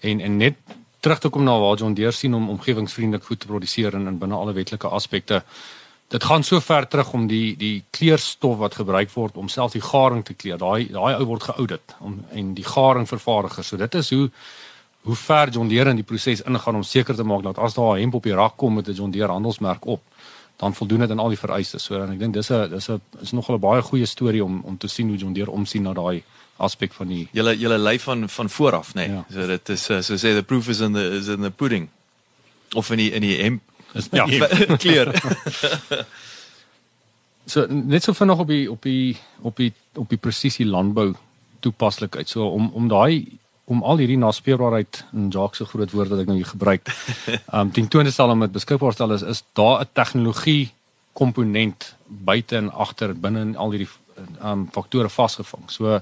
En 0.00 0.20
en 0.20 0.36
net 0.38 0.54
terug 1.00 1.18
te 1.20 1.28
kom 1.28 1.44
na 1.44 1.58
waar 1.58 1.76
John 1.76 1.94
Deere 1.94 2.12
sien 2.12 2.34
om 2.34 2.48
omgewingsvriendelik 2.48 3.24
goed 3.24 3.40
te 3.40 3.46
produseer 3.46 3.94
en 3.94 4.06
in 4.06 4.18
binne 4.18 4.34
alle 4.34 4.52
wetlike 4.54 4.88
aspekte. 4.88 5.42
Dit 6.08 6.24
gaan 6.24 6.44
so 6.44 6.60
ver 6.60 6.88
terug 6.88 7.12
om 7.12 7.26
die 7.26 7.56
die 7.58 7.84
kleurstof 7.90 8.56
wat 8.56 8.74
gebruik 8.74 9.10
word 9.10 9.36
om 9.36 9.48
self 9.48 9.72
die 9.72 9.82
garing 9.82 10.24
te 10.24 10.34
kleur. 10.34 10.58
Daai 10.58 10.86
daai 10.92 11.14
ou 11.16 11.24
word 11.26 11.42
geaudit 11.42 11.96
om 11.98 12.20
en 12.30 12.54
die 12.54 12.64
garing 12.64 13.08
vervaardiger. 13.08 13.64
So 13.64 13.76
dit 13.76 13.94
is 13.94 14.10
hoe 14.10 14.30
hoe 15.06 15.16
ver 15.16 15.50
John 15.50 15.68
Deere 15.68 15.90
in 15.90 15.96
die 15.96 16.06
proses 16.06 16.42
ingaan 16.42 16.74
om 16.74 16.82
seker 16.82 17.14
te 17.14 17.22
maak 17.22 17.42
dat 17.42 17.58
as 17.58 17.74
daar 17.74 17.96
'n 17.96 18.00
hemp 18.00 18.14
op 18.14 18.22
die 18.22 18.34
rak 18.34 18.56
kom 18.56 18.74
met 18.74 18.88
'n 18.88 18.92
John 18.92 19.10
Deere 19.10 19.32
handelsmerk 19.32 19.86
op, 19.86 20.02
dan 20.56 20.74
voldoen 20.74 20.98
dit 20.98 21.10
aan 21.10 21.18
al 21.18 21.28
die 21.28 21.38
vereistes. 21.38 21.84
So 21.84 22.02
en 22.02 22.12
ek 22.12 22.18
dink 22.18 22.34
dis 22.34 22.50
'n 22.50 22.70
dis 22.70 22.88
'n 22.88 23.00
is 23.20 23.32
nogal 23.32 23.56
'n 23.56 23.60
baie 23.60 23.82
goeie 23.82 24.06
storie 24.06 24.44
om 24.44 24.60
om 24.64 24.78
te 24.78 24.88
sien 24.88 25.08
hoe 25.08 25.16
John 25.16 25.32
Deere 25.32 25.50
omsien 25.50 25.82
na 25.82 25.92
daai 25.92 26.22
aspek 26.56 26.92
van 26.92 27.08
die 27.08 27.28
Julle 27.32 27.58
julle 27.58 27.78
lei 27.78 27.98
van 27.98 28.28
van 28.28 28.50
vooraf, 28.50 28.94
nê. 28.94 29.06
Nee. 29.06 29.08
Ja. 29.08 29.24
So 29.30 29.46
dit 29.46 29.68
is 29.68 29.90
uh, 29.90 30.00
so 30.00 30.14
sê 30.14 30.34
the 30.34 30.42
proof 30.42 30.68
is 30.68 30.80
in 30.80 30.92
the 30.92 31.10
is 31.10 31.28
in 31.28 31.42
the 31.42 31.50
pudding. 31.50 31.88
Of 32.74 32.90
in 32.90 32.96
die 32.96 33.12
in 33.12 33.20
die 33.20 33.42
hemp 33.42 33.62
is 33.96 34.08
ja, 34.12 34.26
kleur. 34.82 35.12
So 37.46 37.62
net 37.70 38.02
so 38.02 38.10
vinnig 38.18 38.40
op 38.42 38.48
die 38.50 38.70
op 38.70 38.82
die 38.82 39.16
op 39.46 39.56
die 39.56 39.72
op 39.94 40.08
die 40.10 40.18
presisie 40.18 40.66
landbou 40.66 41.12
toepaslikheid. 41.62 42.28
So 42.28 42.48
om 42.50 42.70
om 42.74 42.88
daai 42.90 43.38
om 43.70 43.82
al 43.82 44.02
hierdie 44.02 44.18
naspeurbaarheid 44.18 45.04
en 45.12 45.28
Jacques 45.30 45.62
se 45.62 45.66
groot 45.70 45.90
woord 45.94 46.10
wat 46.10 46.22
ek 46.22 46.30
nou 46.30 46.38
hier 46.38 46.50
gebruik. 46.50 46.90
Um 47.56 47.70
tentoon 47.74 48.06
te 48.06 48.14
stel 48.14 48.34
om 48.34 48.42
dit 48.42 48.54
beskikbaar 48.54 48.94
te 48.94 48.98
stel 48.98 49.14
is 49.14 49.22
is 49.22 49.44
daar 49.58 49.84
'n 49.84 49.92
tegnologie 49.92 50.72
komponent 51.12 51.94
buite 52.06 52.56
en 52.56 52.72
agter 52.72 53.14
binne 53.14 53.40
in 53.40 53.56
al 53.56 53.70
hierdie 53.70 53.90
um 54.42 54.68
faktore 54.72 55.08
vasgevang. 55.08 55.70
So 55.70 56.00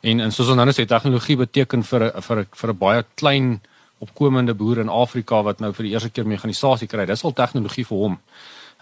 en 0.00 0.20
en 0.20 0.32
soos 0.32 0.48
ons 0.48 0.56
nou 0.56 0.66
net 0.66 0.76
sê 0.76 0.84
tegnologie 0.86 1.36
beteken 1.36 1.82
vir 1.82 2.02
'n 2.12 2.22
vir 2.22 2.38
'n 2.40 2.46
vir 2.52 2.70
'n 2.70 2.78
baie 2.78 3.04
klein 3.14 3.60
opkomende 4.04 4.54
boer 4.54 4.82
in 4.84 4.92
Afrika 4.92 5.42
wat 5.42 5.60
nou 5.60 5.72
vir 5.72 5.88
die 5.88 5.94
eerste 5.94 6.10
keer 6.10 6.28
mekanisasie 6.28 6.88
kry. 6.90 7.06
Dis 7.08 7.24
al 7.24 7.32
tegnologie 7.32 7.86
vir 7.88 7.98
hom. 7.98 8.18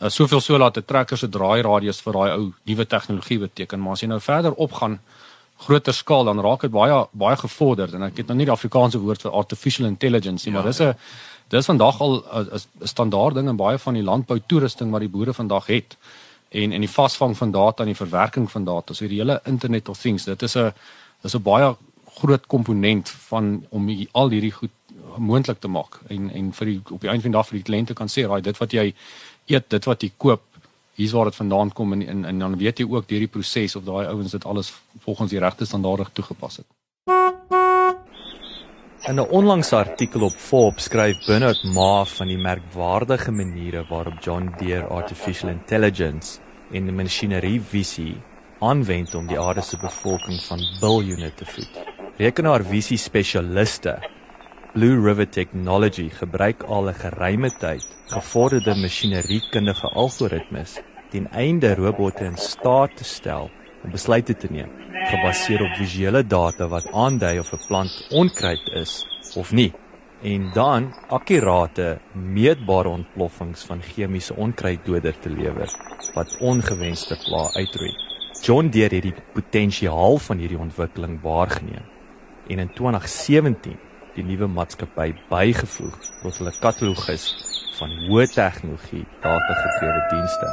Uh, 0.00 0.08
soveel 0.10 0.40
so 0.40 0.58
laat 0.58 0.78
'n 0.78 0.84
trekker 0.84 1.18
se 1.18 1.28
draairadius 1.28 2.00
vir 2.02 2.12
daai 2.12 2.30
ou 2.36 2.52
nuwe 2.64 2.86
tegnologie 2.86 3.38
beteken, 3.38 3.80
maar 3.80 3.92
as 3.92 4.02
jy 4.02 4.08
nou 4.08 4.20
verder 4.20 4.52
opgaan 4.54 4.98
groter 5.62 5.94
skaal 5.94 6.24
dan 6.24 6.40
raak 6.40 6.60
dit 6.60 6.70
baie 6.70 6.96
baie 7.12 7.36
gevorderd 7.36 7.94
en 7.94 8.02
ek 8.02 8.16
het 8.22 8.26
nou 8.26 8.36
nie 8.36 8.48
die 8.48 8.54
Afrikaanse 8.54 8.98
woord 8.98 9.22
vir 9.22 9.36
artificial 9.42 9.86
intelligence 9.86 10.46
nie, 10.46 10.54
ja, 10.54 10.58
maar 10.58 10.70
dis 10.70 10.80
'n 10.80 10.94
dis 11.48 11.66
vandag 11.66 12.00
al 12.00 12.24
'n 12.24 12.86
standaard 12.86 13.34
ding 13.34 13.48
in 13.48 13.56
baie 13.56 13.78
van 13.78 13.94
die 13.94 14.02
landbou 14.02 14.40
toerusting 14.46 14.90
wat 14.90 15.00
die 15.00 15.14
boere 15.16 15.32
vandag 15.32 15.66
het. 15.66 15.96
En 16.50 16.72
en 16.72 16.80
die 16.80 16.94
vasvang 16.98 17.36
van 17.36 17.50
data 17.50 17.82
en 17.82 17.92
die 17.92 18.04
verwerking 18.04 18.50
van 18.50 18.64
data, 18.64 18.94
so 18.94 19.08
die 19.08 19.18
hele 19.18 19.40
internet 19.44 19.88
of 19.88 19.98
things, 19.98 20.24
dit 20.24 20.42
is 20.42 20.56
'n 20.56 20.72
dis 21.22 21.34
'n 21.34 21.42
baie 21.42 21.76
groot 22.14 22.46
komponent 22.46 23.08
van 23.08 23.66
om 23.70 23.88
al 24.12 24.30
hierdie 24.30 24.52
goed 24.52 24.70
moontlik 25.18 25.60
te 25.60 25.68
maak 25.68 26.00
en 26.08 26.30
en 26.30 26.52
vir 26.52 26.66
die 26.66 26.80
op 26.90 27.00
die 27.00 27.10
einde 27.10 27.22
van 27.22 27.30
die 27.30 27.38
dag 27.38 27.48
vir 27.48 27.58
die 27.58 27.68
kliënte 27.70 27.94
kan 27.94 28.08
sê, 28.08 28.26
raai 28.26 28.42
dit 28.42 28.58
wat 28.58 28.72
jy 28.72 28.94
eet, 29.46 29.68
dit 29.68 29.84
wat 29.84 30.02
jy 30.02 30.10
koop, 30.16 30.42
hier's 30.94 31.12
waar 31.12 31.30
dit 31.30 31.40
vandaan 31.40 31.72
kom 31.72 31.92
en, 31.92 32.02
en 32.02 32.24
en 32.24 32.38
dan 32.38 32.56
weet 32.58 32.78
jy 32.78 32.86
ook 32.88 33.08
deur 33.08 33.24
die 33.26 33.32
proses 33.36 33.76
of 33.76 33.84
daai 33.84 34.06
ouens 34.06 34.30
dit 34.30 34.44
alles 34.44 34.72
volgens 35.04 35.30
die 35.30 35.40
regte 35.40 35.66
standaarde 35.66 36.06
toegepas 36.12 36.62
het. 36.62 36.66
In 39.08 39.18
'n 39.18 39.30
onlangse 39.30 39.76
artikel 39.76 40.22
op 40.22 40.32
Forbes 40.32 40.84
skryf 40.84 41.26
Bernard 41.26 41.62
Ma 41.64 42.04
van 42.04 42.28
die 42.28 42.38
merkwaardige 42.38 43.32
maniere 43.32 43.84
waarop 43.88 44.20
John 44.20 44.54
Deere 44.58 44.86
artificial 44.86 45.50
intelligence 45.50 46.38
en 46.70 46.84
die 46.84 46.94
masjinerievisie 46.94 48.14
aanwend 48.60 49.14
om 49.14 49.26
die 49.26 49.40
aarde 49.40 49.60
se 49.60 49.76
bevolking 49.76 50.40
van 50.46 50.60
biljoene 50.80 51.34
te 51.34 51.44
voed. 51.44 51.80
Rekenaarvisie 52.16 52.98
spesialiste 52.98 53.98
Blue 54.72 54.96
River 54.96 55.28
Technology 55.28 56.08
gebruik 56.08 56.62
al 56.62 56.88
'n 56.88 56.94
geruime 56.96 57.50
tyd 57.60 57.84
gevorderde 58.08 58.74
masjineriekundige 58.74 59.88
algoritmes 60.02 60.80
ten 61.10 61.26
einde 61.30 61.74
robotte 61.74 62.24
in 62.24 62.36
staat 62.36 62.96
te 62.96 63.04
stel 63.04 63.50
om 63.84 63.90
besluite 63.90 64.36
te 64.36 64.48
neem 64.50 64.70
gebaseer 65.10 65.62
op 65.62 65.76
visuele 65.76 66.22
data 66.26 66.68
wat 66.68 66.88
aandui 66.92 67.38
of 67.38 67.52
'n 67.52 67.66
plant 67.66 68.06
onkruid 68.10 68.64
is 68.82 69.06
of 69.36 69.52
nie 69.52 69.72
en 70.22 70.50
dan 70.54 70.94
akkurate 71.08 72.00
meetbare 72.14 72.88
ontploffings 72.88 73.64
van 73.64 73.82
chemiese 73.82 74.34
onkruiddoder 74.34 75.18
te 75.18 75.30
lewer 75.30 75.68
wat 76.14 76.36
ongewenste 76.40 77.16
pla 77.24 77.50
uitroei. 77.52 77.94
John 78.42 78.68
Deere 78.68 78.94
het 78.94 79.02
die 79.02 79.14
potensiaal 79.32 80.18
van 80.18 80.38
hierdie 80.38 80.58
ontwikkeling 80.58 81.20
waargeneem 81.20 81.84
en 82.48 82.58
in 82.58 82.72
2017 82.72 83.91
die 84.16 84.24
nuwe 84.24 84.46
maatskappy 84.46 85.12
bygevoeg 85.30 85.94
tot 86.22 86.38
hulle 86.40 86.52
katalogus 86.60 87.30
van 87.78 87.94
hoë 88.08 88.26
tegnologie 88.34 89.04
datagedrewe 89.22 90.02
dienste. 90.10 90.50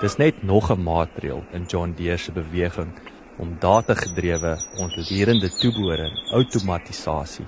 Dis 0.00 0.18
net 0.20 0.42
nog 0.42 0.70
'n 0.70 0.82
maatreel 0.82 1.42
in 1.52 1.64
John 1.64 1.94
Deere 1.96 2.18
se 2.18 2.32
beweging 2.32 2.92
om 3.38 3.56
datagedrewe 3.60 4.58
ontleerende 4.78 5.48
toebehore 5.48 6.02
en 6.02 6.36
outomatisasie 6.36 7.46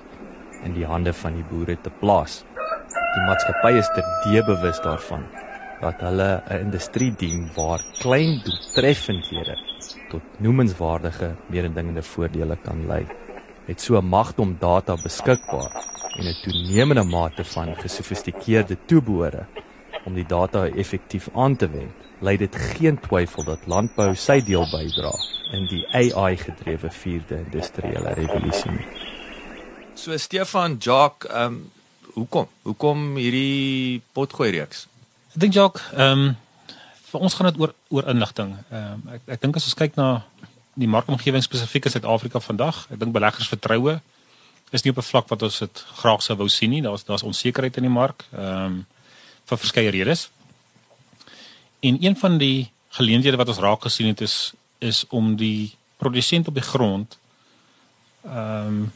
in 0.63 0.73
die 0.73 0.85
hande 0.85 1.13
van 1.13 1.33
die 1.33 1.45
boere 1.51 1.77
te 1.81 1.91
plaas. 1.99 2.43
Die 3.13 3.25
maatskappy 3.25 3.77
is 3.77 3.89
terdee 3.93 4.43
bewus 4.43 4.81
daarvan 4.81 5.23
dat 5.81 6.01
hulle 6.01 6.41
'n 6.49 6.59
industrie 6.59 7.13
dien 7.15 7.49
waar 7.55 7.81
klein 7.99 8.41
doeltreffendhede 8.45 9.57
tot 10.09 10.21
noemenswaardige 10.37 11.35
mededingende 11.47 12.01
voordele 12.01 12.57
kan 12.63 12.87
lei. 12.87 13.05
Het 13.65 13.81
so 13.81 13.97
'n 13.97 14.05
magt 14.05 14.39
om 14.39 14.57
data 14.59 14.95
beskikbaar 15.03 15.71
en 16.17 16.25
'n 16.25 16.41
toenemende 16.43 17.03
mate 17.03 17.43
van 17.43 17.75
gesofistikeerde 17.75 18.77
toebehore 18.85 19.45
om 20.05 20.13
die 20.13 20.25
data 20.25 20.67
effektief 20.67 21.29
aan 21.33 21.55
te 21.55 21.69
wend, 21.69 21.91
lei 22.19 22.37
dit 22.37 22.55
geen 22.55 22.99
twyfel 22.99 23.43
dat 23.43 23.65
landbou 23.65 24.15
sy 24.15 24.41
deel 24.41 24.67
bydra 24.71 25.11
in 25.51 25.67
die 25.67 25.87
AI-gedrewe 25.91 26.91
4de 26.91 27.37
industriële 27.45 28.13
revolusie. 28.13 28.71
nie. 28.71 28.87
So 29.93 30.17
Stefan, 30.17 30.77
Jacques, 30.79 31.31
ehm 31.31 31.53
um, 31.53 31.71
hoekom? 32.13 32.47
Hoekom 32.61 33.15
hierdie 33.15 34.01
potgooi 34.13 34.51
reeks? 34.51 34.87
Ek 35.33 35.39
dink 35.45 35.53
Jacques, 35.53 35.85
ehm 35.93 36.27
um, 36.27 36.35
vir 37.11 37.21
ons 37.21 37.33
gaan 37.37 37.51
dit 37.51 37.59
oor 37.61 37.73
oor 37.93 38.09
inligting. 38.09 38.55
Ehm 38.71 38.93
um, 38.93 39.13
ek 39.13 39.35
ek 39.35 39.41
dink 39.41 39.59
as 39.59 39.69
ons 39.69 39.77
kyk 39.77 39.95
na 39.99 40.07
die 40.73 40.87
markomgewing 40.87 41.43
spesifiek 41.43 41.85
in 41.85 41.91
Suid-Afrika 41.91 42.39
vandag, 42.39 42.87
ek 42.91 42.99
dink 42.99 43.13
beleggers 43.13 43.47
vertroue 43.47 44.01
is 44.73 44.83
nie 44.83 44.91
op 44.91 44.97
'n 44.97 45.09
vlak 45.09 45.27
wat 45.29 45.41
ons 45.41 45.59
dit 45.59 45.85
graag 46.01 46.21
sou 46.21 46.37
wou 46.37 46.49
sien 46.49 46.69
nie. 46.69 46.81
Daar's 46.81 47.03
daar's 47.03 47.23
onsekerheid 47.23 47.77
in 47.77 47.83
die 47.83 47.91
mark. 47.91 48.25
Ehm 48.31 48.65
um, 48.65 48.85
vir 49.45 49.57
verskeie 49.57 49.89
redes. 49.89 50.29
En 51.79 52.03
een 52.03 52.15
van 52.15 52.37
die 52.37 52.71
geleenthede 52.89 53.37
wat 53.37 53.47
ons 53.47 53.57
raak 53.57 53.81
gesien 53.81 54.07
het 54.07 54.21
is 54.21 54.53
is 54.79 55.05
om 55.09 55.35
die 55.35 55.75
produsent 55.97 56.47
op 56.47 56.53
die 56.53 56.63
grond 56.63 57.17
ehm 58.25 58.67
um, 58.67 58.91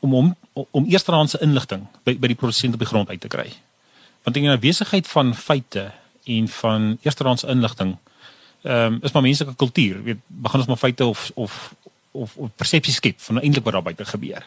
om 0.00 0.14
om 0.14 0.36
om 0.70 0.84
eersterhandse 0.84 1.40
inligting 1.40 1.86
by 2.02 2.18
by 2.18 2.26
die 2.26 2.36
produsent 2.36 2.74
op 2.74 2.78
die 2.78 2.88
grond 2.88 3.08
uit 3.08 3.20
te 3.20 3.28
kry. 3.28 3.52
Want 4.22 4.36
in 4.36 4.50
'n 4.50 4.60
besigheid 4.60 5.08
van 5.08 5.34
feite 5.34 5.92
en 6.24 6.48
van 6.48 6.98
eersterhandse 7.02 7.46
inligting 7.46 7.96
um, 8.64 8.98
is 9.02 9.12
maar 9.12 9.22
menslike 9.22 9.54
kultuur. 9.56 10.02
Weet, 10.02 10.20
begin 10.26 10.58
ons 10.58 10.68
maar 10.68 10.80
feite 10.80 11.04
of 11.04 11.30
of 11.34 11.74
of, 12.10 12.36
of 12.36 12.50
persepsie 12.56 12.94
skep 12.94 13.20
van 13.20 13.40
eintlik 13.40 13.64
wat 13.64 13.72
daar 13.72 13.82
buite 13.82 14.04
gebeur. 14.04 14.46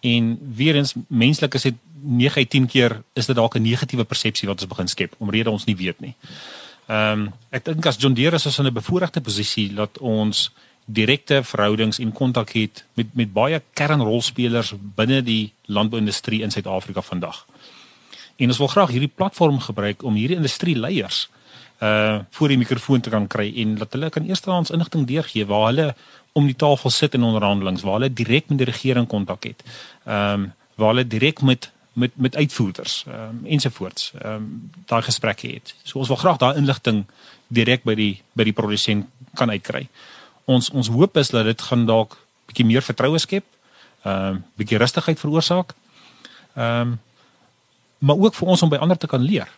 En 0.00 0.38
weer 0.54 0.74
eens 0.74 0.94
menslik 1.06 1.54
is 1.54 1.62
dit 1.62 1.74
9 2.00 2.36
uit 2.36 2.50
10 2.50 2.66
keer 2.66 3.02
is 3.12 3.26
dit 3.26 3.36
dalk 3.36 3.54
'n 3.54 3.62
negatiewe 3.62 4.04
persepsie 4.04 4.48
wat 4.48 4.60
ons 4.60 4.68
begin 4.68 4.88
skep 4.88 5.14
omrede 5.18 5.50
ons 5.50 5.64
nie 5.64 5.76
weet 5.76 6.00
nie. 6.00 6.14
Ehm 6.86 7.20
um, 7.20 7.32
ek 7.50 7.64
dink 7.64 7.86
as 7.86 7.96
John 7.96 8.14
Deere 8.14 8.36
is 8.36 8.46
ons 8.46 8.58
in 8.58 8.66
'n 8.66 8.72
bevoordeelde 8.72 9.20
posisie 9.20 9.74
dat 9.74 9.98
ons 9.98 10.50
direkte 10.84 11.42
verhoudings 11.44 11.98
en 11.98 12.12
kontak 12.12 12.50
het 12.50 12.84
met 12.94 13.06
met 13.12 13.32
baie 13.32 13.62
kernrolspelers 13.72 14.72
binne 14.96 15.22
die 15.22 15.52
landbouindustrie 15.64 16.42
in 16.42 16.50
Suid-Afrika 16.50 17.02
vandag. 17.02 17.46
En 18.36 18.48
ons 18.48 18.58
wil 18.58 18.66
graag 18.66 18.90
hierdie 18.90 19.12
platform 19.14 19.60
gebruik 19.60 20.02
om 20.02 20.14
hierdie 20.14 20.36
industrieleiers 20.36 21.28
uh 21.82 22.18
voor 22.30 22.48
die 22.48 22.58
mikrofoon 22.58 23.00
te 23.00 23.10
kan 23.10 23.26
kry 23.26 23.52
en 23.62 23.74
dat 23.78 23.92
hulle 23.92 24.10
kan 24.10 24.24
eerstehands 24.26 24.70
inligting 24.70 25.06
deurgee 25.06 25.46
waar 25.46 25.66
hulle 25.66 25.94
om 26.32 26.46
die 26.46 26.56
tafel 26.56 26.90
sit 26.90 27.14
in 27.14 27.22
onderhandelings 27.22 27.82
waar 27.82 27.98
hulle 28.00 28.12
direk 28.12 28.48
met 28.48 28.58
die 28.58 28.66
regering 28.66 29.06
kontak 29.06 29.44
het. 29.44 29.62
Ehm 30.04 30.32
um, 30.32 30.52
waar 30.74 30.94
hulle 30.94 31.06
direk 31.06 31.40
met 31.42 31.70
met 31.92 32.16
met 32.16 32.36
uitvoerders 32.36 33.04
ehm 33.06 33.20
um, 33.20 33.40
ensovoorts 33.46 34.12
ehm 34.18 34.34
um, 34.34 34.70
daai 34.86 35.02
gesprekke 35.02 35.48
het. 35.52 35.74
So 35.82 35.98
ons 35.98 36.08
wil 36.08 36.16
graag 36.16 36.36
daai 36.36 36.56
inligting 36.56 37.04
direk 37.46 37.82
by 37.82 37.94
die 37.94 38.22
by 38.32 38.44
die 38.44 38.52
produsent 38.52 39.06
kan 39.34 39.50
uitkry. 39.50 39.88
Ons 40.44 40.70
ons 40.70 40.88
hoop 40.88 41.16
is 41.16 41.30
dat 41.34 41.44
dit 41.44 41.62
gaan 41.62 41.86
dalk 41.86 42.16
bietjie 42.46 42.66
meer 42.66 42.82
vertroue 42.82 43.18
skep, 43.18 43.44
ehm 44.02 44.14
um, 44.14 44.44
bietjie 44.56 44.78
rustigheid 44.78 45.20
veroorsaak. 45.20 45.74
Ehm 46.54 46.80
um, 46.80 46.98
maar 47.98 48.16
ook 48.16 48.34
vir 48.34 48.48
ons 48.48 48.62
om 48.62 48.70
by 48.70 48.78
ander 48.78 48.98
te 48.98 49.06
kan 49.10 49.22
leer. 49.22 49.48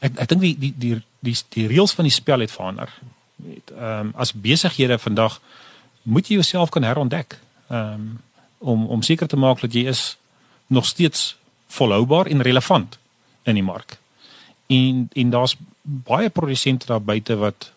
Ek 0.00 0.18
ek 0.18 0.28
dink 0.28 0.40
die 0.40 0.56
die 0.58 0.74
die 0.76 1.02
die 1.20 1.36
die 1.48 1.66
reëls 1.66 1.94
van 1.94 2.04
die 2.04 2.14
spel 2.14 2.40
het 2.40 2.50
verander. 2.50 2.90
Weet 3.36 3.70
ehm 3.70 4.00
um, 4.00 4.12
as 4.16 4.32
besighede 4.32 4.98
vandag 4.98 5.40
moet 6.02 6.28
jy 6.28 6.34
jouself 6.34 6.70
kan 6.70 6.82
herontdek. 6.82 7.38
Ehm 7.68 7.92
um, 7.94 8.20
om 8.58 8.86
om 8.86 9.02
seker 9.02 9.28
te 9.28 9.36
maak 9.36 9.60
dat 9.60 9.72
jy 9.72 9.84
is 9.88 10.16
nog 10.66 10.86
steeds 10.86 11.36
volhoubaar 11.66 12.26
en 12.26 12.42
relevant 12.42 12.98
in 13.42 13.54
die 13.54 13.62
mark. 13.62 13.98
En 14.66 15.08
en 15.12 15.30
daar's 15.30 15.56
baie 15.82 16.30
produsente 16.30 16.86
daar 16.86 17.02
buite 17.02 17.36
wat 17.36 17.72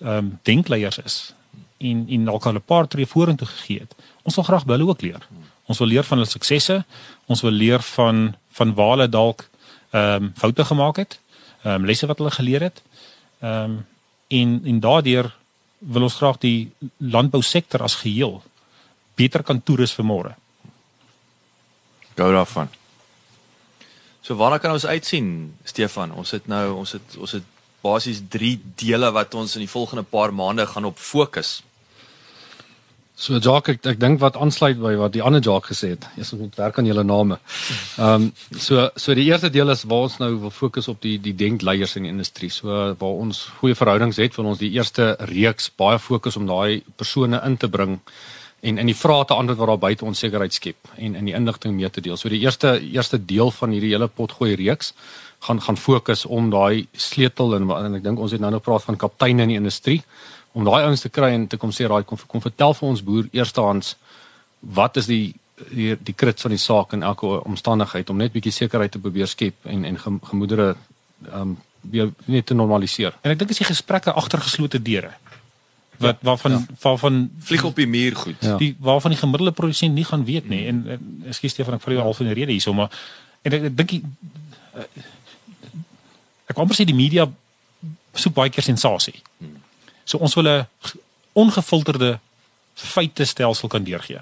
ehm 0.00 0.16
um, 0.16 0.38
denkleiers 0.42 0.98
is 0.98 1.34
en 1.78 2.06
en 2.08 2.24
dalk 2.24 2.46
al 2.46 2.54
'n 2.54 2.64
paar 2.64 2.88
tree 2.88 3.06
vorentoe 3.06 3.46
gegee 3.46 3.78
het. 3.80 3.94
Ons 4.22 4.34
wil 4.34 4.44
graag 4.44 4.64
by 4.64 4.72
hulle 4.72 4.88
ook 4.88 5.02
leer. 5.02 5.28
Ons 5.64 5.78
wil 5.78 5.88
leer 5.88 6.04
van 6.04 6.18
hulle 6.18 6.30
suksesse. 6.30 6.84
Ons 7.26 7.40
wil 7.40 7.50
leer 7.50 7.82
van 7.82 8.36
van 8.50 8.74
waar 8.74 8.90
hulle 8.90 9.08
dalk 9.08 9.48
ehm 9.90 10.22
um, 10.22 10.32
foute 10.36 10.64
gemaak 10.64 10.96
het. 10.96 11.18
Ehm 11.64 11.80
um, 11.80 11.84
lesse 11.88 12.06
wat 12.06 12.18
hulle 12.20 12.30
geleer 12.30 12.68
het. 12.68 12.82
Ehm 13.40 13.64
um, 13.64 13.86
en 14.28 14.60
en 14.64 14.80
daardeur 14.80 15.34
wil 15.78 16.02
ons 16.02 16.14
graag 16.14 16.38
die 16.38 16.72
landbousektor 16.96 17.82
as 17.82 17.94
geheel 18.00 18.42
beter 19.14 19.42
kan 19.42 19.62
toerus 19.62 19.92
vir 19.94 20.04
môre. 20.04 20.32
Gou 22.16 22.30
daarvan. 22.32 22.68
So 24.24 24.36
waarna 24.40 24.58
kan 24.58 24.72
ons 24.72 24.86
uitsien, 24.86 25.54
Stefan? 25.64 26.12
Ons 26.12 26.30
het 26.30 26.46
nou 26.46 26.72
ons 26.80 26.92
het 26.96 27.16
ons 27.20 27.32
het 27.36 27.44
basies 27.84 28.22
3 28.32 28.54
dele 28.80 29.10
wat 29.12 29.34
ons 29.34 29.56
in 29.58 29.64
die 29.66 29.70
volgende 29.70 30.02
paar 30.02 30.32
maande 30.32 30.66
gaan 30.66 30.88
op 30.88 30.98
fokus. 30.98 31.62
So 33.14 33.38
Jacques, 33.38 33.76
ek, 33.76 33.84
ek 33.92 33.98
dink 34.02 34.18
wat 34.18 34.34
aansluit 34.42 34.80
by 34.82 34.96
wat 34.98 35.12
die 35.14 35.22
ander 35.22 35.42
Jacques 35.42 35.70
gesê 35.70 35.92
het. 35.92 36.06
Eers 36.18 36.32
moet 36.34 36.56
werk 36.58 36.80
aan 36.80 36.88
julle 36.90 37.04
name. 37.06 37.38
Ehm 37.94 38.26
um, 38.26 38.30
so 38.58 38.88
so 38.98 39.14
die 39.14 39.28
eerste 39.28 39.52
deel 39.54 39.70
is 39.70 39.84
waar 39.86 40.08
ons 40.08 40.18
nou 40.18 40.32
wil 40.42 40.50
fokus 40.50 40.90
op 40.90 40.98
die 41.04 41.20
die 41.22 41.34
denkleiers 41.38 41.94
in 41.94 42.08
die 42.08 42.10
industrie. 42.10 42.50
So 42.50 42.74
waar 42.98 43.20
ons 43.22 43.44
goeie 43.60 43.78
verhoudings 43.78 44.18
het, 44.18 44.34
wil 44.34 44.50
ons 44.50 44.58
die 44.58 44.72
eerste 44.74 45.14
reeks 45.30 45.70
baie 45.70 46.02
fokus 46.02 46.36
om 46.40 46.50
daai 46.50 46.82
persone 46.98 47.38
in 47.46 47.56
te 47.56 47.70
bring 47.70 48.00
en 48.64 48.80
in 48.80 48.90
die 48.90 48.98
vrae 48.98 49.24
te 49.28 49.36
antwoord 49.36 49.60
wat 49.60 49.70
daar 49.70 49.82
buite 49.86 50.06
onsekerheid 50.08 50.54
skep 50.56 50.92
en 50.96 51.14
in 51.14 51.28
die 51.28 51.36
inligting 51.38 51.74
mee 51.76 51.90
te 51.90 52.02
deel. 52.02 52.16
So 52.18 52.32
die 52.32 52.42
eerste 52.42 52.80
eerste 52.80 53.20
deel 53.22 53.54
van 53.54 53.70
hierdie 53.76 53.94
hele 53.94 54.08
potgooi 54.08 54.56
reeks 54.58 54.90
gaan 55.46 55.60
gaan 55.62 55.78
fokus 55.78 56.24
om 56.26 56.50
daai 56.50 56.88
sleutel 56.92 57.54
en, 57.60 57.70
en 57.70 58.00
ek 58.00 58.02
dink 58.02 58.18
ons 58.18 58.32
het 58.34 58.42
nou 58.42 58.50
nog 58.56 58.64
praat 58.64 58.82
van 58.88 58.98
kapteine 58.98 59.46
in 59.46 59.54
die 59.54 59.62
industrie 59.62 60.00
om 60.54 60.64
daai 60.66 60.86
ouens 60.86 61.02
te 61.02 61.10
kry 61.10 61.32
en 61.34 61.46
te 61.50 61.58
kom 61.60 61.72
sê 61.74 61.88
raai 61.90 62.04
kom 62.06 62.18
kom 62.30 62.42
vertel 62.42 62.74
vir 62.78 62.88
ons 62.88 63.02
boer 63.04 63.28
eerstehands 63.32 63.96
wat 64.78 64.96
is 65.02 65.10
die 65.10 65.34
die 65.70 65.94
die 66.00 66.14
krit 66.14 66.40
van 66.40 66.54
die 66.54 66.62
saak 66.62 66.94
in 66.96 67.02
elke 67.02 67.26
omstandigheid 67.44 68.10
om 68.10 68.18
net 68.22 68.32
bietjie 68.34 68.54
sekerheid 68.54 68.94
te 68.94 69.02
probeer 69.02 69.30
skep 69.30 69.70
en 69.70 69.84
en 69.84 70.00
gemoedere 70.30 70.74
ehm 70.74 71.40
um, 71.40 71.56
weer 71.90 72.08
net 72.24 72.46
te 72.46 72.54
normaliseer. 72.56 73.12
En 73.20 73.34
ek 73.34 73.38
dink 73.38 73.50
as 73.52 73.58
jy 73.60 73.66
gesprekke 73.68 74.12
agter 74.16 74.40
geslote 74.40 74.80
deure 74.82 75.12
wat 76.02 76.16
ja, 76.18 76.26
waarvan 76.26 76.52
ja. 76.56 76.60
waarvan 76.82 77.18
vlieg 77.48 77.64
op 77.64 77.76
die 77.76 77.86
muur 77.86 78.16
goed. 78.16 78.40
Ja. 78.40 78.56
Die 78.58 78.72
waarvan 78.78 79.12
die 79.14 79.20
gemiddelde 79.20 79.52
produsent 79.52 79.94
nie 79.94 80.04
gaan 80.04 80.24
weet 80.24 80.48
nie 80.48 80.64
en, 80.70 80.80
en 80.96 81.28
ekskuus 81.30 81.54
Stefan 81.54 81.76
ek 81.76 81.84
val 81.84 81.94
jou 81.94 82.06
half 82.06 82.22
in 82.24 82.30
die 82.32 82.38
rede 82.40 82.56
hierso 82.56 82.74
maar 82.74 82.90
en 83.42 83.58
ek, 83.58 83.68
ek 83.70 83.76
dink 83.78 83.92
ek 86.48 86.56
kom 86.56 86.68
presies 86.68 86.88
die 86.88 86.96
media 86.96 87.28
so 88.14 88.30
baie 88.30 88.50
keer 88.50 88.66
sensasie. 88.66 89.16
Hmm. 89.38 89.60
So 90.04 90.18
ons 90.18 90.34
wil 90.34 90.48
'n 90.48 90.66
ongefilterde 91.32 92.18
feite 92.74 93.24
stelsel 93.24 93.68
kan 93.68 93.84
deurgee. 93.84 94.20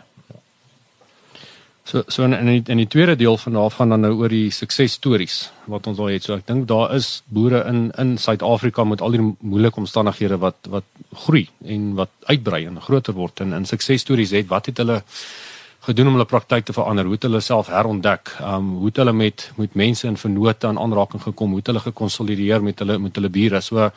So 1.85 2.03
so 2.07 2.23
in 2.23 2.33
in 2.33 2.47
die, 2.47 2.63
in 2.71 2.79
die 2.79 2.87
tweede 2.87 3.17
deel 3.17 3.37
van 3.37 3.53
daarvan 3.53 3.89
dan 3.89 4.01
nou 4.01 4.13
oor 4.21 4.31
die 4.31 4.51
suksesstories 4.55 5.51
wat 5.67 5.87
ons 5.87 5.99
al 5.99 6.13
het. 6.15 6.23
So 6.23 6.37
ek 6.39 6.47
dink 6.47 6.69
daar 6.71 6.95
is 6.95 7.23
boere 7.27 7.65
in 7.67 7.91
in 7.99 8.19
Suid-Afrika 8.19 8.85
met 8.85 9.01
al 9.03 9.17
die 9.17 9.25
moeilike 9.41 9.83
omstandighede 9.83 10.39
wat 10.39 10.71
wat 10.71 10.85
groei 11.25 11.49
en 11.65 11.95
wat 11.99 12.11
uitbrei 12.31 12.67
en 12.67 12.81
groter 12.81 13.15
word 13.19 13.41
en 13.41 13.53
in 13.53 13.67
suksesstories 13.67 14.31
het 14.31 14.47
wat 14.49 14.71
het 14.71 14.79
hulle 14.79 15.03
gedoen 15.83 16.07
om 16.07 16.15
hulle 16.15 16.31
praktyk 16.31 16.65
te 16.65 16.73
verander? 16.73 17.05
Hoe 17.05 17.19
het 17.19 17.27
hulle 17.27 17.41
self 17.43 17.67
herontdek? 17.67 18.37
Um 18.41 18.77
hoe 18.79 18.93
het 18.93 19.03
hulle 19.03 19.13
met 19.13 19.51
met 19.57 19.75
mense 19.75 20.07
in 20.07 20.17
vennote 20.17 20.67
aan 20.67 20.79
aanraking 20.79 21.23
gekom? 21.23 21.49
Hoe 21.51 21.59
het 21.59 21.73
hulle 21.73 21.83
gekonsolideer 21.83 22.63
met 22.63 22.79
hulle 22.79 22.99
met 22.99 23.19
hulle 23.19 23.29
bure? 23.29 23.61
So 23.61 23.91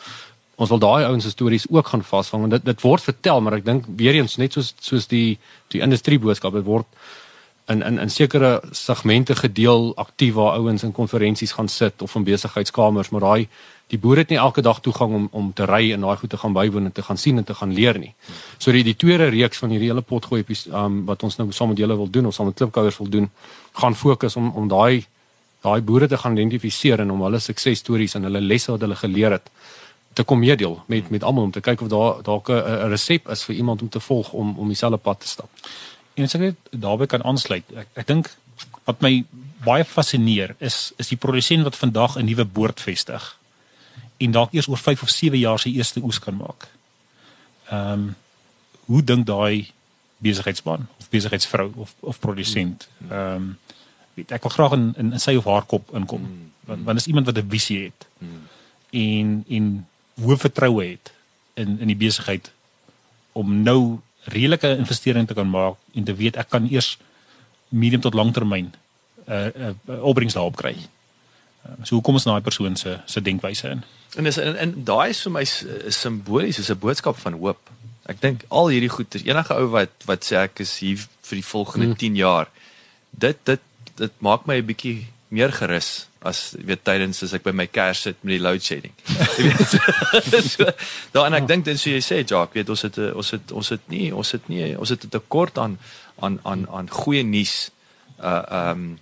ons 0.56 0.70
wil 0.70 0.80
daai 0.80 1.06
ouens 1.06 1.24
se 1.24 1.30
stories 1.30 1.68
ook 1.70 1.88
gaan 1.88 2.04
vasvang 2.04 2.42
want 2.46 2.58
dit 2.58 2.66
dit 2.66 2.82
word 2.82 3.04
vertel 3.04 3.42
maar 3.42 3.60
ek 3.60 3.66
dink 3.66 3.86
weer 4.02 4.16
eens 4.16 4.38
net 4.38 4.54
soos 4.54 4.74
soos 4.80 5.08
die 5.08 5.38
die 5.74 5.82
industrie 5.82 6.20
boodskap 6.20 6.54
dit 6.54 6.66
word 6.66 6.88
in 7.74 7.82
in 7.82 8.00
in 8.00 8.10
sekere 8.10 8.62
segmente 8.72 9.36
gedeel 9.36 9.94
aktief 9.96 10.34
waar 10.34 10.60
ouens 10.60 10.84
in 10.84 10.92
konferensies 10.92 11.52
gaan 11.52 11.68
sit 11.68 12.02
of 12.02 12.16
in 12.16 12.24
besigheidskamers 12.24 13.10
maar 13.10 13.22
daai 13.22 13.48
die 13.94 14.00
boere 14.02 14.24
het 14.24 14.32
nie 14.34 14.40
elke 14.42 14.62
dag 14.66 14.80
toegang 14.82 15.14
om 15.14 15.28
om 15.32 15.52
te 15.54 15.66
ry 15.70 15.92
en 15.94 16.06
daai 16.06 16.18
goed 16.18 16.30
te 16.30 16.38
gaan 16.42 16.54
bywoon 16.54 16.90
en 16.90 16.92
te 16.92 17.04
gaan 17.06 17.18
sien 17.18 17.38
en 17.38 17.44
te 17.44 17.54
gaan 17.54 17.74
leer 17.74 18.00
nie. 18.00 18.14
So 18.58 18.72
die 18.72 18.84
die 18.84 18.96
tweede 18.96 19.30
reeks 19.30 19.62
van 19.62 19.70
hierdie 19.70 19.92
hele 19.92 20.02
potgooi 20.02 20.44
um, 20.72 21.04
wat 21.06 21.24
ons 21.24 21.38
nou 21.38 21.52
saam 21.52 21.70
met 21.74 21.78
julle 21.78 21.98
wil 21.98 22.10
doen 22.10 22.26
of 22.26 22.34
saam 22.34 22.50
met 22.50 22.56
klipkouers 22.56 22.98
wil 22.98 23.10
doen 23.10 23.30
gaan 23.82 23.96
fokus 23.96 24.36
om 24.36 24.52
om 24.56 24.68
daai 24.68 25.06
daai 25.62 25.82
boere 25.82 26.08
te 26.08 26.18
gaan 26.18 26.38
identifiseer 26.38 27.00
en 27.00 27.12
om 27.12 27.22
hulle 27.22 27.40
suksesstories 27.40 28.16
en 28.16 28.24
hulle 28.24 28.42
lesse 28.42 28.72
wat 28.72 28.82
hulle 28.82 28.96
geleer 28.96 29.38
het 29.38 29.50
te 30.16 30.24
kom 30.24 30.40
meedeel 30.40 30.84
met 30.88 31.10
met 31.10 31.24
almal 31.24 31.44
om 31.44 31.52
te 31.52 31.62
kyk 31.62 31.82
of 31.82 31.92
daar 31.92 32.22
dalk 32.24 32.50
'n 32.50 32.90
resep 32.94 33.30
is 33.30 33.44
vir 33.44 33.56
iemand 33.56 33.82
om 33.82 33.90
te 33.90 34.00
volg 34.00 34.32
om 34.32 34.58
om 34.58 34.68
dieselfde 34.68 34.98
pad 34.98 35.20
te 35.20 35.28
stap. 35.28 35.50
En 36.14 36.24
as 36.24 36.36
ek 36.36 36.42
net 36.42 36.56
daarbey 36.72 37.08
kan 37.08 37.24
aansluit, 37.24 37.64
ek 37.76 37.88
ek 37.94 38.08
dink 38.08 38.36
wat 38.86 39.02
my 39.02 39.26
baie 39.66 39.86
fascineer 39.86 40.56
is 40.58 40.94
is 40.98 41.08
die 41.08 41.18
produsent 41.18 41.64
wat 41.64 41.76
vandag 41.76 42.16
'n 42.18 42.26
nuwe 42.26 42.46
boord 42.46 42.82
vestig 42.82 43.38
en 44.18 44.32
dalk 44.32 44.54
eers 44.54 44.68
oor 44.68 44.78
5 44.78 45.02
of 45.02 45.10
7 45.10 45.40
jaar 45.40 45.60
sy 45.60 45.70
eerste 45.76 46.04
oes 46.04 46.20
kan 46.20 46.38
maak. 46.38 46.68
Ehm 47.70 47.92
um, 47.92 48.16
hoe 48.86 49.04
dink 49.04 49.26
daai 49.26 49.72
besigheidsman 50.18 50.88
of 51.00 51.10
besigheidsvrou 51.10 51.72
of 51.76 51.96
of 52.00 52.20
produsent? 52.20 52.88
Ehm 53.10 53.36
um, 53.36 53.58
weet 54.14 54.32
ek 54.32 54.42
wil 54.48 54.52
graag 54.52 54.72
in 54.72 54.94
in, 54.98 55.12
in 55.12 55.20
sy 55.20 55.36
of 55.36 55.46
haar 55.46 55.66
kop 55.66 55.92
inkom. 55.94 56.22
Mm. 56.22 56.52
Want 56.70 56.84
want 56.84 56.98
is 56.98 57.08
iemand 57.08 57.26
wat 57.26 57.38
'n 57.38 57.50
visie 57.50 57.84
het. 57.84 58.08
Mm. 58.18 58.48
En 58.90 59.44
en 59.48 59.88
hoë 60.22 60.38
vertroue 60.38 60.86
het 60.86 61.12
in 61.60 61.80
in 61.80 61.92
die 61.92 62.00
besigheid 62.00 62.52
om 63.32 63.62
nou 63.64 64.00
redelike 64.32 64.78
investering 64.78 65.28
te 65.28 65.34
kan 65.34 65.50
maak 65.50 65.78
en 65.94 66.04
te 66.04 66.16
weet 66.16 66.38
ek 66.42 66.50
kan 66.50 66.68
eers 66.72 66.98
medium 67.70 68.02
tot 68.02 68.14
langtermyn 68.14 68.72
'n 68.72 69.34
uh, 69.34 69.46
uh, 69.46 69.74
uh, 69.90 70.04
opbrengs 70.04 70.34
daarop 70.34 70.56
kry. 70.56 70.76
Uh, 71.66 71.72
so 71.84 71.96
hoe 71.96 72.04
kom 72.04 72.14
ons 72.14 72.26
na 72.26 72.32
daai 72.32 72.46
persoon 72.46 72.76
se 72.76 73.00
se 73.06 73.22
denkwyse 73.22 73.70
in? 73.70 73.84
En 74.16 74.26
is 74.26 74.38
en, 74.38 74.56
en 74.56 74.84
daai 74.84 75.10
is 75.10 75.22
vir 75.22 75.32
my 75.32 75.44
simbolies, 75.90 76.60
is 76.60 76.70
'n 76.70 76.80
boodskap 76.80 77.18
van 77.18 77.34
hoop. 77.34 77.70
Ek 78.06 78.22
dink 78.22 78.44
al 78.48 78.68
hierdie 78.70 78.90
goed, 78.90 79.16
enige 79.16 79.54
ou 79.54 79.68
wat 79.68 79.92
wat 80.06 80.26
sê 80.26 80.38
ek 80.44 80.60
is 80.60 80.78
hier 80.80 80.98
vir 80.98 81.36
die 81.42 81.50
volgende 81.54 81.86
hmm. 81.86 81.98
10 81.98 82.16
jaar, 82.16 82.50
dit 83.10 83.38
dit 83.44 83.62
dit 83.96 84.12
maak 84.20 84.46
my 84.46 84.62
'n 84.62 84.66
bietjie 84.66 85.08
meer 85.28 85.52
gerus 85.52 86.08
as 86.26 86.56
weet 86.66 86.84
tydens 86.88 87.22
as 87.26 87.34
ek 87.38 87.44
by 87.46 87.54
my 87.56 87.68
kers 87.68 88.02
sit 88.08 88.18
met 88.24 88.36
die 88.36 88.42
load 88.44 88.64
shedding. 88.66 88.94
Jy 89.38 89.52
weet. 89.52 90.46
so, 90.54 90.68
daar 91.16 91.30
en 91.30 91.38
ek 91.38 91.48
dink 91.52 91.68
dit 91.68 91.80
so 91.80 91.94
jy 91.94 92.02
sê 92.04 92.22
Jacques, 92.24 92.56
weet 92.58 92.72
ons 92.74 92.86
het 92.88 93.00
ons 93.14 93.32
het 93.36 93.54
ons 93.62 93.70
het 93.76 93.86
nie 93.94 94.10
ons 94.16 94.32
het 94.36 94.50
nie 94.52 94.74
ons 94.78 94.94
het 94.94 95.06
'n 95.06 95.14
tekort 95.14 95.58
aan 95.58 95.78
aan 96.20 96.40
aan 96.44 96.68
aan 96.70 96.90
goeie 96.90 97.24
nuus. 97.24 97.72
Uh 98.20 98.42
ehm 98.50 98.94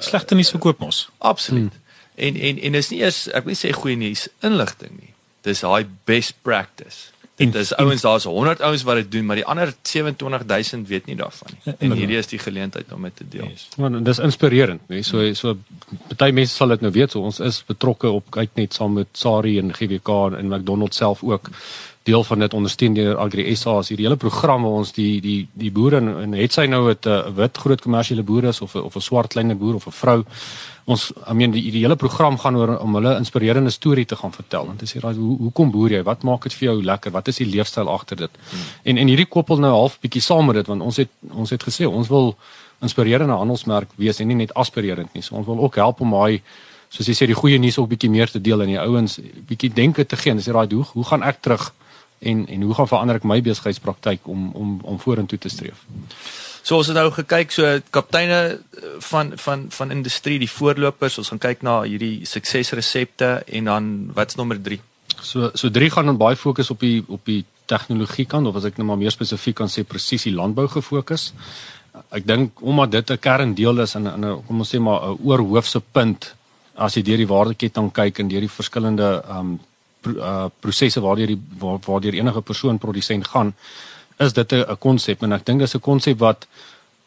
Slegte 0.00 0.34
nuus 0.34 0.50
verkoop 0.50 0.78
mos. 0.80 1.08
absoluut. 1.18 1.72
Hmm. 1.72 1.82
En 2.14 2.36
en 2.36 2.58
en 2.58 2.74
is 2.74 2.88
nie 2.88 3.00
eers 3.00 3.26
ek 3.28 3.44
wil 3.44 3.52
nie 3.52 3.60
sê 3.60 3.72
goeie 3.72 3.96
nuus 3.96 4.28
inligting 4.40 4.94
nie. 5.00 5.12
Dis 5.44 5.60
daai 5.60 5.86
best 6.04 6.34
practice. 6.42 7.13
En- 7.36 7.50
Dit 7.50 7.60
is 7.62 7.74
ouens 7.74 8.00
daar's 8.02 8.24
100 8.24 8.60
ouens 8.60 8.82
wat 8.82 8.94
dit 8.94 9.10
doen, 9.12 9.24
maar 9.26 9.36
die 9.36 9.44
ander 9.44 9.72
27000 9.82 10.88
weet 10.88 11.06
nie 11.06 11.16
daarvan 11.16 11.48
nie. 11.50 11.58
En 11.64 11.72
inderdaad. 11.78 11.98
hierdie 11.98 12.16
is 12.16 12.26
die 12.26 12.38
geleentheid 12.38 12.92
om 12.92 13.02
dit 13.02 13.16
te 13.16 13.24
deel. 13.28 13.48
Yes. 13.50 13.68
Want 13.76 14.04
dis 14.04 14.18
inspirerend, 14.18 14.80
nee. 14.88 15.02
So 15.02 15.32
so 15.34 15.56
party 16.08 16.30
mense 16.32 16.54
sal 16.54 16.68
dit 16.68 16.80
nou 16.80 16.92
weet, 16.92 17.10
so 17.10 17.20
ons 17.26 17.40
is 17.40 17.64
betrokke 17.66 18.08
op 18.10 18.30
kyk 18.30 18.50
net 18.54 18.74
saam 18.74 18.92
met 18.92 19.06
Sari 19.12 19.58
en 19.58 19.74
GWK 19.74 20.08
en 20.38 20.48
McDonald 20.48 20.94
self 20.94 21.22
ook 21.22 21.50
deel 22.04 22.24
van 22.24 22.38
dit 22.38 22.54
ondersteun 22.54 22.94
deur 22.94 23.16
Agri 23.16 23.54
SA 23.56 23.78
as 23.80 23.88
hierdie 23.88 24.04
hele 24.04 24.18
program 24.20 24.64
waar 24.66 24.80
ons 24.82 24.92
die 24.92 25.22
die 25.24 25.38
die 25.56 25.70
boere 25.72 26.02
en, 26.02 26.10
en 26.20 26.34
het 26.36 26.52
sy 26.52 26.66
nou 26.68 26.82
'n 26.90 27.08
uh, 27.08 27.30
wit 27.36 27.58
groot 27.58 27.80
kommersiële 27.80 28.22
boer 28.22 28.44
is 28.50 28.60
of 28.60 28.74
'n 28.74 28.84
of 28.84 28.96
'n 28.96 29.00
swart 29.00 29.30
kleiner 29.32 29.56
boer 29.56 29.74
of 29.74 29.86
'n 29.86 29.90
vrou. 29.90 30.24
Ons 30.84 31.12
I 31.30 31.32
mean 31.32 31.50
die, 31.50 31.70
die 31.70 31.80
hele 31.80 31.96
program 31.96 32.38
gaan 32.38 32.56
oor 32.56 32.78
om 32.78 32.94
hulle 32.94 33.16
inspirerende 33.16 33.70
storie 33.70 34.04
te 34.04 34.16
gaan 34.16 34.32
vertel. 34.32 34.68
En 34.70 34.76
te 34.76 34.86
sê 34.86 35.00
raai 35.00 35.14
hoe 35.14 35.38
hoekom 35.38 35.70
boer 35.70 35.90
jy? 35.90 36.02
Wat 36.02 36.22
maak 36.22 36.42
dit 36.42 36.54
vir 36.54 36.68
jou 36.68 36.82
lekker? 36.82 37.10
Wat 37.10 37.28
is 37.28 37.36
die 37.36 37.46
leefstyl 37.46 37.88
agter 37.88 38.16
dit? 38.16 38.30
Hmm. 38.50 38.60
en 38.82 38.96
en 38.96 39.08
hierdie 39.08 39.28
koppel 39.28 39.58
nou 39.58 39.72
half 39.72 39.98
bietjie 40.00 40.22
saam 40.22 40.46
met 40.46 40.54
dit 40.54 40.66
want 40.66 40.82
ons 40.82 40.96
het 40.96 41.10
ons 41.30 41.50
het 41.50 41.62
gesê 41.62 41.86
ons 41.86 42.08
wil 42.08 42.36
inspirerende 42.82 43.34
handelsmerk 43.34 43.88
wees 43.96 44.20
en 44.20 44.26
nie 44.26 44.36
net 44.36 44.54
aspirerend 44.54 45.14
nie. 45.14 45.22
So 45.22 45.34
ons 45.36 45.46
wil 45.46 45.58
ook 45.58 45.74
help 45.74 46.00
om 46.00 46.10
daai 46.10 46.42
soos 46.88 47.06
jy 47.06 47.14
sê 47.14 47.26
die 47.26 47.40
goeie 47.42 47.58
nuus 47.58 47.78
ook 47.78 47.88
bietjie 47.88 48.10
meer 48.10 48.30
te 48.30 48.40
deel 48.40 48.62
en 48.62 48.68
die 48.68 48.80
ouens 48.80 49.18
bietjie 49.48 49.72
denke 49.72 50.04
te 50.04 50.16
gee 50.16 50.32
en 50.32 50.42
sê 50.42 50.52
raai 50.52 50.68
hoe 50.74 50.84
hoe 50.92 51.04
gaan 51.04 51.22
ek 51.22 51.40
terug 51.40 51.72
en 52.18 52.46
en 52.46 52.62
hoe 52.62 52.74
gaan 52.74 52.88
verander 52.88 53.16
ek 53.16 53.24
my 53.24 53.40
besigheidspraktyk 53.42 54.26
om 54.26 54.50
om 54.52 54.80
om 54.82 54.98
vorentoe 54.98 55.38
te 55.38 55.48
streef 55.48 55.86
So 56.64 56.78
ons 56.80 56.88
het 56.88 56.96
nou 56.96 57.10
gekyk 57.12 57.50
so 57.52 57.70
kapteine 57.92 58.38
van 59.10 59.34
van 59.36 59.66
van 59.68 59.90
industrie, 59.92 60.38
die 60.40 60.48
voorlopers, 60.48 61.18
ons 61.20 61.28
gaan 61.28 61.42
kyk 61.42 61.64
na 61.66 61.82
hierdie 61.84 62.24
suksesresepte 62.24 63.42
en 63.58 63.68
dan 63.68 63.90
wat's 64.16 64.38
nommer 64.40 64.56
3? 64.56 64.78
So 65.20 65.50
so 65.52 65.68
drie 65.70 65.90
gaan 65.92 66.08
dan 66.08 66.20
baie 66.20 66.38
fokus 66.40 66.72
op 66.72 66.80
die 66.80 67.02
op 67.04 67.20
die 67.28 67.42
tegnologie 67.68 68.24
kant 68.24 68.48
of 68.48 68.56
as 68.56 68.68
ek 68.70 68.80
nou 68.80 68.88
maar 68.88 69.00
meer 69.02 69.12
spesifiek 69.12 69.58
kan 69.60 69.68
sê 69.68 69.84
presisie 69.84 70.32
landbou 70.32 70.64
gefokus. 70.72 71.34
Ek 72.16 72.24
dink 72.24 72.64
omdat 72.64 72.96
dit 72.96 73.10
'n 73.10 73.20
kerndeel 73.20 73.84
is 73.84 73.94
in 73.94 74.08
'n 74.08 74.42
kom 74.46 74.64
ons 74.64 74.74
sê 74.74 74.80
maar 74.80 75.04
'n 75.04 75.18
oorhoofse 75.20 75.80
punt 75.92 76.34
as 76.76 76.94
jy 76.96 77.02
deur 77.02 77.16
die 77.18 77.32
waardeketting 77.34 77.92
kyk 77.92 78.18
en 78.18 78.28
deur 78.28 78.40
die 78.40 78.56
verskillende 78.56 79.22
um 79.28 79.58
pro, 79.58 79.73
uh, 80.06 80.46
prosesse 80.60 81.00
waardeur 81.00 81.26
die 81.26 81.40
waar, 81.58 81.78
waardeur 81.86 82.14
enige 82.14 82.40
persoon 82.40 82.78
produsent 82.78 83.28
gaan, 83.28 83.54
is 84.18 84.32
dit 84.32 84.52
'n 84.52 84.78
konsep 84.78 85.22
en 85.22 85.32
ek 85.32 85.44
dink 85.46 85.60
dis 85.60 85.74
'n 85.74 85.80
konsep 85.80 86.18
wat 86.18 86.46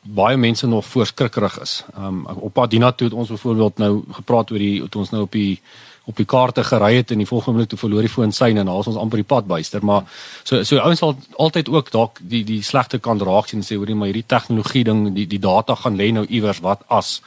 baie 0.01 0.37
mense 0.37 0.67
nog 0.67 0.85
voorskrikkerig 0.85 1.59
is. 1.59 1.83
Um 1.97 2.25
op 2.25 2.59
Adina 2.59 2.91
toe 2.91 3.07
het 3.07 3.15
ons 3.15 3.29
byvoorbeeld 3.29 3.77
nou 3.77 4.03
gepraat 4.11 4.51
oor 4.51 4.59
die 4.59 4.89
toe 4.89 5.01
ons 5.01 5.09
nou 5.09 5.21
op 5.21 5.31
die 5.31 5.59
op 6.07 6.15
die 6.15 6.25
kaarte 6.25 6.63
gery 6.63 6.93
het 6.95 7.11
en 7.11 7.19
die 7.19 7.27
volgende 7.27 7.51
oomblik 7.51 7.69
toe 7.69 7.79
verloor 7.79 8.05
die 8.05 8.11
foon 8.11 8.31
syne 8.31 8.59
en 8.59 8.69
daar 8.69 8.79
is 8.79 8.87
ons 8.87 8.99
amper 9.01 9.19
die 9.19 9.27
pad 9.27 9.47
byster. 9.47 9.83
Maar 9.83 10.05
so 10.43 10.63
so 10.63 10.79
ouens 10.79 10.99
sal 11.03 11.17
altyd 11.35 11.69
ook 11.69 11.91
dalk 11.91 12.21
die 12.21 12.43
die 12.47 12.61
slegte 12.63 12.99
kant 12.99 13.21
raak 13.21 13.47
sien 13.47 13.59
en 13.59 13.67
sê 13.67 13.75
hoorie 13.75 13.95
maar 13.95 14.07
hierdie 14.07 14.27
tegnologie 14.27 14.83
ding 14.87 15.13
die 15.15 15.27
die 15.27 15.43
data 15.43 15.75
gaan 15.75 15.99
lê 15.99 16.11
nou 16.11 16.25
iewers. 16.25 16.63
Wat 16.63 16.87
as? 16.87 17.21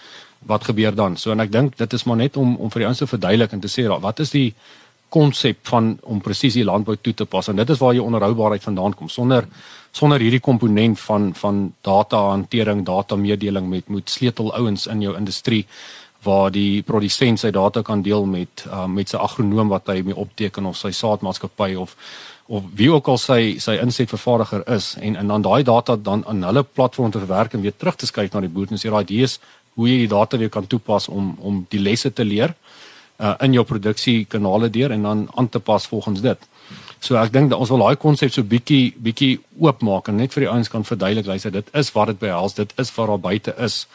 Wat 0.48 0.64
gebeur 0.64 0.94
dan? 0.94 1.16
So 1.16 1.32
en 1.32 1.40
ek 1.40 1.52
dink 1.52 1.76
dit 1.76 1.92
is 1.92 2.04
maar 2.04 2.16
net 2.16 2.36
om 2.36 2.56
om 2.56 2.70
vir 2.70 2.80
die 2.80 2.88
ouens 2.88 3.04
te 3.04 3.06
verduidelik 3.06 3.52
en 3.52 3.60
te 3.60 3.68
sê 3.68 3.84
wat 4.00 4.20
is 4.20 4.30
die 4.30 4.54
konsep 5.10 5.66
van 5.68 5.96
om 6.02 6.20
presisie 6.22 6.64
landbou 6.64 6.96
toe 7.00 7.14
te 7.14 7.26
pas. 7.26 7.48
En 7.50 7.58
dit 7.58 7.70
is 7.70 7.78
waar 7.78 7.94
jou 7.94 8.04
onderhoubaarheid 8.06 8.62
vandaan 8.62 8.94
kom. 8.94 9.08
Sonder 9.08 9.48
sonder 9.92 10.22
hierdie 10.22 10.40
komponent 10.40 11.00
van 11.00 11.32
van 11.34 11.72
data 11.82 12.18
hantering 12.30 12.84
data 12.86 13.16
mededeling 13.16 13.68
met 13.68 13.88
met 13.88 14.10
sleutel 14.10 14.52
ouens 14.54 14.86
in 14.86 15.00
jou 15.00 15.16
industrie 15.18 15.66
waar 16.22 16.50
die 16.52 16.82
produsent 16.82 17.40
sy 17.40 17.50
data 17.50 17.82
kan 17.82 18.02
deel 18.02 18.26
met 18.28 18.64
uh, 18.68 18.86
met 18.86 19.08
sy 19.08 19.16
agronoom 19.16 19.72
wat 19.72 19.88
hy 19.88 20.02
mee 20.04 20.16
opteken 20.16 20.68
of 20.68 20.76
sy 20.76 20.92
saadmaatskappy 20.92 21.74
of 21.74 21.96
of 22.50 22.64
wie 22.74 22.90
ook 22.90 23.08
al 23.08 23.18
sy 23.18 23.58
sy 23.62 23.76
insetvervaardiger 23.78 24.62
is. 24.74 24.94
En 25.00 25.16
en 25.16 25.26
dan 25.26 25.42
daai 25.42 25.62
data 25.62 25.96
dan 25.96 26.24
aan 26.26 26.42
hulle 26.42 26.62
platform 26.62 27.10
te 27.10 27.18
verwerk 27.18 27.54
en 27.54 27.60
weer 27.60 27.76
terug 27.76 27.96
te 27.96 28.06
skuif 28.06 28.32
na 28.32 28.40
die 28.40 28.52
boer 28.52 28.70
en 28.70 28.78
sê 28.78 28.90
raai 28.90 29.04
hier 29.08 29.26
is 29.30 29.38
hoe 29.74 29.88
jy 29.88 29.98
die 30.04 30.10
data 30.10 30.38
weer 30.38 30.50
kan 30.50 30.66
toepas 30.66 31.08
om 31.08 31.36
om 31.38 31.64
die 31.68 31.82
lesse 31.82 32.12
te 32.12 32.24
leer. 32.24 32.54
uh, 32.54 32.69
in 33.20 33.52
jou 33.52 33.64
produksiekanale 33.68 34.70
deur 34.72 34.90
en 34.90 35.02
dan 35.02 35.26
aan 35.34 35.48
te 35.48 35.60
pas 35.60 35.86
volgens 35.86 36.20
dit. 36.20 36.46
So 37.00 37.16
ek 37.16 37.32
dink 37.32 37.50
dat 37.52 37.60
ons 37.60 37.70
wil 37.72 37.80
daai 37.84 37.96
konsep 38.00 38.32
so 38.32 38.44
bietjie 38.44 38.92
bietjie 39.00 39.38
oopmaak 39.60 40.10
en 40.12 40.18
net 40.20 40.34
vir 40.36 40.44
die 40.44 40.50
ouens 40.52 40.68
kan 40.68 40.84
verduidelik 40.84 41.28
luister 41.28 41.52
dit 41.52 41.68
is 41.76 41.92
wat 41.96 42.12
dit 42.12 42.18
behels 42.20 42.56
dit 42.58 42.72
is 42.76 42.92
wat 42.96 43.08
daar 43.08 43.22
buite 43.24 43.54
is. 43.56 43.86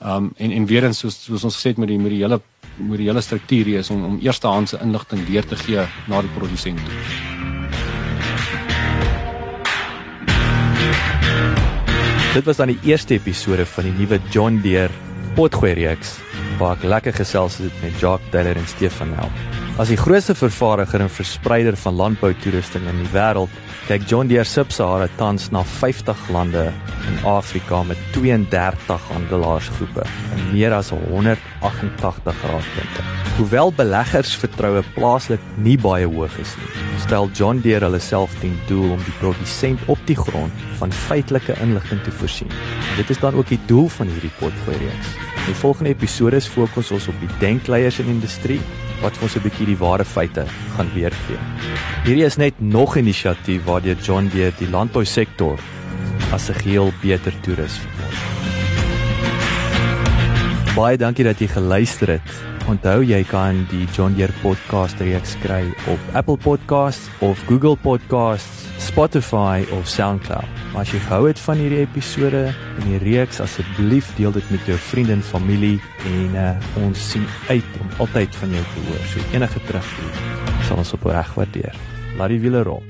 Um 0.00 0.32
en 0.36 0.52
en 0.52 0.66
weer 0.66 0.84
eens 0.84 1.00
soos 1.04 1.16
soos 1.24 1.44
ons 1.48 1.56
gesê 1.56 1.72
het 1.72 1.80
met 1.80 1.88
die 1.88 1.98
met 1.98 2.12
die 2.12 2.20
hele 2.20 2.40
met 2.76 2.98
die 3.00 3.08
hele 3.08 3.20
struktuur 3.24 3.72
hier 3.72 3.84
is 3.84 3.90
om 3.90 4.04
om 4.04 4.18
eerstehandse 4.20 4.80
inligting 4.84 5.24
deur 5.28 5.48
te 5.48 5.56
gee 5.64 5.86
na 6.08 6.20
die 6.20 6.34
produsent 6.36 6.80
toe. 6.84 7.00
Dit 12.32 12.44
was 12.48 12.56
dan 12.56 12.72
die 12.72 12.80
eerste 12.88 13.14
episode 13.14 13.66
van 13.66 13.84
die 13.84 13.96
nuwe 13.96 14.20
John 14.32 14.60
Deere 14.64 14.92
potgooi 15.36 15.72
reeks 15.76 16.18
waar 16.62 16.78
ek 16.78 16.86
lekker 16.86 17.14
gesels 17.16 17.58
het 17.58 17.74
met 17.82 17.98
Jacques 17.98 18.30
Taylor 18.30 18.58
en 18.60 18.68
Stefan 18.70 19.10
Nel. 19.10 19.30
As 19.82 19.88
die 19.90 19.96
grootste 19.98 20.34
vervaardiger 20.36 21.02
en 21.02 21.10
verspreider 21.10 21.76
van 21.80 21.96
landboutoerusting 21.98 22.84
in 22.90 23.00
die 23.00 23.08
wêreld, 23.14 23.50
kyk 23.88 24.04
John 24.06 24.28
Deere 24.30 24.46
Sub-Sahara 24.46 25.08
tans 25.18 25.48
na 25.50 25.64
50 25.66 26.28
lande 26.30 26.68
in 27.08 27.16
Afrika 27.26 27.80
met 27.88 27.98
32 28.14 29.08
handelaarsgroepe 29.08 30.04
en 30.04 30.44
meer 30.52 30.76
as 30.76 30.92
188 30.92 32.44
raadpunte. 32.52 33.08
Hoewel 33.40 33.74
beleggers 33.74 34.36
vertroue 34.38 34.84
plaaslik 34.94 35.42
nie 35.64 35.78
baie 35.80 36.06
hoog 36.06 36.38
is 36.44 36.54
nie, 36.60 36.86
stel 37.08 37.32
John 37.34 37.64
Deere 37.64 37.88
hulle 37.88 38.02
self 38.04 38.38
ten 38.44 38.54
doel 38.68 38.92
om 39.00 39.02
die 39.08 39.18
produsent 39.18 39.82
op 39.90 39.98
die 40.06 40.20
grond 40.20 40.64
van 40.78 40.94
feitelike 41.08 41.58
inligting 41.64 42.04
te 42.06 42.14
voorsien. 42.22 42.54
Dit 43.00 43.10
is 43.10 43.24
dan 43.24 43.34
ook 43.40 43.50
die 43.50 43.62
doel 43.66 43.88
van 43.98 44.12
hierdie 44.12 44.36
potgooi 44.38 44.78
reeks. 44.84 45.31
In 45.42 45.48
die 45.50 45.58
volgende 45.58 45.90
episode 45.90 46.38
fokus 46.40 46.92
ons 46.94 47.08
op 47.10 47.16
die 47.18 47.30
denkleiers 47.40 47.96
in 47.98 48.06
die 48.06 48.14
industrie 48.14 48.60
wat 49.00 49.16
vir 49.18 49.24
ons 49.26 49.34
'n 49.36 49.42
bietjie 49.42 49.66
die 49.66 49.80
ware 49.80 50.04
feite 50.04 50.44
gaan 50.76 50.90
weergee. 50.94 51.38
Hierdie 52.04 52.24
is 52.24 52.36
net 52.38 52.54
nog 52.60 52.94
'n 52.94 53.00
inisiatief 53.00 53.64
waardeur 53.64 53.96
John 53.98 54.28
Deere 54.28 54.52
die 54.58 54.70
landbousektor 54.70 55.58
as 56.32 56.48
'n 56.48 56.54
geheel 56.62 56.92
beter 57.02 57.32
toerus 57.42 57.74
verword. 57.82 58.18
Baie 60.76 60.96
dankie 60.96 61.24
dat 61.24 61.40
jy 61.40 61.48
geluister 61.48 62.08
het. 62.08 62.30
Onthou 62.68 63.02
jy 63.02 63.24
kan 63.24 63.66
die 63.70 63.88
John 63.92 64.14
Deere 64.14 64.32
podcast 64.42 65.00
reeks 65.00 65.36
kry 65.42 65.74
op 65.88 65.98
Apple 66.14 66.36
Podcasts 66.36 67.10
of 67.18 67.42
Google 67.48 67.76
Podcasts, 67.76 68.61
Spotify 68.82 69.62
of 69.72 69.88
SoundCloud. 69.88 70.48
Maar 70.72 70.82
as 70.82 70.92
jy 70.92 71.00
gehou 71.04 71.26
het 71.28 71.40
van 71.40 71.60
hierdie 71.62 71.82
episode 71.84 72.42
en 72.50 72.86
die 72.88 72.98
reeks, 73.02 73.40
asseblief 73.44 74.10
deel 74.18 74.34
dit 74.34 74.50
met 74.50 74.66
jou 74.66 74.78
vriende 74.90 75.16
en 75.16 75.22
familie 75.22 75.76
en 76.08 76.34
uh, 76.34 76.48
ons 76.82 77.08
sien 77.12 77.26
uit 77.48 77.78
om 77.80 77.92
altyd 78.06 78.40
van 78.42 78.56
jou 78.58 78.64
te 78.74 78.86
hoor. 78.88 79.04
So 79.12 79.36
enige 79.36 79.62
terugvoer 79.68 80.24
sal 80.66 80.82
ons 80.82 80.94
op 80.98 81.06
reg 81.10 81.34
waardeer. 81.38 81.78
Laat 82.18 82.34
die 82.34 82.42
wiele 82.42 82.66
rol. 82.66 82.82